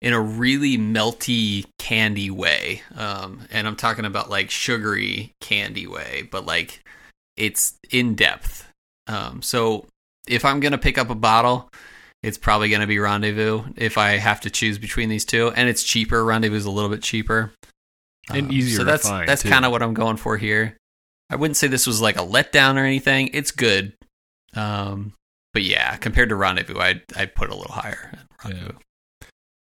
in 0.00 0.12
a 0.12 0.20
really 0.20 0.78
melty 0.78 1.64
candy 1.78 2.30
way. 2.30 2.82
Um, 2.94 3.40
and 3.50 3.66
I'm 3.66 3.76
talking 3.76 4.04
about 4.04 4.30
like 4.30 4.50
sugary 4.50 5.32
candy 5.40 5.86
way, 5.86 6.28
but 6.30 6.46
like 6.46 6.84
it's 7.36 7.74
in 7.90 8.14
depth. 8.14 8.68
Um, 9.06 9.42
so 9.42 9.86
if 10.26 10.44
I'm 10.44 10.60
gonna 10.60 10.78
pick 10.78 10.98
up 10.98 11.10
a 11.10 11.14
bottle, 11.14 11.70
it's 12.22 12.38
probably 12.38 12.68
gonna 12.68 12.86
be 12.86 12.98
Rendezvous 12.98 13.64
if 13.76 13.98
I 13.98 14.10
have 14.18 14.40
to 14.42 14.50
choose 14.50 14.78
between 14.78 15.08
these 15.08 15.24
two, 15.24 15.50
and 15.50 15.68
it's 15.68 15.82
cheaper. 15.82 16.24
Rendezvous 16.24 16.56
is 16.56 16.66
a 16.66 16.70
little 16.70 16.90
bit 16.90 17.02
cheaper 17.02 17.52
And 18.30 18.52
easier 18.52 18.78
So 18.78 18.84
that's 18.84 19.08
that's 19.08 19.42
kind 19.42 19.64
of 19.64 19.72
what 19.72 19.82
I'm 19.82 19.94
going 19.94 20.16
for 20.16 20.36
here. 20.36 20.76
I 21.30 21.36
wouldn't 21.36 21.56
say 21.56 21.66
this 21.66 21.86
was 21.86 22.00
like 22.00 22.16
a 22.16 22.24
letdown 22.24 22.76
or 22.76 22.84
anything. 22.84 23.30
It's 23.34 23.50
good, 23.50 23.92
um, 24.54 25.12
but 25.52 25.62
yeah, 25.62 25.96
compared 25.96 26.30
to 26.30 26.36
Rendezvous, 26.36 26.78
I'd 26.78 27.02
I'd 27.16 27.34
put 27.34 27.50
a 27.50 27.54
little 27.54 27.72
higher. 27.72 28.12
Rendezvous. 28.44 28.78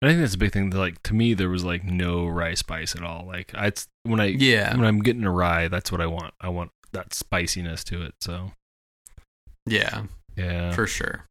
I 0.02 0.08
think 0.08 0.20
that's 0.22 0.36
a 0.36 0.38
big 0.38 0.54
thing. 0.54 0.70
That, 0.70 0.78
like 0.78 1.04
to 1.04 1.14
me, 1.14 1.34
there 1.34 1.50
was 1.50 1.64
like 1.64 1.84
no 1.84 2.26
rye 2.26 2.54
spice 2.54 2.96
at 2.96 3.04
all. 3.04 3.26
Like 3.26 3.52
I, 3.54 3.68
it's 3.68 3.88
when 4.04 4.20
I 4.20 4.28
Yeah, 4.28 4.76
when 4.76 4.86
I'm 4.86 5.00
getting 5.00 5.26
a 5.26 5.32
rye, 5.32 5.68
that's 5.68 5.92
what 5.92 6.00
I 6.00 6.08
want. 6.08 6.34
I 6.40 6.50
want 6.50 6.72
that 6.94 7.14
spiciness 7.14 7.84
to 7.86 8.04
it. 8.04 8.14
So 8.22 8.52
yeah, 9.66 10.04
yeah, 10.36 10.72
for 10.72 10.88
sure. 10.88 11.26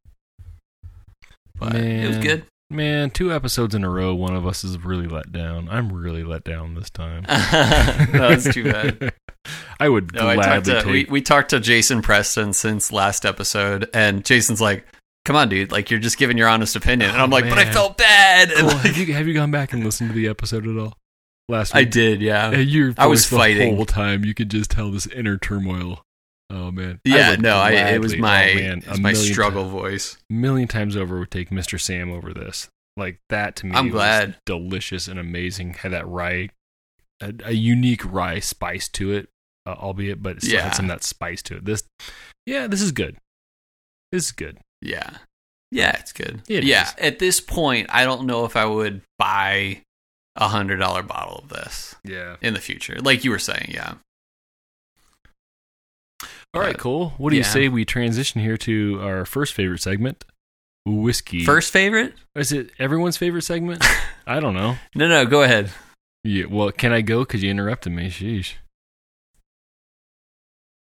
But 1.59 1.75
it 1.75 2.07
was 2.07 2.17
good. 2.19 2.45
man, 2.69 3.09
two 3.09 3.33
episodes 3.33 3.75
in 3.75 3.83
a 3.83 3.89
row, 3.89 4.13
one 4.15 4.35
of 4.35 4.45
us 4.47 4.63
is 4.63 4.77
really 4.83 5.07
let 5.07 5.31
down. 5.31 5.67
I'm 5.69 5.91
really 5.91 6.23
let 6.23 6.43
down 6.43 6.75
this 6.75 6.89
time. 6.89 7.23
no, 7.27 8.29
that's 8.29 8.53
too 8.53 8.71
bad. 8.71 9.13
I 9.79 9.89
would 9.89 10.13
No, 10.13 10.27
I 10.27 10.35
talked 10.35 10.65
gladly 10.65 10.73
to, 10.73 10.81
take. 10.81 10.91
we, 10.91 11.05
we 11.09 11.21
talked 11.21 11.49
to 11.49 11.59
Jason 11.59 12.01
Preston 12.01 12.53
since 12.53 12.91
last 12.91 13.25
episode, 13.25 13.89
and 13.93 14.23
Jason's 14.23 14.61
like, 14.61 14.85
"Come 15.29 15.35
on, 15.35 15.47
dude! 15.47 15.71
Like 15.71 15.91
you're 15.91 15.99
just 15.99 16.17
giving 16.17 16.39
your 16.39 16.47
honest 16.47 16.75
opinion." 16.75 17.11
And 17.11 17.21
I'm 17.21 17.31
Oh, 17.31 17.35
like, 17.35 17.47
"But 17.47 17.59
I 17.59 17.71
felt 17.71 17.97
bad." 17.99 18.49
Cool. 18.49 18.65
like, 18.65 18.77
have 18.87 18.97
you 18.97 19.13
have 19.13 19.27
you 19.27 19.35
gone 19.35 19.51
back 19.51 19.73
and 19.73 19.83
listened 19.83 20.09
to 20.09 20.15
the 20.15 20.27
episode 20.27 20.67
at 20.67 20.75
all? 20.75 20.97
Last 21.47 21.75
I 21.75 21.83
did, 21.83 22.19
yeah. 22.19 22.49
And 22.51 22.67
your 22.67 22.95
I 22.97 23.05
was 23.05 23.21
voice 23.25 23.29
the 23.29 23.35
fighting. 23.37 23.75
whole 23.75 23.85
time. 23.85 24.25
You 24.25 24.33
could 24.33 24.49
just 24.49 24.71
tell 24.71 24.89
this 24.89 25.05
inner 25.05 25.37
turmoil. 25.37 26.01
Oh 26.49 26.71
man, 26.71 26.99
Yeah, 27.05 27.29
would 27.29 27.43
no, 27.43 27.57
I, 27.57 27.73
it 27.73 28.01
was 28.01 28.17
my 28.17 28.51
oh, 28.51 28.55
man, 28.55 28.83
was 28.87 28.97
a 28.97 29.01
my 29.01 29.11
million 29.11 29.31
struggle 29.33 29.65
ti- 29.65 29.69
voice. 29.69 30.17
million 30.31 30.67
times 30.67 30.97
over 30.97 31.19
would 31.19 31.29
take 31.29 31.51
Mr. 31.51 31.79
Sam 31.79 32.11
over 32.11 32.33
this. 32.33 32.67
Like 32.97 33.19
that 33.29 33.55
to 33.57 33.67
me, 33.67 33.75
I'm 33.75 33.85
was 33.85 33.93
glad. 33.93 34.35
delicious 34.47 35.07
and 35.07 35.19
amazing. 35.19 35.75
Had 35.75 35.91
that 35.91 36.07
rye, 36.07 36.49
a, 37.21 37.33
a 37.45 37.51
unique 37.53 38.01
rye 38.03 38.39
spice 38.39 38.89
to 38.89 39.11
it, 39.11 39.29
uh, 39.67 39.75
albeit, 39.77 40.23
but 40.23 40.37
it 40.37 40.41
still 40.41 40.55
Yeah. 40.55 40.63
had 40.63 40.75
some 40.75 40.85
of 40.85 40.89
that 40.89 41.03
spice 41.03 41.43
to 41.43 41.57
it. 41.57 41.65
This, 41.65 41.83
yeah, 42.47 42.65
this 42.65 42.81
is 42.81 42.91
good. 42.91 43.17
This 44.11 44.25
is 44.25 44.31
good. 44.31 44.57
Yeah, 44.81 45.09
yeah, 45.71 45.97
it's 45.99 46.13
good. 46.13 46.41
It 46.47 46.63
yeah, 46.63 46.87
is. 46.87 46.95
at 46.99 47.19
this 47.19 47.39
point, 47.41 47.87
I 47.89 48.05
don't 48.05 48.25
know 48.25 48.45
if 48.45 48.55
I 48.55 48.65
would 48.65 49.01
buy 49.17 49.81
a 50.35 50.47
hundred 50.47 50.77
dollar 50.77 51.03
bottle 51.03 51.39
of 51.39 51.49
this 51.49 51.95
Yeah. 52.05 52.37
in 52.41 52.53
the 52.53 52.61
future. 52.61 52.97
Like 53.01 53.23
you 53.25 53.31
were 53.31 53.39
saying, 53.39 53.71
yeah. 53.73 53.95
All 56.53 56.61
right, 56.61 56.77
cool. 56.77 57.09
What 57.17 57.29
do 57.29 57.35
you 57.35 57.43
say 57.43 57.67
we 57.69 57.85
transition 57.85 58.41
here 58.41 58.57
to 58.57 58.99
our 59.03 59.25
first 59.25 59.53
favorite 59.53 59.81
segment, 59.81 60.25
whiskey? 60.85 61.43
First 61.45 61.71
favorite? 61.71 62.13
is 62.35 62.51
it 62.51 62.71
everyone's 62.79 63.17
favorite 63.17 63.43
segment? 63.43 63.85
I 64.27 64.39
don't 64.39 64.55
know. 64.55 64.77
No, 64.95 65.07
no, 65.07 65.25
go 65.25 65.43
ahead. 65.43 65.71
Yeah. 66.23 66.45
Well, 66.49 66.71
can 66.71 66.91
I 66.91 67.01
go? 67.01 67.19
Because 67.19 67.43
you 67.43 67.51
interrupted 67.51 67.91
me. 67.91 68.09
Sheesh. 68.09 68.53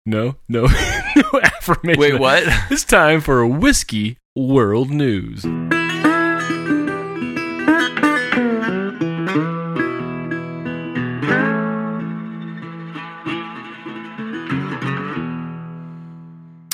No, 0.05 0.37
no 0.49 0.67
affirmation. 1.43 2.01
Wait, 2.01 2.19
what? 2.19 2.43
It's 2.71 2.85
time 2.85 3.21
for 3.21 3.47
whiskey 3.47 4.19
world 4.35 4.91
news. 4.91 5.45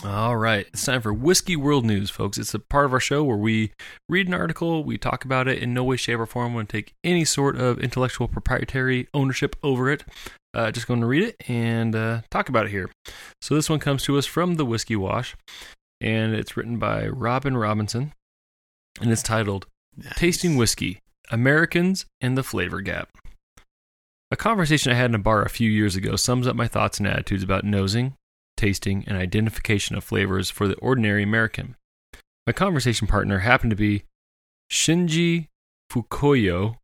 All 0.05 0.37
right, 0.37 0.67
it's 0.73 0.85
time 0.85 1.01
for 1.03 1.13
Whiskey 1.13 1.57
World 1.57 1.85
News, 1.85 2.11
folks. 2.11 2.39
It's 2.39 2.55
a 2.55 2.59
part 2.59 2.85
of 2.85 2.93
our 2.93 3.01
show 3.01 3.23
where 3.23 3.37
we 3.37 3.73
read 4.09 4.29
an 4.29 4.35
article, 4.35 4.83
we 4.85 4.99
talk 4.99 5.25
about 5.25 5.47
it 5.47 5.63
in 5.63 5.73
no 5.75 5.85
way, 5.85 5.97
shape, 5.97 6.19
or 6.19 6.27
form. 6.27 6.55
Want 6.55 6.69
to 6.69 6.77
take 6.77 6.95
any 7.05 7.25
sort 7.25 7.57
of 7.57 7.79
intellectual 7.79 8.29
proprietary 8.29 9.09
ownership 9.15 9.57
over 9.63 9.91
it. 9.91 10.05
Uh, 10.55 10.71
just 10.71 10.87
going 10.87 11.01
to 11.01 11.07
read 11.07 11.23
it 11.23 11.37
and 11.49 11.97
uh, 11.97 12.21
talk 12.31 12.49
about 12.49 12.67
it 12.67 12.71
here. 12.71 12.91
So 13.41 13.55
this 13.55 13.71
one 13.71 13.79
comes 13.79 14.03
to 14.05 14.19
us 14.19 14.27
from 14.27 14.55
the 14.57 14.67
Whiskey 14.67 14.97
Wash, 14.97 15.35
and 16.01 16.35
it's 16.35 16.57
written 16.57 16.79
by 16.79 17.09
Robin 17.09 17.57
Robinson, 17.57 18.13
and 19.01 19.11
it's 19.11 19.23
titled 19.23 19.67
Tasting 20.17 20.57
Whiskey 20.57 21.01
Americans 21.31 22.05
and 22.21 22.37
the 22.37 22.43
Flavor 22.43 22.81
Gap. 22.83 23.09
A 24.31 24.37
conversation 24.37 24.93
I 24.93 24.97
had 24.97 25.11
in 25.11 25.15
a 25.15 25.19
bar 25.19 25.43
a 25.43 25.51
few 25.51 25.71
years 25.71 25.97
ago 25.97 26.17
sums 26.17 26.47
up 26.47 26.57
my 26.57 26.67
thoughts 26.67 26.99
and 26.99 27.07
attitudes 27.07 27.43
about 27.43 27.65
nosing, 27.65 28.15
tasting, 28.57 29.05
and 29.07 29.17
identification 29.17 29.97
of 29.97 30.05
flavors 30.05 30.51
for 30.51 30.69
the 30.69 30.77
ordinary 30.77 31.23
American. 31.23 31.77
My 32.47 32.53
conversation 32.53 33.07
partner 33.07 33.41
happened 33.41 33.71
to 33.71 33.77
be 33.77 34.05
Shinji 34.71 35.49
Fukuyo, 35.91 36.77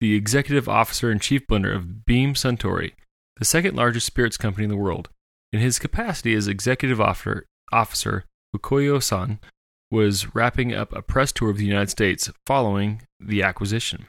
the 0.00 0.14
executive 0.14 0.68
officer 0.68 1.10
and 1.10 1.20
chief 1.20 1.46
blender 1.46 1.74
of 1.74 2.04
Beam 2.06 2.34
Suntory, 2.34 2.92
the 3.36 3.44
second 3.44 3.76
largest 3.76 4.06
spirits 4.06 4.36
company 4.36 4.64
in 4.64 4.70
the 4.70 4.76
world. 4.76 5.08
In 5.52 5.60
his 5.60 5.78
capacity 5.78 6.34
as 6.34 6.48
executive 6.48 7.00
officer, 7.00 8.24
Fukuyo 8.54 9.02
san 9.02 9.40
was 9.90 10.34
wrapping 10.34 10.72
up 10.72 10.92
a 10.92 11.02
press 11.02 11.32
tour 11.32 11.50
of 11.50 11.58
the 11.58 11.66
United 11.66 11.90
States 11.90 12.30
following 12.46 13.02
the 13.18 13.42
acquisition. 13.42 14.06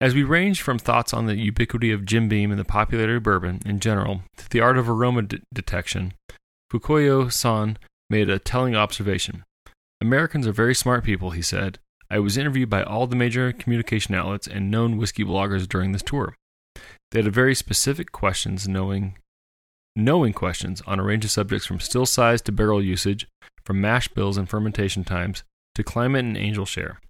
As 0.00 0.14
we 0.14 0.22
range 0.22 0.62
from 0.62 0.78
thoughts 0.78 1.12
on 1.12 1.26
the 1.26 1.36
ubiquity 1.36 1.92
of 1.92 2.06
Jim 2.06 2.28
Beam 2.28 2.50
and 2.50 2.58
the 2.58 2.64
popularity 2.64 3.16
of 3.16 3.22
bourbon 3.22 3.60
in 3.66 3.80
general 3.80 4.22
to 4.38 4.48
the 4.48 4.60
art 4.60 4.78
of 4.78 4.88
aroma 4.88 5.22
detection, 5.52 6.14
Fukuyo 6.72 7.30
san 7.30 7.76
made 8.08 8.30
a 8.30 8.38
telling 8.38 8.74
observation. 8.74 9.44
Americans 10.00 10.46
are 10.46 10.52
very 10.52 10.74
smart 10.74 11.04
people, 11.04 11.30
he 11.30 11.42
said. 11.42 11.78
I 12.10 12.18
was 12.18 12.36
interviewed 12.36 12.68
by 12.68 12.82
all 12.82 13.06
the 13.06 13.16
major 13.16 13.52
communication 13.52 14.14
outlets 14.14 14.46
and 14.46 14.70
known 14.70 14.96
whiskey 14.96 15.24
bloggers 15.24 15.68
during 15.68 15.92
this 15.92 16.02
tour. 16.02 16.34
They 17.12 17.22
had 17.22 17.32
very 17.32 17.54
specific 17.54 18.10
questions, 18.12 18.66
knowing 18.66 19.16
knowing 19.96 20.32
questions 20.32 20.82
on 20.86 20.98
a 20.98 21.02
range 21.02 21.24
of 21.24 21.30
subjects 21.30 21.66
from 21.66 21.80
still 21.80 22.06
size 22.06 22.40
to 22.42 22.52
barrel 22.52 22.82
usage, 22.82 23.26
from 23.64 23.80
mash 23.80 24.08
bills 24.08 24.36
and 24.36 24.48
fermentation 24.48 25.04
times 25.04 25.42
to 25.74 25.82
climate 25.82 26.24
and 26.24 26.36
angel 26.36 26.64
share. 26.64 27.00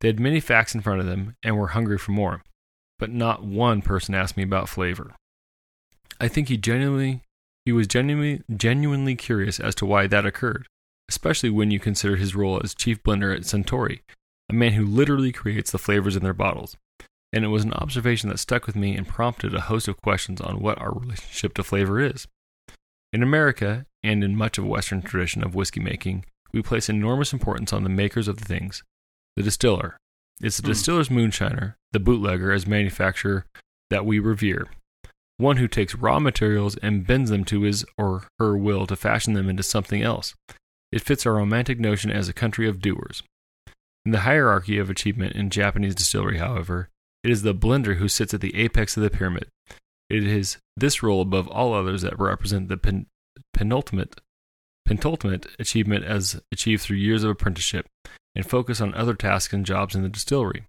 They 0.00 0.08
had 0.08 0.20
many 0.20 0.40
facts 0.40 0.74
in 0.74 0.80
front 0.80 1.00
of 1.00 1.06
them 1.06 1.36
and 1.42 1.56
were 1.56 1.68
hungry 1.68 1.98
for 1.98 2.12
more, 2.12 2.42
but 2.98 3.10
not 3.10 3.44
one 3.44 3.82
person 3.82 4.14
asked 4.14 4.36
me 4.36 4.42
about 4.42 4.68
flavor. 4.68 5.14
I 6.20 6.28
think 6.28 6.48
he 6.48 6.56
genuinely 6.56 7.22
he 7.64 7.72
was 7.72 7.86
genuinely 7.86 8.42
genuinely 8.54 9.14
curious 9.14 9.60
as 9.60 9.74
to 9.76 9.86
why 9.86 10.06
that 10.06 10.26
occurred, 10.26 10.66
especially 11.08 11.50
when 11.50 11.70
you 11.70 11.78
consider 11.78 12.16
his 12.16 12.34
role 12.34 12.60
as 12.62 12.74
chief 12.74 13.02
blender 13.02 13.34
at 13.34 13.42
Suntory, 13.42 14.00
a 14.50 14.54
man 14.54 14.72
who 14.72 14.84
literally 14.84 15.32
creates 15.32 15.70
the 15.70 15.78
flavors 15.78 16.16
in 16.16 16.22
their 16.22 16.34
bottles. 16.34 16.76
And 17.32 17.44
it 17.44 17.48
was 17.48 17.64
an 17.64 17.72
observation 17.74 18.28
that 18.28 18.38
stuck 18.38 18.66
with 18.66 18.74
me 18.74 18.96
and 18.96 19.06
prompted 19.06 19.54
a 19.54 19.60
host 19.62 19.86
of 19.86 20.02
questions 20.02 20.40
on 20.40 20.60
what 20.60 20.78
our 20.78 20.92
relationship 20.92 21.54
to 21.54 21.62
flavor 21.62 22.00
is. 22.00 22.26
In 23.12 23.22
America, 23.22 23.86
and 24.02 24.24
in 24.24 24.36
much 24.36 24.58
of 24.58 24.66
Western 24.66 25.02
tradition 25.02 25.44
of 25.44 25.54
whiskey 25.54 25.80
making, 25.80 26.24
we 26.52 26.62
place 26.62 26.88
enormous 26.88 27.32
importance 27.32 27.72
on 27.72 27.84
the 27.84 27.88
makers 27.88 28.26
of 28.26 28.38
the 28.38 28.44
things, 28.44 28.82
the 29.36 29.42
distiller. 29.42 29.96
It's 30.40 30.56
the 30.56 30.62
Hmm. 30.64 30.72
distiller's 30.72 31.08
moonshiner, 31.08 31.74
the 31.92 32.00
bootlegger 32.00 32.50
as 32.52 32.66
manufacturer 32.66 33.46
that 33.90 34.04
we 34.06 34.18
revere. 34.18 34.66
One 35.36 35.58
who 35.58 35.68
takes 35.68 35.94
raw 35.94 36.18
materials 36.18 36.76
and 36.76 37.06
bends 37.06 37.30
them 37.30 37.44
to 37.46 37.62
his 37.62 37.84
or 37.96 38.26
her 38.38 38.56
will 38.56 38.86
to 38.88 38.96
fashion 38.96 39.34
them 39.34 39.48
into 39.48 39.62
something 39.62 40.02
else. 40.02 40.34
It 40.92 41.02
fits 41.02 41.24
our 41.24 41.34
romantic 41.34 41.78
notion 41.78 42.10
as 42.10 42.28
a 42.28 42.32
country 42.32 42.68
of 42.68 42.80
doers. 42.80 43.22
In 44.04 44.12
the 44.12 44.20
hierarchy 44.20 44.78
of 44.78 44.88
achievement 44.88 45.36
in 45.36 45.50
Japanese 45.50 45.94
distillery, 45.94 46.38
however, 46.38 46.88
it 47.22 47.30
is 47.30 47.42
the 47.42 47.54
blender 47.54 47.96
who 47.96 48.08
sits 48.08 48.32
at 48.32 48.40
the 48.40 48.56
apex 48.56 48.96
of 48.96 49.02
the 49.02 49.10
pyramid. 49.10 49.48
It 50.08 50.26
is 50.26 50.58
this 50.76 51.02
role 51.02 51.20
above 51.20 51.48
all 51.48 51.74
others 51.74 52.02
that 52.02 52.18
represent 52.18 52.68
the 52.68 52.76
pen, 52.76 53.06
penultimate 53.52 54.20
penultimate 54.86 55.46
achievement 55.58 56.04
as 56.04 56.40
achieved 56.50 56.82
through 56.82 56.96
years 56.96 57.22
of 57.22 57.30
apprenticeship 57.30 57.86
and 58.34 58.44
focus 58.44 58.80
on 58.80 58.94
other 58.94 59.14
tasks 59.14 59.52
and 59.52 59.64
jobs 59.64 59.94
in 59.94 60.02
the 60.02 60.08
distillery. 60.08 60.64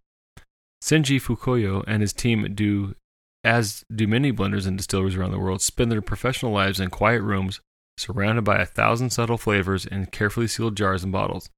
Shinji 0.84 1.20
Fukuyo 1.20 1.84
and 1.88 2.02
his 2.02 2.14
team 2.14 2.54
do 2.54 2.96
as 3.44 3.84
do 3.94 4.06
many 4.08 4.32
blenders 4.32 4.68
and 4.68 4.78
distilleries 4.78 5.16
around 5.16 5.32
the 5.32 5.40
world 5.40 5.62
spend 5.62 5.92
their 5.92 6.02
professional 6.02 6.52
lives 6.52 6.80
in 6.80 6.90
quiet 6.90 7.22
rooms 7.22 7.60
surrounded 7.98 8.44
by 8.44 8.60
a 8.60 8.66
thousand 8.66 9.10
subtle 9.10 9.38
flavors 9.38 9.86
in 9.86 10.06
carefully 10.06 10.48
sealed 10.48 10.76
jars 10.76 11.04
and 11.04 11.12
bottles. 11.12 11.50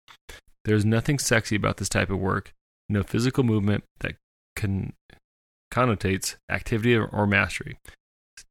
There 0.66 0.76
is 0.76 0.86
nothing 0.86 1.20
sexy 1.20 1.56
about 1.56 1.78
this 1.78 1.90
type 1.90 2.10
of 2.10 2.20
work, 2.20 2.54
no 2.90 3.04
physical 3.04 3.44
movement 3.44 3.84
that 4.00 4.16
can 4.56 4.94
connotates 5.72 6.36
activity 6.50 6.96
or, 6.96 7.06
or 7.06 7.26
mastery. 7.26 7.80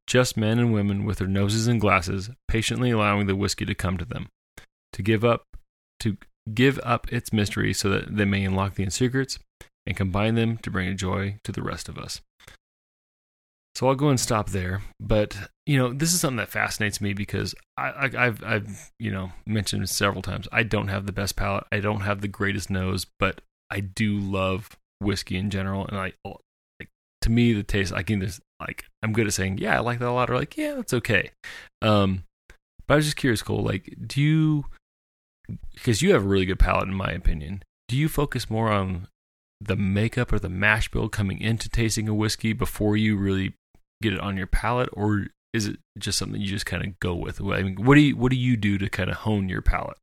Just 0.05 0.35
men 0.35 0.59
and 0.59 0.73
women 0.73 1.05
with 1.05 1.19
their 1.19 1.27
noses 1.27 1.67
in 1.67 1.79
glasses, 1.79 2.29
patiently 2.47 2.91
allowing 2.91 3.27
the 3.27 3.35
whiskey 3.35 3.65
to 3.65 3.73
come 3.73 3.97
to 3.97 4.05
them, 4.05 4.27
to 4.91 5.01
give 5.01 5.23
up 5.23 5.43
to 6.01 6.17
give 6.53 6.79
up 6.83 7.11
its 7.11 7.31
mystery 7.31 7.73
so 7.73 7.89
that 7.89 8.15
they 8.15 8.25
may 8.25 8.43
unlock 8.43 8.75
the 8.75 8.89
secrets 8.89 9.39
and 9.87 9.95
combine 9.95 10.35
them 10.35 10.57
to 10.57 10.69
bring 10.69 10.89
a 10.89 10.93
joy 10.93 11.37
to 11.43 11.51
the 11.51 11.63
rest 11.63 11.87
of 11.87 11.97
us. 11.97 12.21
So 13.75 13.87
I'll 13.87 13.95
go 13.95 14.09
and 14.09 14.19
stop 14.19 14.49
there. 14.49 14.81
But 14.99 15.35
you 15.65 15.77
know, 15.77 15.93
this 15.93 16.13
is 16.13 16.19
something 16.19 16.37
that 16.37 16.49
fascinates 16.49 17.01
me 17.01 17.13
because 17.13 17.55
I, 17.77 17.89
I, 17.89 18.25
I've 18.25 18.43
I've 18.43 18.91
you 18.99 19.11
know 19.11 19.31
mentioned 19.45 19.89
several 19.89 20.21
times. 20.21 20.47
I 20.51 20.63
don't 20.63 20.89
have 20.89 21.05
the 21.05 21.11
best 21.11 21.35
palate. 21.35 21.65
I 21.71 21.79
don't 21.79 22.01
have 22.01 22.21
the 22.21 22.27
greatest 22.27 22.69
nose, 22.69 23.05
but 23.19 23.41
I 23.69 23.79
do 23.79 24.17
love 24.19 24.77
whiskey 24.99 25.37
in 25.37 25.49
general, 25.49 25.87
and 25.87 25.97
I 25.97 26.13
like 26.79 26.89
to 27.21 27.29
me 27.29 27.53
the 27.53 27.63
taste. 27.63 27.93
I 27.93 28.03
can 28.03 28.21
just 28.21 28.41
like 28.59 28.85
I'm 29.01 29.13
good 29.13 29.27
at 29.27 29.33
saying 29.33 29.57
yeah, 29.57 29.77
I 29.77 29.79
like 29.79 29.99
that 29.99 30.09
a 30.09 30.11
lot, 30.11 30.29
or 30.29 30.35
like 30.35 30.55
yeah, 30.57 30.75
that's 30.75 30.93
okay. 30.93 31.31
Um, 31.81 32.23
but 32.87 32.93
I 32.93 32.95
was 32.97 33.05
just 33.05 33.17
curious, 33.17 33.41
Cole. 33.41 33.63
Like, 33.63 33.95
do 34.05 34.21
you 34.21 34.65
because 35.73 36.01
you 36.01 36.13
have 36.13 36.23
a 36.23 36.27
really 36.27 36.45
good 36.45 36.59
palate, 36.59 36.87
in 36.87 36.93
my 36.93 37.11
opinion. 37.11 37.63
Do 37.87 37.97
you 37.97 38.07
focus 38.07 38.49
more 38.49 38.71
on 38.71 39.07
the 39.59 39.75
makeup 39.75 40.31
or 40.31 40.39
the 40.39 40.49
mash 40.49 40.89
bill 40.89 41.09
coming 41.09 41.39
into 41.39 41.69
tasting 41.69 42.07
a 42.07 42.13
whiskey 42.13 42.53
before 42.53 42.97
you 42.97 43.15
really 43.17 43.53
get 44.03 44.13
it 44.13 44.19
on 44.19 44.37
your 44.37 44.47
palate, 44.47 44.89
or 44.93 45.27
is 45.53 45.67
it 45.67 45.77
just 45.97 46.17
something 46.17 46.39
you 46.39 46.47
just 46.47 46.65
kind 46.65 46.83
of 46.85 46.99
go 46.99 47.15
with? 47.15 47.41
I 47.41 47.63
mean, 47.63 47.75
what 47.83 47.95
do 47.95 48.01
you 48.01 48.15
what 48.15 48.31
do 48.31 48.37
you 48.37 48.57
do 48.57 48.77
to 48.77 48.89
kind 48.89 49.09
of 49.09 49.17
hone 49.17 49.49
your 49.49 49.61
palate? 49.61 49.97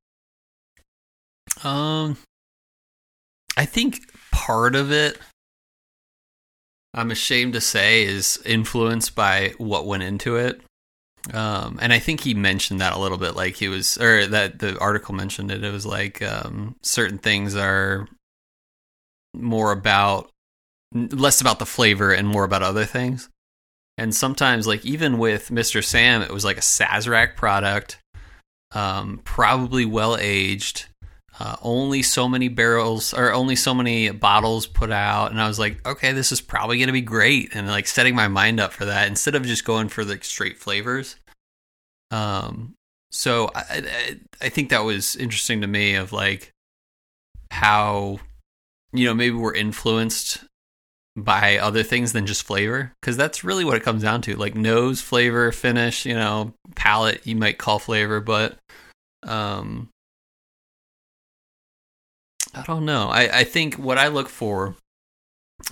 Um, 1.64 2.16
I 3.56 3.66
think 3.66 4.00
part 4.30 4.74
of 4.74 4.90
it, 4.92 5.18
I'm 6.94 7.10
ashamed 7.10 7.54
to 7.54 7.60
say, 7.60 8.04
is 8.04 8.40
influenced 8.44 9.14
by 9.14 9.54
what 9.58 9.86
went 9.86 10.02
into 10.02 10.36
it. 10.36 10.60
Um, 11.34 11.78
and 11.82 11.92
I 11.92 11.98
think 11.98 12.20
he 12.20 12.32
mentioned 12.32 12.80
that 12.80 12.94
a 12.94 12.98
little 12.98 13.18
bit, 13.18 13.36
like 13.36 13.56
he 13.56 13.68
was, 13.68 13.98
or 13.98 14.26
that 14.28 14.58
the 14.58 14.78
article 14.78 15.14
mentioned 15.14 15.50
it. 15.50 15.62
It 15.62 15.72
was 15.72 15.84
like 15.84 16.22
um, 16.22 16.76
certain 16.82 17.18
things 17.18 17.54
are 17.56 18.08
more 19.34 19.72
about 19.72 20.30
less 20.92 21.40
about 21.40 21.58
the 21.58 21.66
flavor 21.66 22.12
and 22.12 22.26
more 22.26 22.44
about 22.44 22.62
other 22.62 22.84
things. 22.84 23.28
And 24.00 24.14
sometimes, 24.14 24.66
like 24.66 24.82
even 24.86 25.18
with 25.18 25.50
Mr. 25.50 25.84
Sam, 25.84 26.22
it 26.22 26.30
was 26.30 26.42
like 26.42 26.56
a 26.56 26.62
Sazerac 26.62 27.36
product, 27.36 27.98
um, 28.72 29.20
probably 29.24 29.84
well 29.84 30.16
aged. 30.18 30.86
Uh, 31.38 31.56
only 31.60 32.02
so 32.02 32.26
many 32.26 32.48
barrels 32.48 33.12
or 33.12 33.30
only 33.34 33.56
so 33.56 33.74
many 33.74 34.10
bottles 34.10 34.66
put 34.66 34.90
out, 34.90 35.32
and 35.32 35.40
I 35.40 35.46
was 35.46 35.58
like, 35.58 35.86
okay, 35.86 36.12
this 36.12 36.32
is 36.32 36.40
probably 36.40 36.78
gonna 36.78 36.92
be 36.92 37.02
great, 37.02 37.54
and 37.54 37.68
like 37.68 37.86
setting 37.86 38.14
my 38.14 38.26
mind 38.26 38.58
up 38.58 38.72
for 38.72 38.86
that 38.86 39.06
instead 39.06 39.34
of 39.34 39.44
just 39.44 39.66
going 39.66 39.90
for 39.90 40.02
the 40.02 40.18
straight 40.22 40.56
flavors. 40.56 41.16
Um, 42.10 42.72
so 43.10 43.50
I, 43.54 43.64
I, 43.70 44.20
I 44.40 44.48
think 44.48 44.70
that 44.70 44.82
was 44.82 45.14
interesting 45.14 45.60
to 45.60 45.66
me 45.66 45.96
of 45.96 46.14
like 46.14 46.52
how 47.50 48.18
you 48.94 49.04
know 49.04 49.14
maybe 49.14 49.36
we're 49.36 49.54
influenced 49.54 50.42
by 51.22 51.58
other 51.58 51.82
things 51.82 52.12
than 52.12 52.26
just 52.26 52.42
flavor? 52.44 52.92
Because 53.00 53.16
that's 53.16 53.44
really 53.44 53.64
what 53.64 53.76
it 53.76 53.82
comes 53.82 54.02
down 54.02 54.22
to. 54.22 54.36
Like 54.36 54.54
nose 54.54 55.00
flavor 55.00 55.52
finish 55.52 56.04
you 56.06 56.14
know 56.14 56.52
palate 56.74 57.26
you 57.26 57.36
might 57.36 57.58
call 57.58 57.78
flavor 57.78 58.20
but 58.20 58.56
um 59.22 59.88
i 62.54 62.62
don't 62.62 62.84
know. 62.84 63.08
I 63.08 63.38
i 63.40 63.44
think 63.44 63.74
what 63.74 63.98
i 63.98 64.08
look 64.08 64.28
for 64.28 64.74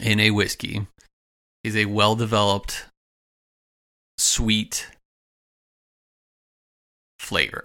in 0.00 0.20
a 0.20 0.30
whiskey 0.30 0.86
is 1.64 1.76
a 1.76 1.86
well 1.86 2.14
developed 2.14 2.86
sweet 4.18 4.88
flavor. 7.18 7.64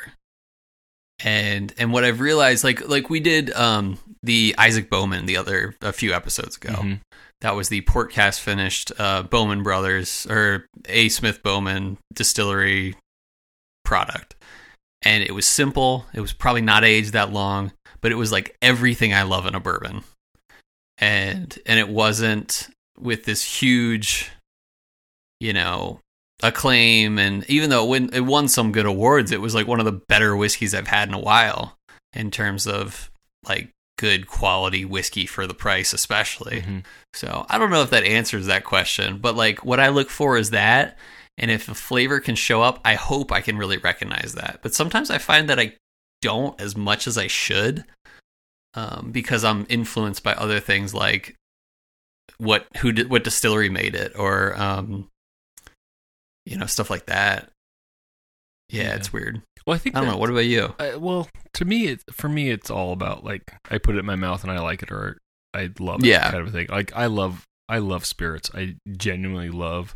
And 1.23 1.73
and 1.77 1.93
what 1.93 2.03
i've 2.03 2.19
realized 2.19 2.63
like 2.63 2.87
like 2.87 3.09
we 3.09 3.19
did 3.19 3.51
um 3.53 3.97
the 4.23 4.55
isaac 4.57 4.89
bowman 4.89 5.25
the 5.25 5.37
other 5.37 5.75
a 5.81 5.93
few 5.93 6.13
episodes 6.13 6.57
ago. 6.57 6.73
Mhm. 6.73 6.99
That 7.43 7.55
was 7.55 7.67
the 7.67 7.81
port 7.81 8.09
cast 8.09 8.39
finished 8.39 8.93
uh, 8.97 9.21
Bowman 9.23 9.63
Brothers 9.63 10.25
or 10.29 10.65
A. 10.87 11.09
Smith 11.09 11.43
Bowman 11.43 11.97
distillery 12.13 12.95
product. 13.83 14.35
And 15.01 15.21
it 15.21 15.35
was 15.35 15.45
simple. 15.45 16.05
It 16.13 16.21
was 16.21 16.31
probably 16.31 16.61
not 16.61 16.85
aged 16.85 17.11
that 17.11 17.33
long, 17.33 17.73
but 17.99 18.13
it 18.13 18.15
was 18.15 18.31
like 18.31 18.55
everything 18.61 19.13
I 19.13 19.23
love 19.23 19.45
in 19.45 19.55
a 19.55 19.59
bourbon. 19.59 20.03
And 20.97 21.59
and 21.65 21.79
it 21.79 21.89
wasn't 21.89 22.69
with 22.97 23.25
this 23.25 23.43
huge, 23.61 24.31
you 25.41 25.51
know, 25.51 25.99
acclaim. 26.41 27.19
And 27.19 27.43
even 27.49 27.69
though 27.69 27.93
it, 27.93 28.15
it 28.15 28.21
won 28.21 28.47
some 28.47 28.71
good 28.71 28.85
awards, 28.85 29.33
it 29.33 29.41
was 29.41 29.53
like 29.53 29.67
one 29.67 29.79
of 29.79 29.85
the 29.85 30.01
better 30.07 30.33
whiskeys 30.33 30.73
I've 30.73 30.87
had 30.87 31.09
in 31.09 31.13
a 31.13 31.19
while 31.19 31.75
in 32.13 32.31
terms 32.31 32.67
of 32.67 33.11
like 33.45 33.72
good 33.97 34.27
quality 34.27 34.85
whiskey 34.85 35.25
for 35.25 35.45
the 35.47 35.53
price, 35.53 35.93
especially. 35.93 36.61
Mhm. 36.61 36.83
So 37.13 37.45
I 37.49 37.57
don't 37.57 37.69
know 37.69 37.83
if 37.83 37.91
that 37.91 38.03
answers 38.03 38.47
that 38.47 38.63
question, 38.63 39.19
but 39.19 39.35
like 39.35 39.63
what 39.63 39.79
I 39.79 39.89
look 39.89 40.09
for 40.09 40.37
is 40.37 40.49
that. 40.49 40.97
And 41.37 41.49
if 41.49 41.67
a 41.67 41.73
flavor 41.73 42.19
can 42.19 42.35
show 42.35 42.61
up, 42.61 42.79
I 42.85 42.95
hope 42.95 43.31
I 43.31 43.41
can 43.41 43.57
really 43.57 43.77
recognize 43.77 44.33
that. 44.33 44.59
But 44.61 44.73
sometimes 44.73 45.09
I 45.09 45.17
find 45.17 45.49
that 45.49 45.59
I 45.59 45.77
don't 46.21 46.59
as 46.61 46.75
much 46.75 47.07
as 47.07 47.17
I 47.17 47.27
should 47.27 47.85
um, 48.75 49.11
because 49.11 49.43
I'm 49.43 49.65
influenced 49.69 50.23
by 50.23 50.33
other 50.33 50.59
things 50.59 50.93
like 50.93 51.35
what 52.37 52.67
who 52.77 52.91
did, 52.91 53.09
what 53.09 53.23
distillery 53.23 53.69
made 53.69 53.95
it 53.95 54.13
or 54.17 54.59
um, 54.59 55.09
you 56.45 56.57
know 56.57 56.65
stuff 56.65 56.89
like 56.89 57.05
that. 57.05 57.49
Yeah, 58.69 58.83
Yeah. 58.83 58.95
it's 58.95 59.13
weird. 59.13 59.41
Well, 59.65 59.75
I 59.75 59.77
think 59.79 59.95
I 59.95 59.99
don't 60.01 60.09
know. 60.09 60.17
What 60.17 60.29
about 60.29 60.45
you? 60.45 60.73
I, 60.79 60.95
well, 60.95 61.29
to 61.53 61.65
me, 61.65 61.87
it, 61.87 62.03
for 62.11 62.27
me, 62.29 62.49
it's 62.49 62.69
all 62.69 62.91
about 62.91 63.23
like 63.23 63.53
I 63.71 63.77
put 63.77 63.95
it 63.95 63.99
in 63.99 64.05
my 64.05 64.15
mouth 64.15 64.43
and 64.43 64.51
I 64.51 64.59
like 64.59 64.83
it 64.83 64.91
or 64.91 65.17
I 65.53 65.69
love 65.79 66.03
it, 66.03 66.07
Yeah. 66.07 66.31
kind 66.31 66.45
of 66.47 66.51
thing. 66.53 66.67
Like 66.69 66.91
I 66.95 67.05
love, 67.05 67.45
I 67.69 67.77
love 67.77 68.05
spirits. 68.05 68.49
I 68.53 68.75
genuinely 68.97 69.49
love 69.49 69.95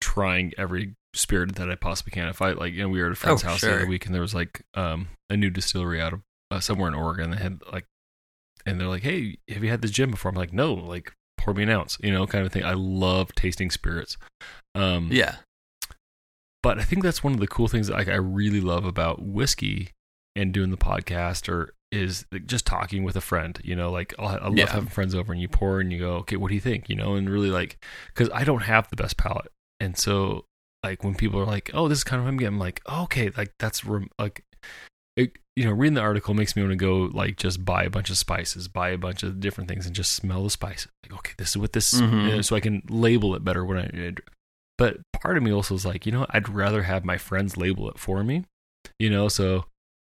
trying 0.00 0.52
every 0.56 0.94
spirit 1.14 1.56
that 1.56 1.70
I 1.70 1.74
possibly 1.74 2.12
can. 2.12 2.28
If 2.28 2.40
I 2.40 2.52
like, 2.52 2.72
you 2.72 2.82
know, 2.82 2.88
we 2.88 3.00
were 3.00 3.06
at 3.06 3.12
a 3.12 3.16
friend's 3.16 3.44
Oh, 3.44 3.48
house 3.48 3.60
the 3.60 3.74
other 3.74 3.86
week 3.86 4.06
and 4.06 4.14
there 4.14 4.22
was 4.22 4.34
like 4.34 4.62
um 4.74 5.08
a 5.28 5.36
new 5.36 5.50
distillery 5.50 6.00
out 6.00 6.12
of 6.12 6.22
uh, 6.50 6.60
somewhere 6.60 6.88
in 6.88 6.94
Oregon. 6.94 7.30
They 7.30 7.36
had 7.38 7.60
like, 7.72 7.84
and 8.64 8.80
they're 8.80 8.88
like, 8.88 9.02
"Hey, 9.02 9.36
have 9.48 9.62
you 9.62 9.68
had 9.70 9.82
this 9.82 9.90
gin 9.90 10.10
before?" 10.10 10.30
I'm 10.30 10.34
like, 10.36 10.52
"No." 10.52 10.72
Like, 10.74 11.12
pour 11.36 11.52
me 11.52 11.62
an 11.62 11.68
ounce, 11.70 11.98
you 12.02 12.10
know, 12.12 12.26
kind 12.26 12.46
of 12.46 12.52
thing. 12.52 12.64
I 12.64 12.72
love 12.74 13.34
tasting 13.34 13.70
spirits. 13.70 14.16
Um, 14.74 15.08
Yeah. 15.12 15.36
But 16.68 16.78
I 16.78 16.84
think 16.84 17.02
that's 17.02 17.24
one 17.24 17.32
of 17.32 17.40
the 17.40 17.46
cool 17.46 17.68
things 17.68 17.86
that 17.86 17.94
like, 17.94 18.08
I 18.08 18.16
really 18.16 18.60
love 18.60 18.84
about 18.84 19.22
whiskey 19.22 19.90
and 20.36 20.52
doing 20.52 20.70
the 20.70 20.76
podcast 20.76 21.48
or 21.48 21.72
is 21.90 22.26
like, 22.30 22.46
just 22.46 22.66
talking 22.66 23.02
with 23.04 23.16
a 23.16 23.20
friend. 23.22 23.58
You 23.64 23.74
know, 23.74 23.90
like 23.90 24.14
I'll, 24.18 24.28
I 24.28 24.32
love 24.48 24.58
Yeah. 24.58 24.66
having 24.70 24.88
friends 24.90 25.14
over 25.14 25.32
and 25.32 25.40
you 25.40 25.48
pour 25.48 25.80
and 25.80 25.90
you 25.92 25.98
go, 25.98 26.12
okay, 26.16 26.36
what 26.36 26.48
do 26.48 26.54
you 26.54 26.60
think? 26.60 26.88
You 26.90 26.96
know, 26.96 27.14
and 27.14 27.30
really 27.30 27.50
like 27.50 27.82
because 28.08 28.28
I 28.34 28.44
don't 28.44 28.62
have 28.64 28.88
the 28.90 28.96
best 28.96 29.16
palate, 29.16 29.50
and 29.80 29.96
so 29.96 30.44
like 30.84 31.02
when 31.02 31.14
people 31.14 31.40
are 31.40 31.46
like, 31.46 31.70
oh, 31.74 31.88
this 31.88 31.98
is 31.98 32.04
kind 32.04 32.20
of 32.20 32.24
what 32.24 32.30
I'm 32.32 32.36
getting, 32.36 32.54
I'm 32.54 32.60
like, 32.60 32.82
oh, 32.86 33.04
okay, 33.04 33.30
like 33.36 33.52
that's 33.58 33.84
rem- 33.84 34.10
like. 34.18 34.44
It, 35.16 35.32
you 35.56 35.64
know, 35.64 35.72
reading 35.72 35.94
the 35.94 36.00
article 36.00 36.32
makes 36.32 36.54
me 36.54 36.62
want 36.62 36.70
to 36.70 36.76
go 36.76 37.10
like 37.12 37.36
just 37.36 37.64
buy 37.64 37.82
a 37.82 37.90
bunch 37.90 38.08
of 38.08 38.16
spices, 38.16 38.68
buy 38.68 38.90
a 38.90 38.96
bunch 38.98 39.24
of 39.24 39.40
different 39.40 39.68
things, 39.68 39.84
and 39.84 39.92
just 39.96 40.12
smell 40.12 40.44
the 40.44 40.50
spices. 40.50 40.92
Like, 41.02 41.12
okay, 41.18 41.32
this 41.38 41.48
is 41.50 41.58
what 41.58 41.72
this, 41.72 42.00
Mhm. 42.00 42.22
you 42.28 42.36
know, 42.36 42.40
so 42.42 42.54
I 42.54 42.60
can 42.60 42.82
label 42.88 43.34
it 43.34 43.42
better 43.42 43.64
when 43.64 43.78
I 43.78 44.14
but 44.78 44.98
part 45.20 45.36
of 45.36 45.42
me 45.42 45.52
also 45.52 45.74
is 45.74 45.84
like, 45.84 46.06
you 46.06 46.12
know. 46.12 46.24
I'd 46.30 46.48
rather 46.48 46.84
have 46.84 47.04
my 47.04 47.18
friends 47.18 47.56
label 47.56 47.90
it 47.90 47.98
for 47.98 48.22
me, 48.24 48.44
you 48.98 49.10
know. 49.10 49.28
So 49.28 49.64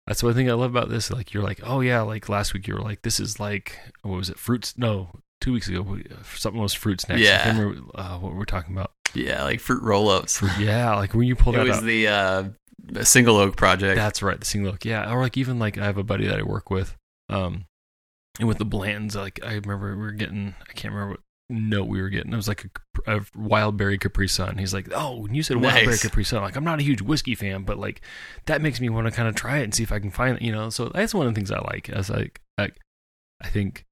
that's 0.06 0.22
one 0.22 0.34
thing 0.34 0.50
I 0.50 0.54
love 0.54 0.70
about 0.70 0.88
this. 0.88 1.10
Like, 1.10 1.32
you're 1.32 1.42
like, 1.42 1.60
oh 1.64 1.80
yeah, 1.80 2.00
like 2.00 2.28
last 2.28 2.52
week 2.54 2.66
you 2.66 2.74
were 2.74 2.80
like, 2.80 3.02
this 3.02 3.20
is 3.20 3.38
like, 3.38 3.78
what 4.02 4.16
was 4.16 4.28
it, 4.30 4.38
fruits? 4.38 4.76
No, 4.76 5.10
two 5.40 5.52
weeks 5.52 5.68
ago, 5.68 5.82
we- 5.82 6.06
something 6.34 6.60
was 6.60 6.72
fruit 6.74 7.00
snacks. 7.00 7.20
Yeah. 7.20 7.44
can't 7.44 7.58
remember 7.58 7.82
uh, 7.94 8.18
what 8.18 8.32
we 8.32 8.38
were 8.38 8.44
talking 8.46 8.74
about. 8.74 8.90
Yeah, 9.14 9.44
like 9.44 9.60
fruit 9.60 9.82
roll-ups. 9.82 10.42
Yeah, 10.58 10.94
like 10.96 11.14
when 11.14 11.26
you 11.28 11.36
pull 11.36 11.54
It 11.54 11.58
that 11.58 11.66
was 11.68 11.76
out. 11.78 11.84
the 11.84 12.08
uh, 12.08 13.04
single 13.04 13.36
oak 13.36 13.56
project. 13.56 13.94
That's 13.96 14.22
right, 14.22 14.38
the 14.40 14.44
single 14.46 14.72
oak. 14.72 14.84
Yeah, 14.84 15.12
or 15.12 15.20
like 15.20 15.36
even 15.36 15.58
like 15.60 15.78
I 15.78 15.84
have 15.84 15.98
a 15.98 16.02
buddy 16.02 16.26
that 16.26 16.38
I 16.38 16.42
work 16.42 16.68
with, 16.70 16.96
um, 17.28 17.66
and 18.40 18.48
with 18.48 18.58
the 18.58 18.66
Blantons, 18.66 19.14
like 19.14 19.38
I 19.44 19.54
remember 19.54 19.94
we 19.96 20.02
were 20.02 20.10
getting, 20.12 20.54
I 20.68 20.72
can't 20.72 20.92
remember 20.92 21.10
what 21.12 21.20
note 21.50 21.88
we 21.88 22.00
were 22.00 22.08
getting. 22.08 22.32
It 22.32 22.36
was 22.36 22.48
like 22.48 22.64
a, 23.06 23.16
a 23.16 23.20
wild 23.36 23.76
berry 23.76 23.98
Capri 23.98 24.28
Sun. 24.28 24.58
He's 24.58 24.74
like, 24.74 24.88
oh, 24.94 25.20
when 25.20 25.34
you 25.34 25.42
said 25.42 25.58
wild 25.58 25.74
berry 25.74 25.86
Nice. 25.86 26.02
Capri 26.02 26.24
Sun, 26.24 26.42
like 26.42 26.56
I'm 26.56 26.64
not 26.64 26.80
a 26.80 26.84
huge 26.84 27.02
whiskey 27.02 27.34
fan, 27.34 27.62
but 27.64 27.78
like 27.78 28.00
that 28.46 28.62
makes 28.62 28.80
me 28.80 28.88
want 28.88 29.06
to 29.06 29.12
kind 29.12 29.28
of 29.28 29.34
try 29.34 29.58
it 29.58 29.64
and 29.64 29.74
see 29.74 29.82
if 29.82 29.92
I 29.92 29.98
can 29.98 30.10
find 30.10 30.36
it. 30.36 30.42
You 30.42 30.52
know, 30.52 30.70
so 30.70 30.90
that's 30.94 31.14
one 31.14 31.26
of 31.26 31.34
the 31.34 31.38
things 31.38 31.50
I 31.50 31.60
like. 31.60 31.88
As 31.90 32.10
like, 32.10 32.40
I, 32.58 32.70
I 33.42 33.48
think, 33.48 33.84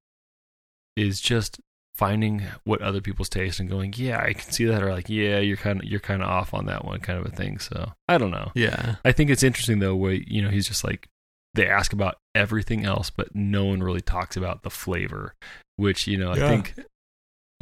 is 0.96 1.20
just 1.20 1.60
finding 1.94 2.42
what 2.64 2.80
other 2.80 3.00
people's 3.02 3.28
taste 3.28 3.60
and 3.60 3.68
going, 3.68 3.92
yeah, 3.96 4.18
I 4.18 4.32
can 4.32 4.50
see 4.50 4.64
that, 4.64 4.82
or 4.82 4.90
like, 4.92 5.10
yeah, 5.10 5.38
you're 5.38 5.58
kind 5.58 5.82
of 5.82 5.84
you're 5.84 6.00
kind 6.00 6.22
of 6.22 6.28
off 6.28 6.54
on 6.54 6.66
that 6.66 6.84
one, 6.84 7.00
kind 7.00 7.18
of 7.18 7.26
a 7.26 7.36
thing. 7.36 7.58
So 7.58 7.92
I 8.08 8.18
don't 8.18 8.30
know. 8.30 8.50
yeah. 8.54 8.96
I 9.04 9.12
think 9.12 9.30
it's 9.30 9.42
interesting 9.42 9.78
though. 9.78 9.94
Where 9.94 10.14
you 10.14 10.42
know, 10.42 10.48
he's 10.50 10.68
just 10.68 10.84
like 10.84 11.08
they 11.54 11.68
ask 11.68 11.92
about 11.92 12.16
everything 12.34 12.84
else, 12.84 13.10
but 13.10 13.34
no 13.34 13.66
one 13.66 13.82
really 13.82 14.00
talks 14.00 14.36
about 14.36 14.62
the 14.62 14.70
flavor. 14.70 15.34
Which 15.76 16.06
you 16.06 16.16
know, 16.16 16.32
I 16.32 16.36
think. 16.36 16.74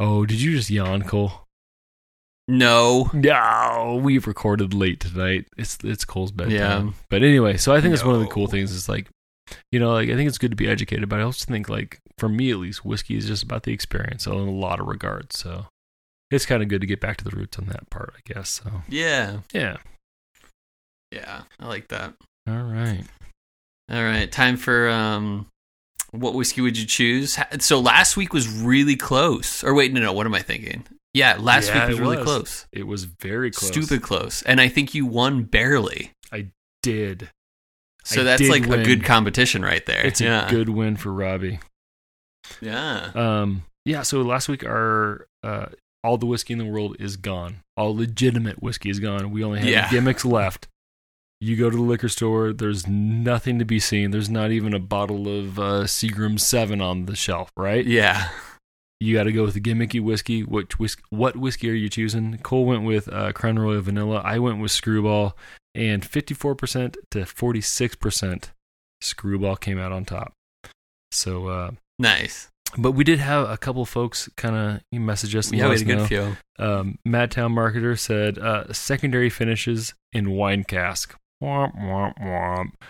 Oh, 0.00 0.24
did 0.24 0.40
you 0.40 0.56
just 0.56 0.70
yawn, 0.70 1.02
Cole? 1.02 1.32
No. 2.48 3.10
No, 3.12 4.00
we've 4.02 4.26
recorded 4.26 4.74
late 4.74 4.98
tonight. 4.98 5.46
It's 5.56 5.78
it's 5.84 6.04
Cole's 6.04 6.32
bedtime. 6.32 6.52
Yeah. 6.54 6.90
But 7.10 7.22
anyway, 7.22 7.58
so 7.58 7.72
I 7.74 7.80
think 7.80 7.94
it's 7.94 8.04
one 8.04 8.14
of 8.14 8.20
the 8.22 8.26
cool 8.26 8.46
things. 8.48 8.72
Is 8.72 8.88
like, 8.88 9.08
you 9.70 9.78
know, 9.78 9.92
like 9.92 10.08
I 10.08 10.16
think 10.16 10.26
it's 10.28 10.38
good 10.38 10.50
to 10.50 10.56
be 10.56 10.68
educated, 10.68 11.08
but 11.08 11.20
I 11.20 11.22
also 11.22 11.44
think 11.44 11.68
like 11.68 12.00
for 12.18 12.28
me 12.28 12.50
at 12.50 12.56
least, 12.56 12.84
whiskey 12.84 13.16
is 13.16 13.26
just 13.26 13.42
about 13.42 13.62
the 13.64 13.72
experience 13.72 14.24
so 14.24 14.32
in 14.40 14.48
a 14.48 14.50
lot 14.50 14.80
of 14.80 14.86
regards. 14.86 15.38
So 15.38 15.66
it's 16.30 16.46
kind 16.46 16.62
of 16.62 16.68
good 16.68 16.80
to 16.80 16.86
get 16.86 17.00
back 17.00 17.18
to 17.18 17.24
the 17.24 17.36
roots 17.36 17.58
on 17.58 17.66
that 17.66 17.88
part, 17.90 18.14
I 18.16 18.32
guess. 18.34 18.48
So 18.50 18.70
Yeah. 18.88 19.40
yeah. 19.52 19.76
Yeah. 21.12 21.42
I 21.60 21.66
like 21.68 21.88
that. 21.88 22.14
All 22.48 22.62
right. 22.62 23.04
All 23.90 24.02
right. 24.02 24.30
Time 24.30 24.56
for 24.56 24.88
um, 24.88 25.46
what 26.12 26.34
whiskey 26.34 26.60
would 26.60 26.76
you 26.78 26.86
choose? 26.86 27.38
So 27.60 27.80
last 27.80 28.16
week 28.16 28.32
was 28.32 28.48
really 28.48 28.96
close. 28.96 29.62
Or 29.64 29.74
wait, 29.74 29.92
no, 29.92 30.00
no. 30.00 30.12
What 30.12 30.26
am 30.26 30.34
I 30.34 30.42
thinking? 30.42 30.84
Yeah, 31.14 31.36
last 31.40 31.68
Yeah, 31.68 31.80
week 31.80 31.88
was 31.90 32.00
really 32.00 32.16
was. 32.18 32.24
close. 32.24 32.66
It 32.72 32.86
was 32.86 33.04
very 33.04 33.50
close. 33.50 33.70
Stupid 33.70 34.02
close. 34.02 34.42
And 34.42 34.60
I 34.60 34.68
think 34.68 34.94
you 34.94 35.06
won 35.06 35.44
barely. 35.44 36.12
I 36.32 36.48
did. 36.82 37.30
So 38.04 38.20
I 38.22 38.24
that's 38.24 38.42
did 38.42 38.50
like 38.50 38.66
win. 38.66 38.80
a 38.80 38.84
good 38.84 39.04
competition 39.04 39.62
right 39.62 39.84
there. 39.86 40.06
It's 40.06 40.20
yeah. 40.20 40.46
a 40.46 40.50
good 40.50 40.68
win 40.68 40.96
for 40.96 41.12
Robbie. 41.12 41.58
Yeah. 42.60 43.10
Um, 43.14 43.62
yeah. 43.84 44.02
So 44.02 44.22
last 44.22 44.48
week, 44.48 44.64
our 44.64 45.26
uh, 45.42 45.66
all 46.02 46.16
the 46.16 46.26
whiskey 46.26 46.52
in 46.54 46.58
the 46.58 46.64
world 46.64 46.96
is 46.98 47.16
gone. 47.16 47.56
All 47.76 47.94
legitimate 47.94 48.62
whiskey 48.62 48.90
is 48.90 49.00
gone. 49.00 49.30
We 49.30 49.44
only 49.44 49.60
have 49.60 49.68
Yeah. 49.68 49.90
gimmicks 49.90 50.24
left. 50.24 50.68
You 51.40 51.56
go 51.56 51.70
to 51.70 51.76
the 51.76 51.82
liquor 51.82 52.08
store. 52.08 52.52
There's 52.52 52.86
nothing 52.86 53.58
to 53.58 53.64
be 53.64 53.80
seen. 53.80 54.10
There's 54.10 54.28
not 54.28 54.50
even 54.50 54.74
a 54.74 54.78
bottle 54.78 55.26
of 55.26 55.58
uh, 55.58 55.62
Seagram 55.84 56.38
Seven 56.38 56.80
on 56.82 57.06
the 57.06 57.16
shelf. 57.16 57.50
Right? 57.56 57.84
Yeah. 57.86 58.28
You 59.00 59.14
got 59.16 59.24
to 59.24 59.32
go 59.32 59.44
with 59.44 59.54
the 59.54 59.60
gimmicky 59.62 60.02
whiskey. 60.02 60.42
Which 60.42 60.78
whisk- 60.78 61.00
What 61.08 61.36
whiskey 61.36 61.70
are 61.70 61.74
you 61.74 61.88
choosing? 61.88 62.36
Cole 62.38 62.66
went 62.66 62.84
with 62.84 63.10
uh, 63.10 63.32
Crown 63.32 63.58
Royal 63.58 63.80
Vanilla. 63.80 64.20
I 64.22 64.38
went 64.38 64.60
with 64.60 64.70
Screwball, 64.70 65.34
and 65.74 66.02
54% 66.02 66.96
to 67.12 67.18
46% 67.20 68.44
Screwball 69.00 69.56
came 69.56 69.78
out 69.78 69.92
on 69.92 70.04
top. 70.04 70.34
So, 71.12 71.46
uh, 71.46 71.70
Nice. 71.98 72.48
but 72.76 72.92
we 72.92 73.02
did 73.04 73.18
have 73.20 73.48
a 73.48 73.56
couple 73.56 73.86
folks 73.86 74.28
kind 74.36 74.54
of 74.92 75.00
message 75.00 75.34
us. 75.34 75.50
Yeah, 75.50 75.68
we 75.70 75.78
had 75.78 75.80
a 75.80 75.84
good 75.84 76.06
feel. 76.08 76.36
Um, 76.58 76.98
Madtown 77.08 77.54
Marketer 77.54 77.98
said 77.98 78.38
uh, 78.38 78.70
secondary 78.74 79.30
finishes 79.30 79.94
in 80.12 80.32
wine 80.32 80.64
cask. 80.64 81.16
Womp 81.42 81.76
womp 81.76 82.18
womp. 82.18 82.70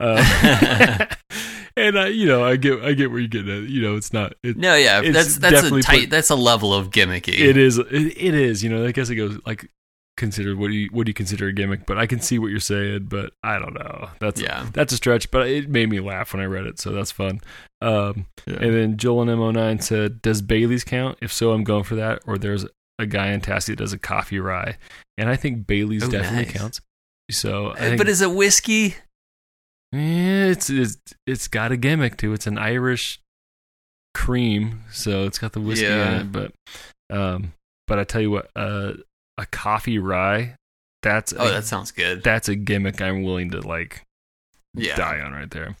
Uh, 0.00 1.06
and 1.76 1.98
I, 1.98 2.06
you 2.06 2.26
know, 2.26 2.44
I 2.44 2.54
get, 2.54 2.80
I 2.84 2.92
get 2.92 3.10
where 3.10 3.18
you 3.18 3.26
get 3.26 3.48
at. 3.48 3.64
You 3.64 3.82
know, 3.82 3.96
it's 3.96 4.12
not. 4.12 4.34
It, 4.44 4.56
No, 4.56 4.76
yeah, 4.76 5.00
that's 5.10 5.38
that's 5.38 5.64
a 5.64 5.80
tight. 5.82 6.00
put- 6.02 6.10
that's 6.10 6.30
a 6.30 6.36
level 6.36 6.72
of 6.72 6.90
gimmicky. 6.90 7.36
it 7.38 7.56
is. 7.56 7.78
It, 7.78 7.90
it 7.92 8.34
is. 8.34 8.62
You 8.62 8.70
know, 8.70 8.86
I 8.86 8.92
guess 8.92 9.10
it 9.10 9.16
goes 9.16 9.38
like 9.44 9.68
considered. 10.16 10.56
What 10.56 10.68
do 10.68 10.74
you, 10.74 10.88
what 10.92 11.06
do 11.06 11.10
you 11.10 11.14
consider 11.14 11.48
a 11.48 11.52
gimmick? 11.52 11.84
But 11.84 11.98
I 11.98 12.06
can 12.06 12.20
see 12.20 12.38
what 12.38 12.52
you're 12.52 12.60
saying. 12.60 13.06
But 13.10 13.32
I 13.42 13.58
don't 13.58 13.74
know. 13.74 14.10
That's 14.20 14.40
Yeah. 14.40 14.66
that's 14.72 14.92
a 14.92 14.96
stretch. 14.96 15.32
But 15.32 15.48
it 15.48 15.68
made 15.68 15.88
me 15.90 15.98
laugh 15.98 16.32
when 16.32 16.40
I 16.42 16.46
read 16.46 16.66
it, 16.66 16.78
so 16.78 16.92
that's 16.92 17.10
fun. 17.10 17.40
Um, 17.82 18.26
Yeah. 18.46 18.54
And 18.60 18.74
then 18.74 18.96
Joel 18.98 19.22
and 19.28 19.40
Mo9 19.40 19.82
said, 19.82 20.22
"Does 20.22 20.42
Bailey's 20.42 20.84
count? 20.84 21.18
If 21.20 21.32
so, 21.32 21.50
I'm 21.50 21.64
going 21.64 21.82
for 21.82 21.96
that." 21.96 22.22
Or 22.24 22.38
there's 22.38 22.64
a 23.00 23.06
guy 23.06 23.32
in 23.32 23.40
Tassie 23.40 23.66
that 23.66 23.76
does 23.78 23.92
a 23.92 23.98
coffee 23.98 24.38
rye, 24.40 24.76
and 25.16 25.28
I 25.28 25.34
think 25.34 25.66
Bailey's 25.66 26.04
Oh, 26.04 26.08
definitely 26.10 26.44
nice. 26.46 26.52
counts. 26.56 26.80
So, 27.30 27.74
think, 27.74 27.98
but 27.98 28.08
is 28.08 28.20
it 28.22 28.30
whiskey? 28.32 28.96
eh, 29.94 30.46
it's 30.50 30.70
it's 30.70 30.96
it's 31.26 31.48
got 31.48 31.72
a 31.72 31.76
gimmick 31.76 32.16
too. 32.16 32.32
It's 32.32 32.46
an 32.46 32.58
Irish 32.58 33.20
cream, 34.14 34.84
so 34.90 35.24
it's 35.24 35.38
got 35.38 35.52
the 35.52 35.60
whiskey 35.60 35.86
Yeah. 35.86 36.20
in 36.20 36.20
it. 36.22 36.32
But 36.32 36.52
um, 37.10 37.52
but 37.86 37.98
I 37.98 38.04
tell 38.04 38.20
you 38.20 38.30
what, 38.30 38.50
uh, 38.56 38.92
a 39.38 39.46
coffee 39.46 39.98
rye, 39.98 40.56
that's 41.02 41.32
Oh, 41.36 41.46
a, 41.46 41.50
that 41.52 41.64
sounds 41.64 41.90
good. 41.90 42.22
that's 42.22 42.48
a 42.48 42.54
gimmick 42.56 43.00
I'm 43.00 43.22
willing 43.22 43.50
to 43.52 43.60
like 43.60 44.02
Yeah. 44.74 44.96
die 44.96 45.20
on 45.20 45.32
right 45.32 45.50
there. 45.50 45.76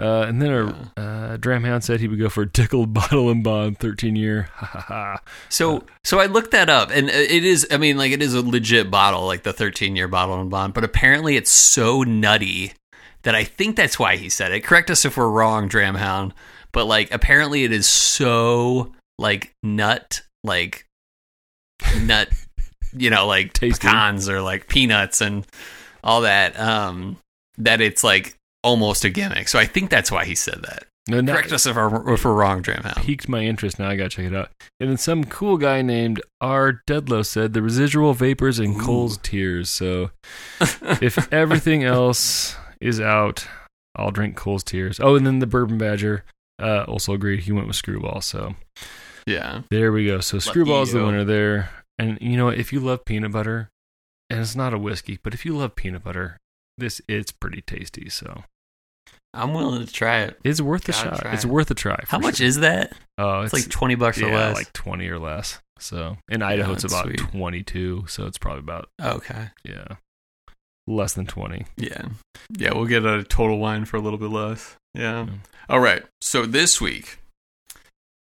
Uh, 0.00 0.22
and 0.22 0.40
then 0.42 0.50
our 0.50 0.68
uh, 0.96 1.36
Dramhound 1.36 1.82
said 1.82 2.00
he 2.00 2.08
would 2.08 2.18
go 2.18 2.28
for 2.28 2.42
a 2.42 2.48
Tickled 2.48 2.92
Bottle 2.94 3.30
and 3.30 3.44
Bond 3.44 3.78
13 3.78 4.16
year. 4.16 4.48
Ha 4.56 4.66
ha 4.66 4.80
ha. 4.80 5.20
So, 5.48 5.84
so 6.04 6.18
I 6.18 6.26
looked 6.26 6.52
that 6.52 6.70
up, 6.70 6.90
and 6.90 7.08
it 7.08 7.44
is. 7.44 7.66
I 7.70 7.76
mean, 7.76 7.96
like 7.96 8.12
it 8.12 8.22
is 8.22 8.34
a 8.34 8.42
legit 8.42 8.90
bottle, 8.90 9.26
like 9.26 9.42
the 9.42 9.52
13 9.52 9.94
year 9.96 10.08
bottle 10.08 10.40
and 10.40 10.50
bond. 10.50 10.74
But 10.74 10.84
apparently, 10.84 11.36
it's 11.36 11.50
so 11.50 12.02
nutty 12.02 12.72
that 13.22 13.34
I 13.34 13.44
think 13.44 13.76
that's 13.76 13.98
why 13.98 14.16
he 14.16 14.28
said 14.28 14.52
it. 14.52 14.60
Correct 14.60 14.90
us 14.90 15.04
if 15.04 15.16
we're 15.16 15.28
wrong, 15.28 15.68
Dramhound. 15.68 16.32
But 16.72 16.86
like, 16.86 17.12
apparently, 17.12 17.64
it 17.64 17.72
is 17.72 17.86
so 17.86 18.92
like 19.18 19.54
nut, 19.62 20.22
like 20.42 20.86
nut, 22.00 22.28
you 22.96 23.10
know, 23.10 23.26
like 23.26 23.52
Tasty. 23.52 23.86
pecans 23.86 24.28
or 24.28 24.40
like 24.40 24.68
peanuts 24.68 25.20
and 25.20 25.46
all 26.02 26.22
that. 26.22 26.58
Um, 26.58 27.18
that 27.58 27.80
it's 27.80 28.02
like 28.02 28.36
almost 28.62 29.04
a 29.04 29.10
gimmick. 29.10 29.48
So 29.48 29.58
I 29.58 29.66
think 29.66 29.90
that's 29.90 30.10
why 30.10 30.24
he 30.24 30.34
said 30.34 30.62
that. 30.62 30.84
No, 31.08 31.20
now, 31.20 31.32
Correct 31.32 31.52
us 31.52 31.66
if 31.66 31.74
we're, 31.74 32.14
if 32.14 32.24
we're 32.24 32.32
wrong, 32.32 32.62
Dramhound. 32.62 33.02
piqued 33.02 33.28
my 33.28 33.40
interest. 33.40 33.78
Now 33.78 33.88
I 33.88 33.96
gotta 33.96 34.08
check 34.08 34.26
it 34.26 34.34
out. 34.34 34.50
And 34.78 34.88
then 34.88 34.96
some 34.96 35.24
cool 35.24 35.56
guy 35.56 35.82
named 35.82 36.20
R. 36.40 36.80
Dedlow 36.86 37.26
said 37.26 37.54
the 37.54 37.62
residual 37.62 38.14
vapors 38.14 38.60
in 38.60 38.76
Ooh. 38.76 38.80
Cole's 38.80 39.18
tears. 39.18 39.68
So 39.68 40.10
if 40.60 41.32
everything 41.32 41.82
else 41.82 42.56
is 42.80 43.00
out, 43.00 43.48
I'll 43.96 44.12
drink 44.12 44.36
Cole's 44.36 44.62
tears. 44.62 45.00
Oh, 45.00 45.16
and 45.16 45.26
then 45.26 45.40
the 45.40 45.46
Bourbon 45.46 45.76
Badger 45.76 46.24
uh, 46.60 46.84
also 46.84 47.14
agreed. 47.14 47.40
He 47.40 47.52
went 47.52 47.66
with 47.66 47.76
Screwball. 47.76 48.20
So 48.20 48.54
yeah. 49.26 49.62
there 49.70 49.90
we 49.90 50.06
go. 50.06 50.20
So 50.20 50.38
Screwball's 50.38 50.92
the 50.92 51.04
winner 51.04 51.24
there. 51.24 51.70
And 51.98 52.16
you 52.20 52.36
know? 52.36 52.48
If 52.48 52.72
you 52.72 52.78
love 52.78 53.04
peanut 53.04 53.32
butter, 53.32 53.70
and 54.30 54.40
it's 54.40 54.56
not 54.56 54.72
a 54.72 54.78
whiskey, 54.78 55.18
but 55.22 55.34
if 55.34 55.44
you 55.44 55.56
love 55.56 55.74
peanut 55.74 56.04
butter, 56.04 56.38
this 56.78 57.00
it's 57.08 57.32
pretty 57.32 57.60
tasty. 57.60 58.08
So 58.08 58.44
I'm 59.34 59.54
willing 59.54 59.84
to 59.86 59.92
try 59.92 60.20
it. 60.22 60.38
it's 60.44 60.60
worth 60.60 60.88
a 60.88 60.92
shot. 60.92 61.20
try 61.20 61.32
It's 61.32 61.44
it. 61.44 61.48
worth 61.50 61.70
a 61.70 61.74
try. 61.74 61.98
How 62.08 62.18
for 62.18 62.22
much 62.26 62.36
sure. 62.36 62.46
is 62.46 62.58
that? 62.60 62.92
Oh, 63.18 63.40
It's, 63.42 63.52
like 63.52 63.68
twenty 63.68 63.94
bucks 63.94 64.18
yeah, 64.18 64.26
or 64.28 64.32
less. 64.32 64.54
like 64.56 64.72
twenty 64.72 65.08
or 65.08 65.18
less. 65.18 65.58
So 65.78 66.16
in 66.28 66.42
Idaho, 66.42 66.72
it's 66.72 66.82
that's 66.82 66.92
about 66.94 67.06
sweet. 67.06 67.18
twenty 67.18 67.62
two. 67.62 68.04
So 68.08 68.26
it's 68.26 68.38
probably 68.38 68.60
about 68.60 68.88
okay. 69.00 69.48
yeah, 69.64 69.96
less 70.86 71.14
than 71.14 71.26
twenty. 71.26 71.66
Yeah. 71.76 72.08
Yeah, 72.56 72.74
we'll 72.74 72.84
get 72.86 73.04
a 73.06 73.24
total 73.24 73.58
wine 73.58 73.84
for 73.86 73.96
a 73.96 74.00
little 74.00 74.18
bit 74.18 74.30
less. 74.30 74.76
Yeah. 74.94 75.24
Yeah. 75.24 75.32
All 75.68 75.80
right. 75.80 76.02
So 76.20 76.44
this 76.44 76.80
week, 76.80 77.18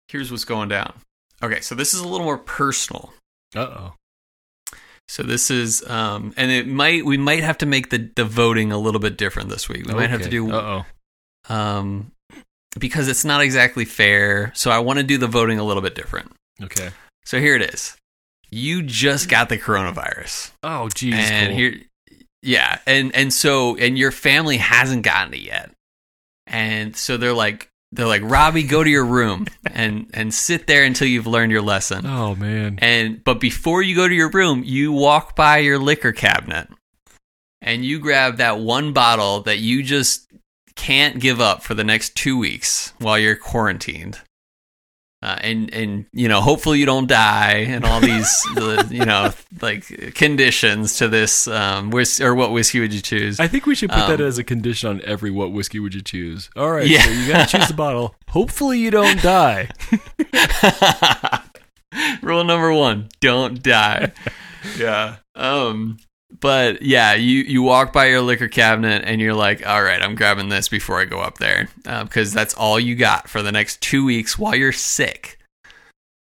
here's 0.09 0.31
what's 0.31 0.45
going 0.45 0.69
down. 0.69 0.93
Okay, 1.43 1.61
so 1.61 1.75
this 1.75 1.95
is 1.95 2.01
a 2.01 2.07
little 2.09 2.25
more 2.27 2.39
personal. 2.39 3.13
Uh 3.57 3.61
oh. 3.61 3.95
So 5.09 5.23
this 5.23 5.51
is 5.51 5.89
um 5.89 6.35
and 6.37 6.51
it 6.51 6.67
might 6.67 7.07
we 7.07 7.17
might 7.17 7.43
have 7.43 7.57
to 7.59 7.67
make 7.67 7.89
the 7.91 8.11
the 8.15 8.25
voting 8.25 8.73
a 8.73 8.79
little 8.79 9.01
bit 9.01 9.17
different 9.17 9.49
this 9.49 9.69
week. 9.69 9.87
We 9.87 9.95
might 9.95 10.11
have 10.11 10.23
to 10.23 10.29
do 10.29 10.51
Uh 10.53 10.61
oh. 10.85 10.87
Um 11.49 12.13
because 12.79 13.09
it's 13.09 13.25
not 13.25 13.41
exactly 13.41 13.85
fair. 13.85 14.53
So 14.55 14.71
I 14.71 14.79
want 14.79 14.99
to 14.99 15.03
do 15.05 15.19
the 15.19 15.27
voting 15.27 15.59
a 15.59 15.65
little 15.65 15.83
bit 15.83 15.95
different. 15.95 16.31
Okay. 16.63 16.91
So 17.25 17.41
here 17.41 17.57
it 17.57 17.75
is. 17.75 17.97
You 18.51 18.83
just 18.83 19.29
got 19.29 19.49
the 19.49 19.59
coronavirus. 19.59 20.53
Oh 20.63 20.89
geez. 20.95 21.15
and 21.17 21.49
Cole. 21.49 21.57
here 21.57 21.81
yeah 22.43 22.79
and 22.87 23.15
and 23.17 23.33
so 23.33 23.77
and 23.77 23.99
your 23.99 24.13
family 24.13 24.59
hasn't 24.59 25.03
gotten 25.03 25.35
it 25.35 25.41
yet 25.41 25.73
and 26.47 26.95
so 26.95 27.17
they're 27.17 27.33
like 27.33 27.69
they're 27.91 28.07
like 28.07 28.23
robbie 28.25 28.63
go 28.63 28.85
to 28.85 28.89
your 28.89 29.05
room 29.05 29.45
and 29.73 30.09
and 30.15 30.33
sit 30.33 30.69
there 30.69 30.85
until 30.85 31.09
you've 31.09 31.27
learned 31.27 31.51
your 31.51 31.63
lesson 31.63 32.07
Oh 32.07 32.37
man. 32.37 32.79
and 32.81 33.25
but 33.25 33.41
before 33.41 33.83
you 33.83 33.97
go 33.97 34.07
to 34.07 34.15
your 34.15 34.31
room 34.31 34.63
you 34.65 34.93
walk 34.93 35.35
by 35.35 35.59
your 35.59 35.81
liquor 35.81 36.13
cabinet 36.13 36.69
and 37.61 37.85
you 37.85 37.99
grab 37.99 38.37
that 38.37 38.61
one 38.61 38.93
bottle 38.93 39.41
that 39.43 39.59
you 39.59 39.83
just 39.83 40.25
can't 40.79 41.21
give 41.21 41.41
up 41.41 41.63
for 41.63 41.75
the 41.75 41.85
next 41.85 42.15
two 42.17 42.39
weeks 42.39 42.93
while 42.99 43.19
you're 43.19 43.37
quarantined 43.37 44.19
uh, 45.21 45.37
and 45.43 45.75
and 45.75 46.07
you 46.13 46.29
know 46.29 46.41
hopefully 46.41 46.79
you 46.79 46.87
don't 46.87 47.09
die 47.09 47.67
and 47.69 47.85
all 47.85 48.01
these 48.01 48.43
the, 48.55 48.87
you 48.89 49.05
know 49.05 49.33
like 49.61 50.15
conditions 50.15 50.97
to 50.99 51.09
this 51.09 51.49
um 51.49 51.91
whis- 51.91 52.21
or 52.21 52.35
what 52.37 52.53
whiskey 52.53 52.79
would 52.79 52.95
you 52.95 53.01
choose 53.01 53.41
I 53.41 53.49
think 53.49 53.67
we 53.67 53.75
should 53.75 53.91
put 53.91 54.07
that 54.07 54.21
Um, 54.21 54.27
as 54.29 54.39
a 54.39 54.45
condition 54.45 54.89
on 54.91 55.01
every 55.03 55.33
what 55.33 55.51
whiskey 55.53 55.81
would 55.81 55.93
you 55.95 56.03
choose. 56.03 56.49
All 56.57 56.71
right, 56.71 56.87
Yeah. 56.87 57.03
so 57.03 57.11
you 57.11 57.33
gotta 57.33 57.51
choose 57.51 57.67
the 57.69 57.75
bottle. 57.87 58.15
Hopefully 58.29 58.79
you 58.79 58.93
don't 58.93 59.21
die. 59.21 59.71
Rule 62.23 62.45
number 62.45 62.73
one: 62.73 63.09
don't 63.21 63.61
die. 63.63 64.13
yeah. 64.79 65.17
Um. 65.35 65.99
But 66.41 66.83
yeah, 66.83 67.15
you 67.15 67.41
you 67.41 67.63
walk 67.63 67.93
by 67.93 68.07
your 68.07 68.21
liquor 68.21 68.49
cabinet 68.49 69.03
and 69.05 69.21
you're 69.21 69.35
like, 69.35 69.67
all 69.67 69.83
right, 69.83 70.01
I'm 70.01 70.15
grabbing 70.15 70.49
this 70.49 70.69
before 70.69 71.01
I 71.01 71.05
go 71.05 71.21
up 71.21 71.39
there 71.39 71.69
uh, 71.87 72.05
because 72.05 72.33
that's 72.33 72.55
all 72.55 72.79
you 72.79 72.95
got 72.95 73.29
for 73.29 73.43
the 73.43 73.53
next 73.53 73.81
two 73.81 74.05
weeks 74.05 74.39
while 74.39 74.55
you're 74.55 74.73
sick. 74.73 75.38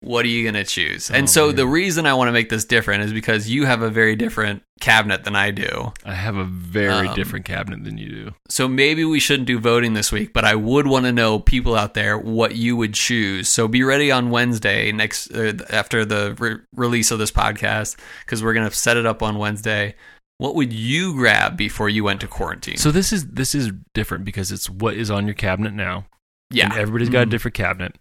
What 0.01 0.25
are 0.25 0.29
you 0.29 0.45
gonna 0.45 0.63
choose? 0.65 1.11
and 1.11 1.25
Oh, 1.25 1.27
so 1.27 1.47
man. 1.47 1.57
the 1.57 1.67
reason 1.67 2.07
I 2.07 2.15
want 2.15 2.29
to 2.29 2.33
make 2.33 2.49
this 2.51 2.65
different 2.65 3.03
is 3.05 3.13
because 3.13 3.49
you 3.49 3.65
have 3.65 3.81
a 3.83 3.91
very 3.91 4.15
different 4.15 4.63
cabinet 4.81 5.25
than 5.25 5.35
I 5.35 5.51
do. 5.51 5.93
I 6.05 6.13
have 6.15 6.37
a 6.37 6.45
very 6.45 7.09
Um, 7.09 7.15
different 7.17 7.45
cabinet 7.47 7.83
than 7.83 7.97
you 7.97 8.09
do. 8.11 8.35
So 8.49 8.69
maybe 8.69 9.05
we 9.05 9.19
shouldn't 9.21 9.47
do 9.47 9.59
voting 9.59 9.95
this 9.95 10.13
week, 10.13 10.33
but 10.35 10.45
I 10.45 10.55
would 10.55 10.87
want 10.87 11.07
to 11.07 11.13
know 11.13 11.39
people 11.39 11.75
out 11.75 11.95
there 11.95 12.19
what 12.19 12.55
you 12.57 12.77
would 12.77 12.93
choose. 12.95 13.49
So 13.49 13.67
be 13.69 13.83
ready 13.83 14.13
on 14.13 14.31
Wednesday 14.31 14.93
next 14.93 15.31
uh, 15.33 15.55
after 15.71 16.05
the 16.05 16.37
re- 16.39 16.59
release 16.75 17.11
of 17.11 17.19
this 17.19 17.33
podcast 17.33 17.97
because 18.25 18.43
we're 18.45 18.55
gonna 18.55 18.71
set 18.71 18.97
it 18.99 19.07
up 19.07 19.23
on 19.23 19.39
Wednesday. 19.39 19.95
What 20.39 20.55
would 20.55 20.75
you 20.75 21.15
grab 21.15 21.57
before 21.57 21.89
you 21.89 22.05
went 22.05 22.21
to 22.21 22.27
quarantine? 22.29 22.77
So 22.77 22.93
this 22.93 23.15
is 23.15 23.27
this 23.29 23.55
is 23.55 23.73
different 23.95 24.27
because 24.27 24.53
it's 24.53 24.69
what 24.69 24.93
is 24.95 25.11
on 25.11 25.27
your 25.27 25.35
cabinet 25.35 25.73
now. 25.73 26.05
yeah, 26.51 26.67
And 26.67 26.75
everybody's 26.75 27.09
got 27.09 27.23
a 27.23 27.27
Mhm. 27.27 27.31
different 27.31 27.55
cabinet. 27.55 27.97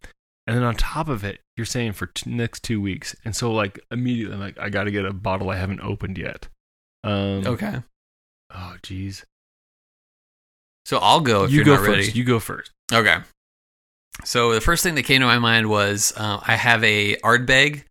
And 0.45 0.55
then 0.57 0.63
on 0.63 0.75
top 0.75 1.07
of 1.07 1.23
it, 1.23 1.39
you're 1.57 1.65
saying 1.65 1.93
for 1.93 2.07
t- 2.07 2.29
next 2.29 2.63
two 2.63 2.81
weeks. 2.81 3.15
And 3.25 3.35
so 3.35 3.51
like 3.51 3.79
immediately 3.91 4.33
I'm 4.35 4.39
like 4.41 4.59
I 4.59 4.69
gotta 4.69 4.91
get 4.91 5.05
a 5.05 5.13
bottle 5.13 5.49
I 5.49 5.55
haven't 5.57 5.81
opened 5.81 6.17
yet. 6.17 6.47
Um 7.03 7.45
Okay, 7.47 7.81
Oh 8.53 8.75
jeez. 8.83 9.23
so 10.85 10.97
I'll 10.97 11.21
go 11.21 11.45
if 11.45 11.51
you 11.51 11.61
are 11.61 11.65
go 11.65 11.71
not 11.75 11.85
first. 11.85 11.89
ready. 12.07 12.11
You 12.11 12.23
go 12.23 12.39
first. 12.39 12.71
Okay. 12.93 13.17
So 14.23 14.53
the 14.53 14.61
first 14.61 14.81
thing 14.83 14.95
that 14.95 15.03
came 15.03 15.19
to 15.21 15.25
my 15.27 15.39
mind 15.39 15.69
was 15.69 16.13
uh, 16.15 16.39
I 16.41 16.55
have 16.55 16.81
a 16.85 17.17
Ardbeg, 17.17 17.83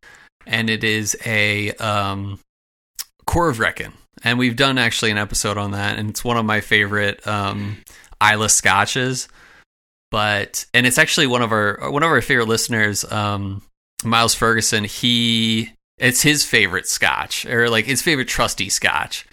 and 0.47 0.71
it 0.71 0.83
is 0.83 1.17
a 1.27 1.73
um, 1.73 2.41
Corryvreckan, 3.27 3.93
and 4.23 4.39
we've 4.39 4.57
done 4.57 4.79
actually 4.79 5.11
an 5.11 5.19
episode 5.19 5.59
on 5.59 5.73
that, 5.73 5.99
and 5.99 6.09
it's 6.09 6.25
one 6.25 6.39
of 6.39 6.47
my 6.47 6.61
favorite 6.63 7.27
um, 7.27 7.77
Islay 8.23 8.49
scotches. 8.49 9.29
But 10.15 10.67
and 10.73 10.87
it's 10.87 10.97
actually 10.99 11.27
one 11.27 11.43
of 11.43 11.51
our 11.51 11.91
one 11.91 12.05
of 12.05 12.09
our 12.09 12.23
favorite 12.23 12.47
listeners, 12.47 13.05
um, 13.11 13.63
Miles 14.05 14.33
Ferguson. 14.33 14.85
He 14.85 15.73
it's 15.99 16.23
his 16.23 16.45
favorite 16.45 16.87
Scotch, 16.87 17.45
or 17.47 17.69
like 17.69 17.85
his 17.85 18.01
favorite 18.01 18.29
trusty 18.29 18.69
Scotch. 18.69 19.27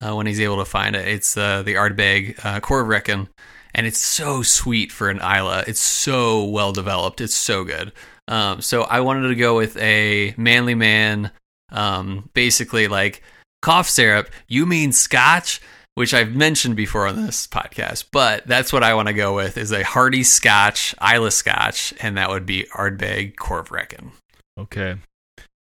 Uh, 0.00 0.14
when 0.14 0.28
he's 0.28 0.38
able 0.38 0.58
to 0.58 0.64
find 0.64 0.94
it, 0.94 1.08
it's 1.08 1.36
uh, 1.36 1.62
the 1.62 1.74
Ardbeg 1.74 2.38
uh, 2.44 2.60
Corryvreckan 2.60 3.26
and 3.74 3.84
it's 3.84 3.98
so 3.98 4.42
sweet 4.42 4.92
for 4.92 5.10
an 5.10 5.18
Islay. 5.18 5.64
It's 5.66 5.80
so 5.80 6.44
well 6.44 6.72
developed. 6.72 7.20
It's 7.20 7.34
so 7.34 7.64
good. 7.64 7.90
Um, 8.28 8.60
so 8.60 8.82
I 8.82 9.00
wanted 9.00 9.26
to 9.30 9.34
go 9.34 9.56
with 9.56 9.76
a 9.78 10.34
manly 10.36 10.76
man, 10.76 11.32
um, 11.72 12.30
basically 12.32 12.86
like 12.86 13.24
cough 13.60 13.88
syrup. 13.88 14.30
You 14.46 14.66
mean 14.66 14.92
Scotch, 14.92 15.60
which 15.98 16.14
I've 16.14 16.34
mentioned 16.34 16.76
before 16.76 17.06
on 17.06 17.26
this 17.26 17.46
podcast, 17.46 18.06
but 18.12 18.46
that's 18.46 18.72
what 18.72 18.82
I 18.82 18.94
want 18.94 19.08
to 19.08 19.14
go 19.14 19.34
with 19.34 19.58
is 19.58 19.72
a 19.72 19.82
hearty 19.84 20.22
Scotch, 20.22 20.94
Islay 21.02 21.30
Scotch, 21.30 21.92
and 22.00 22.16
that 22.16 22.30
would 22.30 22.46
be 22.46 22.64
Ardbeg 22.72 23.34
Corryvreckan. 23.36 24.12
Okay. 24.58 24.96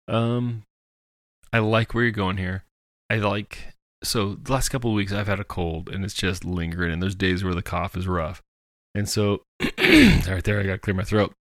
Um 0.08 0.62
I 1.52 1.58
like 1.60 1.94
where 1.94 2.04
you're 2.04 2.10
going 2.12 2.36
here. 2.36 2.64
I 3.10 3.16
like 3.16 3.72
so 4.04 4.34
the 4.34 4.52
last 4.52 4.68
couple 4.68 4.90
of 4.90 4.96
weeks 4.96 5.12
I've 5.12 5.26
had 5.26 5.40
a 5.40 5.44
cold 5.44 5.88
and 5.88 6.04
it's 6.04 6.14
just 6.14 6.44
lingering 6.44 6.92
and 6.92 7.02
there's 7.02 7.14
days 7.14 7.42
where 7.42 7.54
the 7.54 7.62
cough 7.62 7.96
is 7.96 8.06
rough. 8.06 8.42
And 8.94 9.08
so 9.08 9.42
right 9.78 10.42
there 10.44 10.60
I 10.60 10.64
got 10.64 10.72
to 10.72 10.78
clear 10.78 10.94
my 10.94 11.02
throat. 11.04 11.32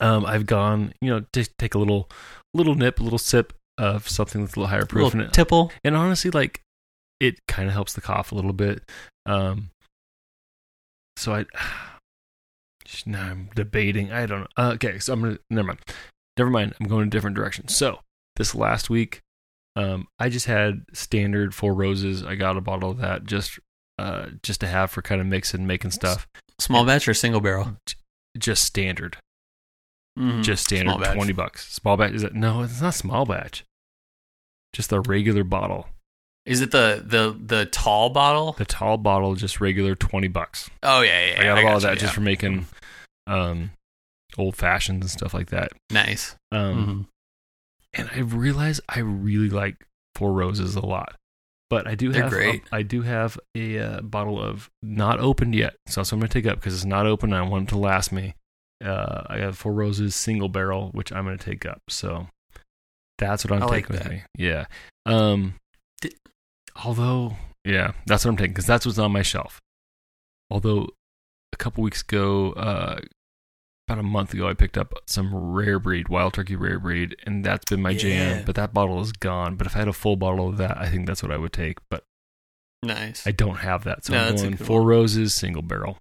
Um 0.00 0.24
I've 0.24 0.46
gone, 0.46 0.94
you 1.00 1.10
know, 1.10 1.24
just 1.34 1.50
take 1.58 1.74
a 1.74 1.78
little 1.78 2.08
little 2.54 2.74
nip, 2.74 3.00
a 3.00 3.02
little 3.02 3.18
sip 3.18 3.52
of 3.78 4.08
something 4.08 4.42
that's 4.42 4.54
a 4.56 4.60
little 4.60 4.70
higher 4.70 4.86
proof 4.86 5.12
in 5.12 5.18
Little 5.20 5.30
it. 5.30 5.34
tipple. 5.34 5.72
and 5.82 5.96
honestly 5.96 6.30
like 6.30 6.61
it 7.22 7.36
kind 7.48 7.68
of 7.68 7.74
helps 7.74 7.92
the 7.92 8.00
cough 8.00 8.32
a 8.32 8.34
little 8.34 8.52
bit. 8.52 8.82
Um 9.26 9.70
so 11.16 11.34
I 11.34 11.44
now 13.06 13.22
I'm 13.22 13.48
debating. 13.54 14.12
I 14.12 14.26
don't 14.26 14.40
know. 14.40 14.46
Uh, 14.56 14.72
okay, 14.74 14.98
so 14.98 15.12
I'm 15.12 15.22
gonna 15.22 15.38
never 15.50 15.68
mind. 15.68 15.80
Never 16.38 16.50
mind. 16.50 16.74
I'm 16.80 16.86
going 16.88 17.06
a 17.06 17.10
different 17.10 17.36
direction. 17.36 17.68
So 17.68 18.00
this 18.36 18.54
last 18.54 18.90
week, 18.90 19.20
um, 19.76 20.06
I 20.18 20.28
just 20.28 20.46
had 20.46 20.84
standard 20.92 21.54
Four 21.54 21.74
Roses. 21.74 22.22
I 22.22 22.34
got 22.34 22.56
a 22.56 22.60
bottle 22.60 22.90
of 22.90 22.98
that 22.98 23.24
just 23.24 23.58
uh 23.98 24.26
just 24.42 24.60
to 24.60 24.66
have 24.66 24.90
for 24.90 25.02
kind 25.02 25.20
of 25.20 25.26
mixing, 25.26 25.66
making 25.66 25.90
stuff. 25.92 26.26
Small 26.58 26.84
batch 26.84 27.06
or 27.08 27.14
single 27.14 27.40
barrel? 27.40 27.76
Just 28.38 28.64
standard, 28.64 29.18
Mhm. 30.18 30.42
just 30.42 30.64
standard, 30.64 31.04
twenty 31.14 31.32
bucks. 31.32 31.70
Small 31.72 31.96
batch 31.96 32.12
is 32.12 32.22
it? 32.22 32.34
No, 32.34 32.62
it's 32.62 32.80
not 32.80 32.94
small 32.94 33.26
batch. 33.26 33.64
Just 34.72 34.90
a 34.92 35.00
regular 35.00 35.44
bottle. 35.44 35.88
Is 36.44 36.60
it 36.60 36.70
the 36.72 37.02
the 37.04 37.36
the 37.38 37.66
tall 37.66 38.10
bottle? 38.10 38.52
The 38.52 38.64
tall 38.64 38.96
bottle, 38.98 39.34
just 39.36 39.60
regular 39.60 39.94
twenty 39.94 40.28
bucks. 40.28 40.68
Oh 40.82 41.02
yeah, 41.02 41.26
yeah. 41.34 41.40
I 41.40 41.42
got 41.44 41.52
a 41.58 41.62
bottle 41.62 41.76
of 41.76 41.82
gotcha, 41.82 41.86
that 41.94 41.98
just 42.00 42.10
yeah. 42.12 42.14
for 42.14 42.20
making 42.20 42.66
um 43.26 43.70
old 44.38 44.56
fashions 44.56 45.02
and 45.02 45.10
stuff 45.10 45.34
like 45.34 45.50
that. 45.50 45.72
nice. 45.90 46.34
Um, 46.50 47.06
Mhm. 47.94 48.00
and 48.00 48.10
I 48.14 48.20
realize 48.20 48.80
I 48.88 49.00
really 49.00 49.50
like 49.50 49.76
Four 50.16 50.32
Roses 50.32 50.74
a 50.74 50.84
lot. 50.84 51.14
But 51.70 51.86
I 51.86 51.94
do 51.94 52.12
They're 52.12 52.22
have 52.24 52.30
great. 52.30 52.62
I 52.72 52.82
do 52.82 53.00
have 53.02 53.38
a 53.54 53.78
uh, 53.78 54.00
bottle 54.02 54.38
of 54.42 54.68
not 54.82 55.20
opened 55.20 55.54
yet, 55.54 55.74
so 55.86 56.00
that's 56.00 56.10
what 56.12 56.16
I'm 56.16 56.20
gonna 56.20 56.28
take 56.28 56.46
up 56.46 56.58
because 56.58 56.74
it's 56.74 56.84
not 56.84 57.06
open. 57.06 57.32
and 57.32 57.42
I 57.44 57.48
want 57.48 57.68
it 57.68 57.72
to 57.72 57.78
last 57.78 58.10
me. 58.12 58.34
Uh, 58.84 59.22
I 59.26 59.38
have 59.38 59.56
Four 59.56 59.72
Roses 59.72 60.14
single 60.16 60.48
barrel, 60.48 60.90
which 60.92 61.12
I'm 61.12 61.24
gonna 61.24 61.38
take 61.38 61.64
up. 61.64 61.80
So 61.88 62.26
that's 63.18 63.44
what 63.44 63.52
I'm 63.52 63.62
I 63.62 63.66
like 63.66 63.86
taking 63.88 63.96
with 64.04 64.10
me. 64.10 64.22
Yeah. 64.36 64.66
Um. 65.06 65.54
Although, 66.84 67.36
yeah, 67.64 67.92
that's 68.06 68.24
what 68.24 68.30
I'm 68.30 68.36
taking 68.36 68.52
because 68.52 68.66
that's 68.66 68.86
what's 68.86 68.98
on 68.98 69.12
my 69.12 69.22
shelf. 69.22 69.60
Although 70.50 70.88
a 71.52 71.56
couple 71.56 71.82
weeks 71.84 72.02
ago, 72.02 72.52
uh, 72.52 73.00
about 73.88 73.98
a 73.98 74.02
month 74.02 74.32
ago, 74.32 74.48
I 74.48 74.54
picked 74.54 74.78
up 74.78 74.92
some 75.06 75.34
rare 75.34 75.78
breed, 75.78 76.08
wild 76.08 76.34
turkey 76.34 76.56
rare 76.56 76.78
breed, 76.78 77.16
and 77.26 77.44
that's 77.44 77.64
been 77.68 77.82
my 77.82 77.90
Yeah. 77.90 77.98
jam. 77.98 78.44
But 78.46 78.54
that 78.54 78.72
bottle 78.72 79.00
is 79.00 79.12
gone. 79.12 79.56
But 79.56 79.66
if 79.66 79.74
I 79.76 79.80
had 79.80 79.88
a 79.88 79.92
full 79.92 80.16
bottle 80.16 80.48
of 80.48 80.56
that, 80.58 80.78
I 80.78 80.88
think 80.88 81.06
that's 81.06 81.22
what 81.22 81.32
I 81.32 81.36
would 81.36 81.52
take. 81.52 81.78
But 81.90 82.04
Nice. 82.82 83.26
I 83.26 83.30
don't 83.32 83.56
have 83.58 83.84
that, 83.84 84.04
so 84.04 84.12
No, 84.14 84.26
I'm 84.28 84.36
going 84.36 84.50
good 84.52 84.66
four 84.66 84.80
one. 84.80 84.88
roses, 84.88 85.34
single 85.34 85.62
barrel. 85.62 85.98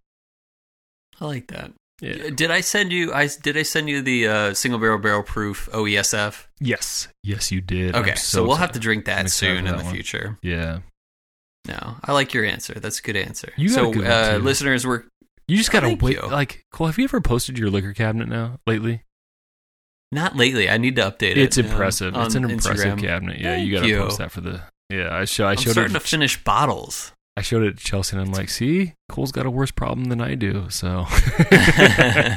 I 1.19 1.25
like 1.25 1.47
that. 1.47 1.73
Yeah. 2.01 2.31
Did 2.31 2.49
I 2.49 2.61
send 2.61 2.91
you? 2.91 3.13
I 3.13 3.27
did 3.27 3.55
I 3.55 3.61
send 3.61 3.87
you 3.87 4.01
the 4.01 4.27
uh, 4.27 4.53
single 4.55 4.79
barrel 4.79 4.97
barrel 4.97 5.21
proof 5.21 5.69
OESF? 5.71 6.45
Yes, 6.59 7.07
yes, 7.23 7.51
you 7.51 7.61
did. 7.61 7.95
Okay, 7.95 8.15
so, 8.15 8.43
we'll 8.45 8.55
have 8.55 8.71
to 8.71 8.79
drink 8.79 9.05
that 9.05 9.29
soon 9.29 9.57
in 9.57 9.65
that 9.65 9.77
the 9.77 9.83
one. 9.83 9.93
future. 9.93 10.37
Yeah, 10.41 10.79
No, 11.67 11.97
I 12.03 12.11
like 12.13 12.33
your 12.33 12.43
answer. 12.43 12.73
That's 12.73 12.97
a 12.99 13.01
good 13.03 13.15
answer. 13.15 13.53
You 13.55 13.69
got 13.69 13.75
so, 13.75 13.91
good 13.93 14.07
uh, 14.07 14.37
too. 14.37 14.43
listeners, 14.43 14.85
we're 14.85 15.03
You 15.47 15.57
just 15.57 15.71
gotta 15.71 15.87
Thank 15.87 16.01
wait. 16.01 16.17
you. 16.17 16.27
Like, 16.27 16.65
Cole, 16.71 16.87
have 16.87 16.97
you 16.97 17.03
ever 17.03 17.21
posted 17.21 17.59
your 17.59 17.69
liquor 17.69 17.93
cabinet 17.93 18.27
now 18.27 18.57
lately? 18.65 19.03
not 20.11 20.35
lately. 20.35 20.69
I 20.69 20.77
need 20.77 20.95
to 20.97 21.03
update 21.03 21.31
it. 21.31 21.37
It's 21.37 21.57
um, 21.57 21.65
impressive. 21.65 22.13
it's 22.17 22.35
an 22.35 22.49
impressive 22.49 22.97
Instagram. 22.97 22.99
cabinet. 23.01 23.39
Yeah, 23.39 23.55
you 23.57 23.75
gotta 23.75 23.87
you. 23.87 23.99
post 23.99 24.17
that 24.17 24.31
for 24.31 24.41
the. 24.41 24.61
Yeah, 24.89 25.15
I 25.15 25.25
show. 25.25 25.45
I 25.45 25.51
I'm 25.51 25.57
showed 25.57 25.71
starting 25.71 25.95
it. 25.95 25.99
to 25.99 26.05
finish 26.05 26.43
bottles. 26.43 27.13
I 27.37 27.41
showed 27.41 27.63
it 27.63 27.77
to 27.77 27.83
Chelsea, 27.83 28.15
and 28.17 28.25
I'm 28.25 28.31
like, 28.33 28.49
"See, 28.49 28.93
Cole's 29.09 29.31
got 29.31 29.45
a 29.45 29.49
worse 29.51 29.71
problem 29.71 30.05
than 30.05 30.19
I 30.21 30.35
do." 30.35 30.69
So, 30.69 31.05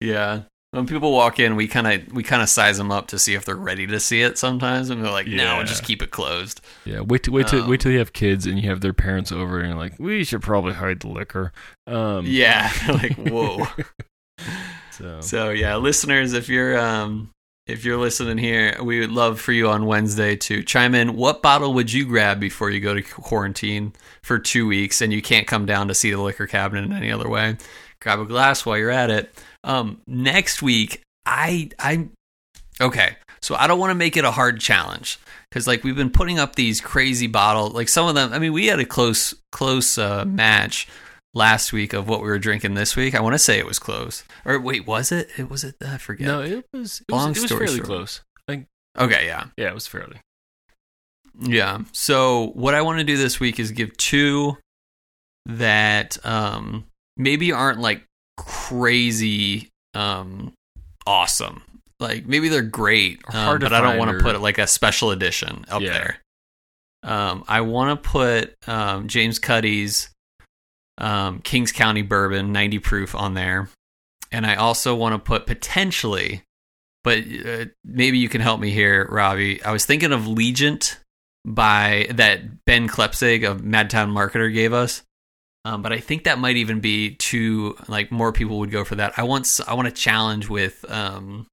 yeah. 0.00 0.42
When 0.72 0.86
people 0.88 1.12
walk 1.12 1.38
in, 1.38 1.54
we 1.54 1.68
kind 1.68 1.86
of 1.86 2.12
we 2.12 2.24
kind 2.24 2.42
of 2.42 2.48
size 2.48 2.78
them 2.78 2.90
up 2.90 3.06
to 3.08 3.18
see 3.18 3.34
if 3.34 3.44
they're 3.44 3.54
ready 3.54 3.86
to 3.86 4.00
see 4.00 4.22
it 4.22 4.36
sometimes, 4.38 4.90
and 4.90 5.04
they're 5.04 5.12
like, 5.12 5.28
"No, 5.28 5.58
Yeah. 5.58 5.62
just 5.64 5.84
keep 5.84 6.02
it 6.02 6.10
closed." 6.10 6.60
yeah, 6.84 7.00
wait 7.00 7.22
till 7.22 7.32
wait 7.34 7.46
till 7.46 7.62
Um, 7.62 7.68
wait 7.68 7.78
till 7.80 7.92
you 7.92 7.98
have 7.98 8.12
kids 8.12 8.44
and 8.46 8.58
you 8.60 8.68
have 8.68 8.80
their 8.80 8.92
parents 8.92 9.30
over, 9.30 9.60
and 9.60 9.68
you're 9.68 9.78
like, 9.78 9.94
"We 10.00 10.24
should 10.24 10.42
probably 10.42 10.72
hide 10.72 10.98
the 11.00 11.08
liquor." 11.08 11.52
Um, 11.86 12.26
Yeah, 12.26 12.72
like 12.88 13.14
whoa. 13.14 13.66
So, 14.90 15.20
So 15.20 15.50
yeah, 15.50 15.76
listeners, 15.76 16.32
if 16.32 16.48
you're 16.48 16.76
um 16.78 17.30
if 17.66 17.84
you're 17.84 17.98
listening 17.98 18.36
here, 18.36 18.76
we 18.82 19.00
would 19.00 19.10
love 19.10 19.40
for 19.40 19.52
you 19.52 19.68
on 19.68 19.86
Wednesday 19.86 20.36
to 20.36 20.62
chime 20.62 20.94
in. 20.94 21.16
What 21.16 21.40
bottle 21.40 21.72
would 21.74 21.92
you 21.92 22.04
grab 22.04 22.38
before 22.38 22.68
you 22.68 22.80
go 22.80 22.94
to 22.94 23.02
quarantine 23.02 23.94
for 24.22 24.38
two 24.38 24.66
weeks 24.66 25.00
and 25.00 25.12
you 25.12 25.22
can't 25.22 25.46
come 25.46 25.64
down 25.64 25.88
to 25.88 25.94
see 25.94 26.10
the 26.10 26.20
liquor 26.20 26.46
cabinet 26.46 26.84
in 26.84 26.92
any 26.92 27.10
other 27.10 27.28
way? 27.28 27.56
Grab 28.00 28.20
a 28.20 28.26
glass 28.26 28.66
while 28.66 28.76
you're 28.76 28.90
at 28.90 29.08
it. 29.08 29.34
Um, 29.62 30.02
next 30.06 30.60
week, 30.60 31.00
I 31.24 31.70
I 31.78 32.08
okay. 32.82 33.16
So 33.40 33.54
I 33.54 33.66
don't 33.66 33.78
want 33.78 33.90
to 33.90 33.94
make 33.94 34.18
it 34.18 34.24
a 34.24 34.30
hard 34.30 34.60
challenge 34.60 35.18
because 35.48 35.66
like 35.66 35.84
we've 35.84 35.96
been 35.96 36.10
putting 36.10 36.38
up 36.38 36.56
these 36.56 36.82
crazy 36.82 37.28
bottles. 37.28 37.72
Like 37.72 37.88
some 37.88 38.06
of 38.06 38.14
them, 38.14 38.34
I 38.34 38.38
mean, 38.38 38.52
we 38.52 38.66
had 38.66 38.78
a 38.78 38.84
close 38.84 39.34
close 39.52 39.96
uh, 39.96 40.26
match 40.26 40.86
last 41.34 41.72
week 41.72 41.92
of 41.92 42.08
what 42.08 42.20
we 42.22 42.28
were 42.28 42.38
drinking 42.38 42.74
this 42.74 42.94
week. 42.96 43.14
I 43.14 43.20
want 43.20 43.34
to 43.34 43.38
say 43.38 43.58
it 43.58 43.66
was 43.66 43.78
close. 43.78 44.24
Or 44.44 44.58
wait, 44.60 44.86
was 44.86 45.10
it? 45.12 45.28
It 45.36 45.50
was 45.50 45.64
it? 45.64 45.74
I 45.86 45.98
forget. 45.98 46.26
no, 46.26 46.40
it 46.42 46.64
was 46.72 47.00
it 47.08 47.12
Long 47.12 47.30
was, 47.30 47.38
it 47.38 47.40
was 47.42 47.48
story 47.50 47.66
fairly 47.66 47.76
short. 47.78 47.86
close. 47.86 48.20
Like, 48.48 48.66
Okay, 48.98 49.26
yeah. 49.26 49.46
yeah, 49.56 49.68
it 49.68 49.74
was 49.74 49.86
fairly. 49.86 50.20
Yeah. 51.40 51.80
So 51.92 52.52
what 52.54 52.74
I 52.74 52.82
want 52.82 52.98
to 52.98 53.04
do 53.04 53.16
this 53.16 53.40
week 53.40 53.58
is 53.58 53.72
give 53.72 53.96
two 53.96 54.56
that 55.46 56.16
um 56.24 56.86
maybe 57.16 57.52
aren't 57.52 57.80
like 57.80 58.04
crazy 58.36 59.68
um 59.94 60.52
awesome. 61.06 61.62
Like 62.00 62.26
maybe 62.26 62.48
they're 62.48 62.62
great, 62.62 63.20
um, 63.32 63.58
but 63.58 63.72
I 63.72 63.80
don't 63.80 63.98
want 63.98 64.10
to 64.10 64.16
or- 64.16 64.20
put 64.20 64.40
like 64.40 64.58
a 64.58 64.66
special 64.66 65.10
edition 65.10 65.64
up 65.68 65.82
Yeah. 65.82 65.92
there. 65.92 66.18
Um 67.02 67.44
I 67.48 67.60
want 67.62 68.00
to 68.02 68.08
put 68.08 68.54
um 68.68 69.08
James 69.08 69.38
Cuddy's 69.38 70.10
um 70.98 71.40
Kings 71.40 71.72
County 71.72 72.02
bourbon 72.02 72.52
90 72.52 72.78
proof 72.80 73.14
on 73.14 73.34
there. 73.34 73.68
And 74.32 74.46
I 74.46 74.56
also 74.56 74.94
want 74.94 75.14
to 75.14 75.18
put 75.18 75.46
potentially 75.46 76.42
but 77.04 77.18
uh, 77.18 77.66
maybe 77.84 78.18
you 78.18 78.30
can 78.30 78.40
help 78.40 78.58
me 78.58 78.70
here, 78.70 79.06
Robbie. 79.10 79.62
I 79.62 79.70
was 79.72 79.84
thinking 79.84 80.10
of 80.10 80.26
Legent 80.26 80.98
by 81.44 82.06
that 82.10 82.64
Ben 82.64 82.88
Klepsig 82.88 83.48
of 83.48 83.60
Madtown 83.60 84.10
Marketer 84.10 84.52
gave 84.52 84.72
us. 84.72 85.02
Um, 85.66 85.82
but 85.82 85.92
I 85.92 86.00
think 86.00 86.24
that 86.24 86.38
might 86.38 86.56
even 86.56 86.80
be 86.80 87.14
too 87.14 87.76
like 87.88 88.10
more 88.10 88.32
people 88.32 88.58
would 88.58 88.70
go 88.70 88.84
for 88.84 88.96
that. 88.96 89.12
I 89.18 89.22
want 89.22 89.60
I 89.68 89.74
want 89.74 89.88
to 89.88 89.94
challenge 89.94 90.48
with 90.48 90.84
um 90.90 91.46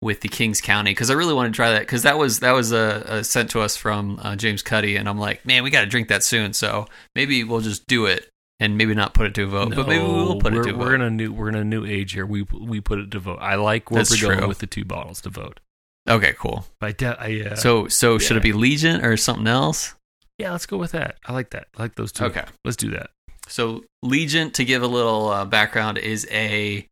with 0.00 0.20
the 0.20 0.28
Kings 0.28 0.60
County 0.60 0.90
because 0.90 1.10
I 1.10 1.14
really 1.14 1.32
want 1.34 1.52
to 1.52 1.56
try 1.56 1.72
that 1.72 1.80
because 1.80 2.02
that 2.02 2.18
was 2.18 2.40
that 2.40 2.52
was 2.52 2.72
uh, 2.72 3.04
uh, 3.06 3.22
sent 3.22 3.50
to 3.50 3.60
us 3.60 3.76
from 3.76 4.18
uh, 4.22 4.36
James 4.36 4.62
Cuddy 4.62 4.96
and 4.96 5.08
I'm 5.08 5.18
like 5.18 5.46
man 5.46 5.62
we 5.62 5.70
got 5.70 5.82
to 5.82 5.86
drink 5.86 6.08
that 6.08 6.24
soon 6.24 6.52
so 6.52 6.86
maybe 7.14 7.44
we'll 7.44 7.60
just 7.60 7.86
do 7.86 8.06
it 8.06 8.28
and 8.62 8.78
maybe 8.78 8.94
not 8.94 9.12
put 9.14 9.26
it 9.26 9.34
to 9.34 9.42
a 9.42 9.46
vote 9.46 9.74
but 9.74 9.88
maybe 9.88 10.04
we 10.04 10.10
will 10.12 10.38
put 10.40 10.54
it 10.54 10.62
to 10.62 10.70
a 10.70 10.76
we're 10.78 10.84
vote. 10.90 10.94
in 10.94 11.00
a 11.02 11.10
new 11.10 11.32
we're 11.32 11.48
in 11.48 11.54
a 11.56 11.64
new 11.64 11.84
age 11.84 12.12
here. 12.12 12.24
We 12.24 12.42
we 12.42 12.80
put 12.80 12.98
it 13.00 13.10
to 13.10 13.18
vote. 13.18 13.38
I 13.40 13.56
like 13.56 13.90
where 13.90 13.98
That's 14.00 14.10
we're 14.22 14.28
going 14.28 14.38
true. 14.38 14.48
with 14.48 14.58
the 14.60 14.66
two 14.66 14.84
bottles 14.84 15.20
to 15.22 15.30
vote. 15.30 15.60
Okay, 16.08 16.34
cool. 16.38 16.66
I, 16.80 16.92
de- 16.92 17.16
I 17.20 17.50
uh, 17.50 17.56
So 17.56 17.88
so 17.88 18.18
should 18.18 18.36
it 18.36 18.42
be 18.42 18.52
Legent 18.52 19.04
or 19.04 19.16
something 19.16 19.46
else? 19.46 19.94
yeah, 20.38 20.50
let's 20.52 20.66
go 20.66 20.76
with 20.76 20.92
that. 20.92 21.18
I 21.26 21.32
like 21.32 21.50
that. 21.50 21.66
I 21.76 21.82
like 21.82 21.94
those 21.94 22.10
two. 22.12 22.24
Okay. 22.24 22.44
let's 22.64 22.76
do 22.76 22.90
that. 22.90 23.10
So 23.48 23.84
Legent, 24.02 24.54
to 24.54 24.64
give 24.64 24.82
a 24.82 24.86
little 24.88 25.28
uh, 25.28 25.44
background, 25.44 25.98
is 25.98 26.26
a 26.30 26.86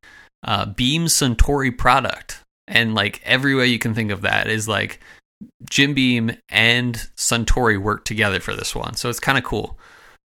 uh, 0.45 0.67
Beam 0.67 1.07
Suntory 1.07 1.77
product, 1.77 2.43
and 2.69 2.95
like 2.95 3.21
every 3.25 3.55
way 3.55 3.67
you 3.67 3.79
can 3.79 3.95
think 3.95 4.11
of 4.11 4.23
that 4.23 4.47
is 4.49 4.69
like 4.69 5.01
Jim 5.69 5.95
Beam 5.95 6.33
and 6.49 6.95
Suntory 7.17 7.81
work 7.81 8.05
together 8.05 8.41
for 8.41 8.55
this 8.55 8.75
one. 8.75 8.95
So 8.95 9.09
it's 9.09 9.21
kind 9.21 9.39
of 9.39 9.45
cool. 9.45 9.79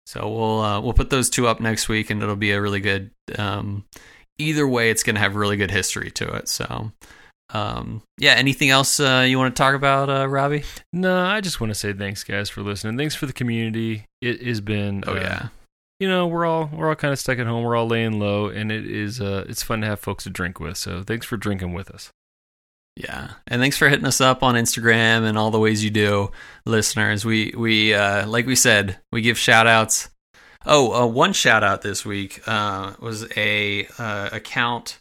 So 0.07 0.29
we'll 0.29 0.61
uh, 0.61 0.81
we'll 0.81 0.93
put 0.93 1.11
those 1.11 1.31
two 1.31 1.47
up 1.47 1.61
next 1.61 1.89
week, 1.89 2.11
and 2.11 2.23
it'll 2.23 2.37
be 2.37 2.53
a 2.53 2.61
really 2.61 2.81
good. 2.81 3.11
Um, 3.39 3.85
either 4.39 4.67
way, 4.67 4.91
it's 4.91 5.03
going 5.03 5.15
to 5.15 5.21
have 5.21 5.37
really 5.37 5.57
good 5.57 5.71
history 5.71 6.11
to 6.13 6.35
it. 6.35 6.49
So. 6.49 6.93
Um, 7.55 8.03
yeah. 8.17 8.33
Anything 8.33 8.71
else 8.71 8.99
uh, 8.99 9.27
you 9.29 9.37
want 9.39 9.55
to 9.55 9.63
talk 9.63 9.75
about, 9.75 10.09
uh, 10.09 10.27
Robbie? 10.27 10.65
No, 10.91 11.19
I 11.23 11.43
just 11.43 11.61
want 11.61 11.71
to 11.71 11.75
say 11.75 11.93
thanks, 11.93 12.25
guys, 12.25 12.49
for 12.49 12.63
listening. 12.63 12.97
Thanks 12.97 13.15
for 13.15 13.27
the 13.27 13.33
community. 13.35 14.07
It 14.23 14.43
has 14.43 14.63
been. 14.63 15.05
Oh 15.07 15.13
uh, 15.13 15.21
yeah. 15.21 15.49
you 16.01 16.09
know 16.09 16.27
we're 16.27 16.47
all 16.47 16.71
we're 16.73 16.89
all 16.89 16.95
kind 16.95 17.13
of 17.13 17.19
stuck 17.19 17.39
at 17.39 17.47
home. 17.47 17.63
We're 17.63 17.77
all 17.77 17.87
laying 17.87 18.19
low, 18.19 18.49
and 18.49 18.73
it 18.73 18.87
is 18.91 19.21
uh 19.21 19.45
it's 19.51 19.63
fun 19.63 19.83
to 19.83 19.87
have 19.87 20.01
folks 20.01 20.25
to 20.25 20.31
drink 20.31 20.61
with. 20.61 20.79
So 20.79 21.03
thanks 21.03 21.27
for 21.27 21.37
drinking 21.37 21.75
with 21.75 21.91
us. 21.91 22.11
Yeah, 22.97 23.31
and 23.47 23.61
thanks 23.61 23.79
for 23.79 23.89
hitting 23.89 24.05
us 24.05 24.21
up 24.21 24.43
on 24.43 24.55
Instagram 24.55 25.25
and 25.27 25.39
all 25.39 25.51
the 25.51 25.59
ways 25.59 25.83
you 25.83 25.91
do, 25.91 26.31
listeners. 26.67 27.25
We 27.25 27.55
we 27.57 27.95
uh, 27.95 28.27
like 28.27 28.47
we 28.47 28.57
said, 28.57 28.99
we 29.11 29.23
give 29.23 29.39
shout 29.39 29.67
outs. 29.67 30.11
Oh, 30.67 30.93
uh, 30.93 31.07
one 31.07 31.33
shout 31.33 31.65
out 31.65 31.83
this 31.83 32.05
week 32.05 32.43
uh, 32.47 32.93
was 33.01 33.27
a 33.37 33.87
uh, 33.99 34.29
account 34.33 34.99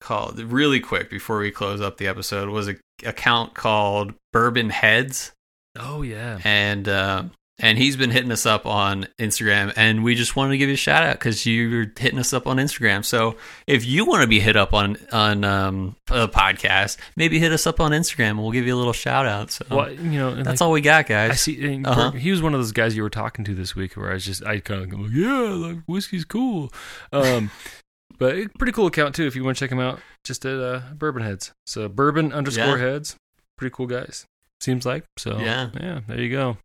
called 0.00 0.40
really 0.40 0.80
quick 0.80 1.10
before 1.10 1.38
we 1.38 1.50
close 1.52 1.80
up 1.80 1.98
the 1.98 2.08
episode 2.08 2.48
was 2.48 2.68
a 2.68 2.76
account 3.04 3.54
called 3.54 4.14
Bourbon 4.32 4.70
Heads 4.70 5.32
Oh 5.78 6.02
yeah, 6.02 6.38
and 6.44 6.88
uh, 6.88 7.24
and 7.58 7.78
he's 7.78 7.96
been 7.96 8.10
hitting 8.10 8.32
us 8.32 8.46
up 8.46 8.66
on 8.66 9.06
Instagram, 9.18 9.72
and 9.76 10.02
we 10.02 10.14
just 10.14 10.34
wanted 10.36 10.52
to 10.52 10.58
give 10.58 10.68
you 10.68 10.74
a 10.74 10.78
shout 10.78 11.04
out 11.04 11.14
because 11.14 11.44
you're 11.46 11.92
hitting 11.98 12.18
us 12.18 12.32
up 12.32 12.46
on 12.46 12.56
Instagram. 12.56 13.04
So 13.04 13.36
if 13.66 13.84
you 13.84 14.04
want 14.06 14.22
to 14.22 14.26
be 14.26 14.40
hit 14.40 14.56
up 14.56 14.72
on 14.72 14.96
on 15.12 15.44
um, 15.44 15.96
a 16.10 16.28
podcast, 16.28 16.96
maybe 17.16 17.38
hit 17.38 17.52
us 17.52 17.66
up 17.66 17.78
on 17.78 17.92
Instagram, 17.92 18.30
and 18.30 18.42
we'll 18.42 18.52
give 18.52 18.66
you 18.66 18.74
a 18.74 18.78
little 18.78 18.92
shout 18.92 19.26
out. 19.26 19.50
So 19.50 19.64
well 19.70 19.92
you 19.92 20.18
know 20.18 20.34
that's 20.34 20.60
like, 20.60 20.66
all 20.66 20.72
we 20.72 20.80
got, 20.80 21.06
guys. 21.06 21.30
I 21.30 21.34
see. 21.34 21.82
Uh-huh. 21.84 22.12
He 22.12 22.30
was 22.30 22.42
one 22.42 22.54
of 22.54 22.60
those 22.60 22.72
guys 22.72 22.96
you 22.96 23.02
were 23.02 23.10
talking 23.10 23.44
to 23.44 23.54
this 23.54 23.76
week, 23.76 23.96
where 23.96 24.10
I 24.10 24.14
was 24.14 24.24
just 24.24 24.44
I 24.44 24.60
kind 24.60 24.82
of 24.82 24.90
go, 24.90 25.04
yeah, 25.06 25.54
like 25.68 25.78
whiskey's 25.86 26.24
cool. 26.24 26.72
Um, 27.12 27.50
but 28.18 28.52
pretty 28.58 28.72
cool 28.72 28.86
account 28.86 29.14
too 29.14 29.26
if 29.26 29.36
you 29.36 29.44
want 29.44 29.56
to 29.56 29.64
check 29.64 29.70
him 29.70 29.80
out. 29.80 30.00
Just 30.24 30.44
at 30.46 30.58
uh, 30.58 30.80
Bourbon 30.94 31.22
Heads. 31.22 31.52
So 31.66 31.88
Bourbon 31.88 32.32
underscore 32.32 32.78
Yeah. 32.78 32.92
Heads. 32.92 33.16
Pretty 33.56 33.74
cool 33.74 33.86
guys. 33.86 34.26
Seems 34.60 34.86
like 34.86 35.04
so. 35.18 35.38
Yeah. 35.38 35.70
yeah. 35.78 36.00
There 36.06 36.20
you 36.20 36.30
go. 36.30 36.56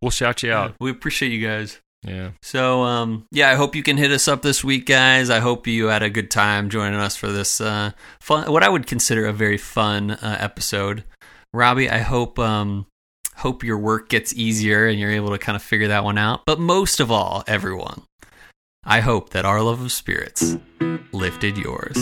We'll 0.00 0.10
shout 0.10 0.42
you 0.42 0.52
out. 0.52 0.76
we 0.80 0.90
appreciate 0.90 1.32
you 1.32 1.46
guys. 1.46 1.80
Yeah. 2.04 2.30
So 2.42 2.82
um, 2.82 3.26
yeah, 3.32 3.50
I 3.50 3.54
hope 3.56 3.74
you 3.74 3.82
can 3.82 3.96
hit 3.96 4.12
us 4.12 4.28
up 4.28 4.42
this 4.42 4.62
week, 4.62 4.86
guys. 4.86 5.30
I 5.30 5.40
hope 5.40 5.66
you 5.66 5.86
had 5.86 6.02
a 6.02 6.10
good 6.10 6.30
time 6.30 6.70
joining 6.70 7.00
us 7.00 7.16
for 7.16 7.28
this 7.28 7.60
uh, 7.60 7.90
fun, 8.20 8.50
what 8.52 8.62
I 8.62 8.68
would 8.68 8.86
consider 8.86 9.26
a 9.26 9.32
very 9.32 9.58
fun 9.58 10.12
uh, 10.12 10.36
episode. 10.38 11.04
Robbie, 11.52 11.90
I 11.90 11.98
hope 11.98 12.38
um, 12.38 12.86
hope 13.36 13.64
your 13.64 13.78
work 13.78 14.08
gets 14.08 14.32
easier 14.34 14.86
and 14.86 14.98
you're 14.98 15.10
able 15.10 15.30
to 15.30 15.38
kind 15.38 15.56
of 15.56 15.62
figure 15.62 15.88
that 15.88 16.04
one 16.04 16.18
out. 16.18 16.42
But 16.46 16.60
most 16.60 17.00
of 17.00 17.10
all, 17.10 17.42
everyone, 17.46 18.02
I 18.84 19.00
hope 19.00 19.30
that 19.30 19.44
our 19.44 19.60
love 19.62 19.80
of 19.80 19.90
spirits 19.90 20.56
lifted 21.12 21.58
yours. 21.58 21.96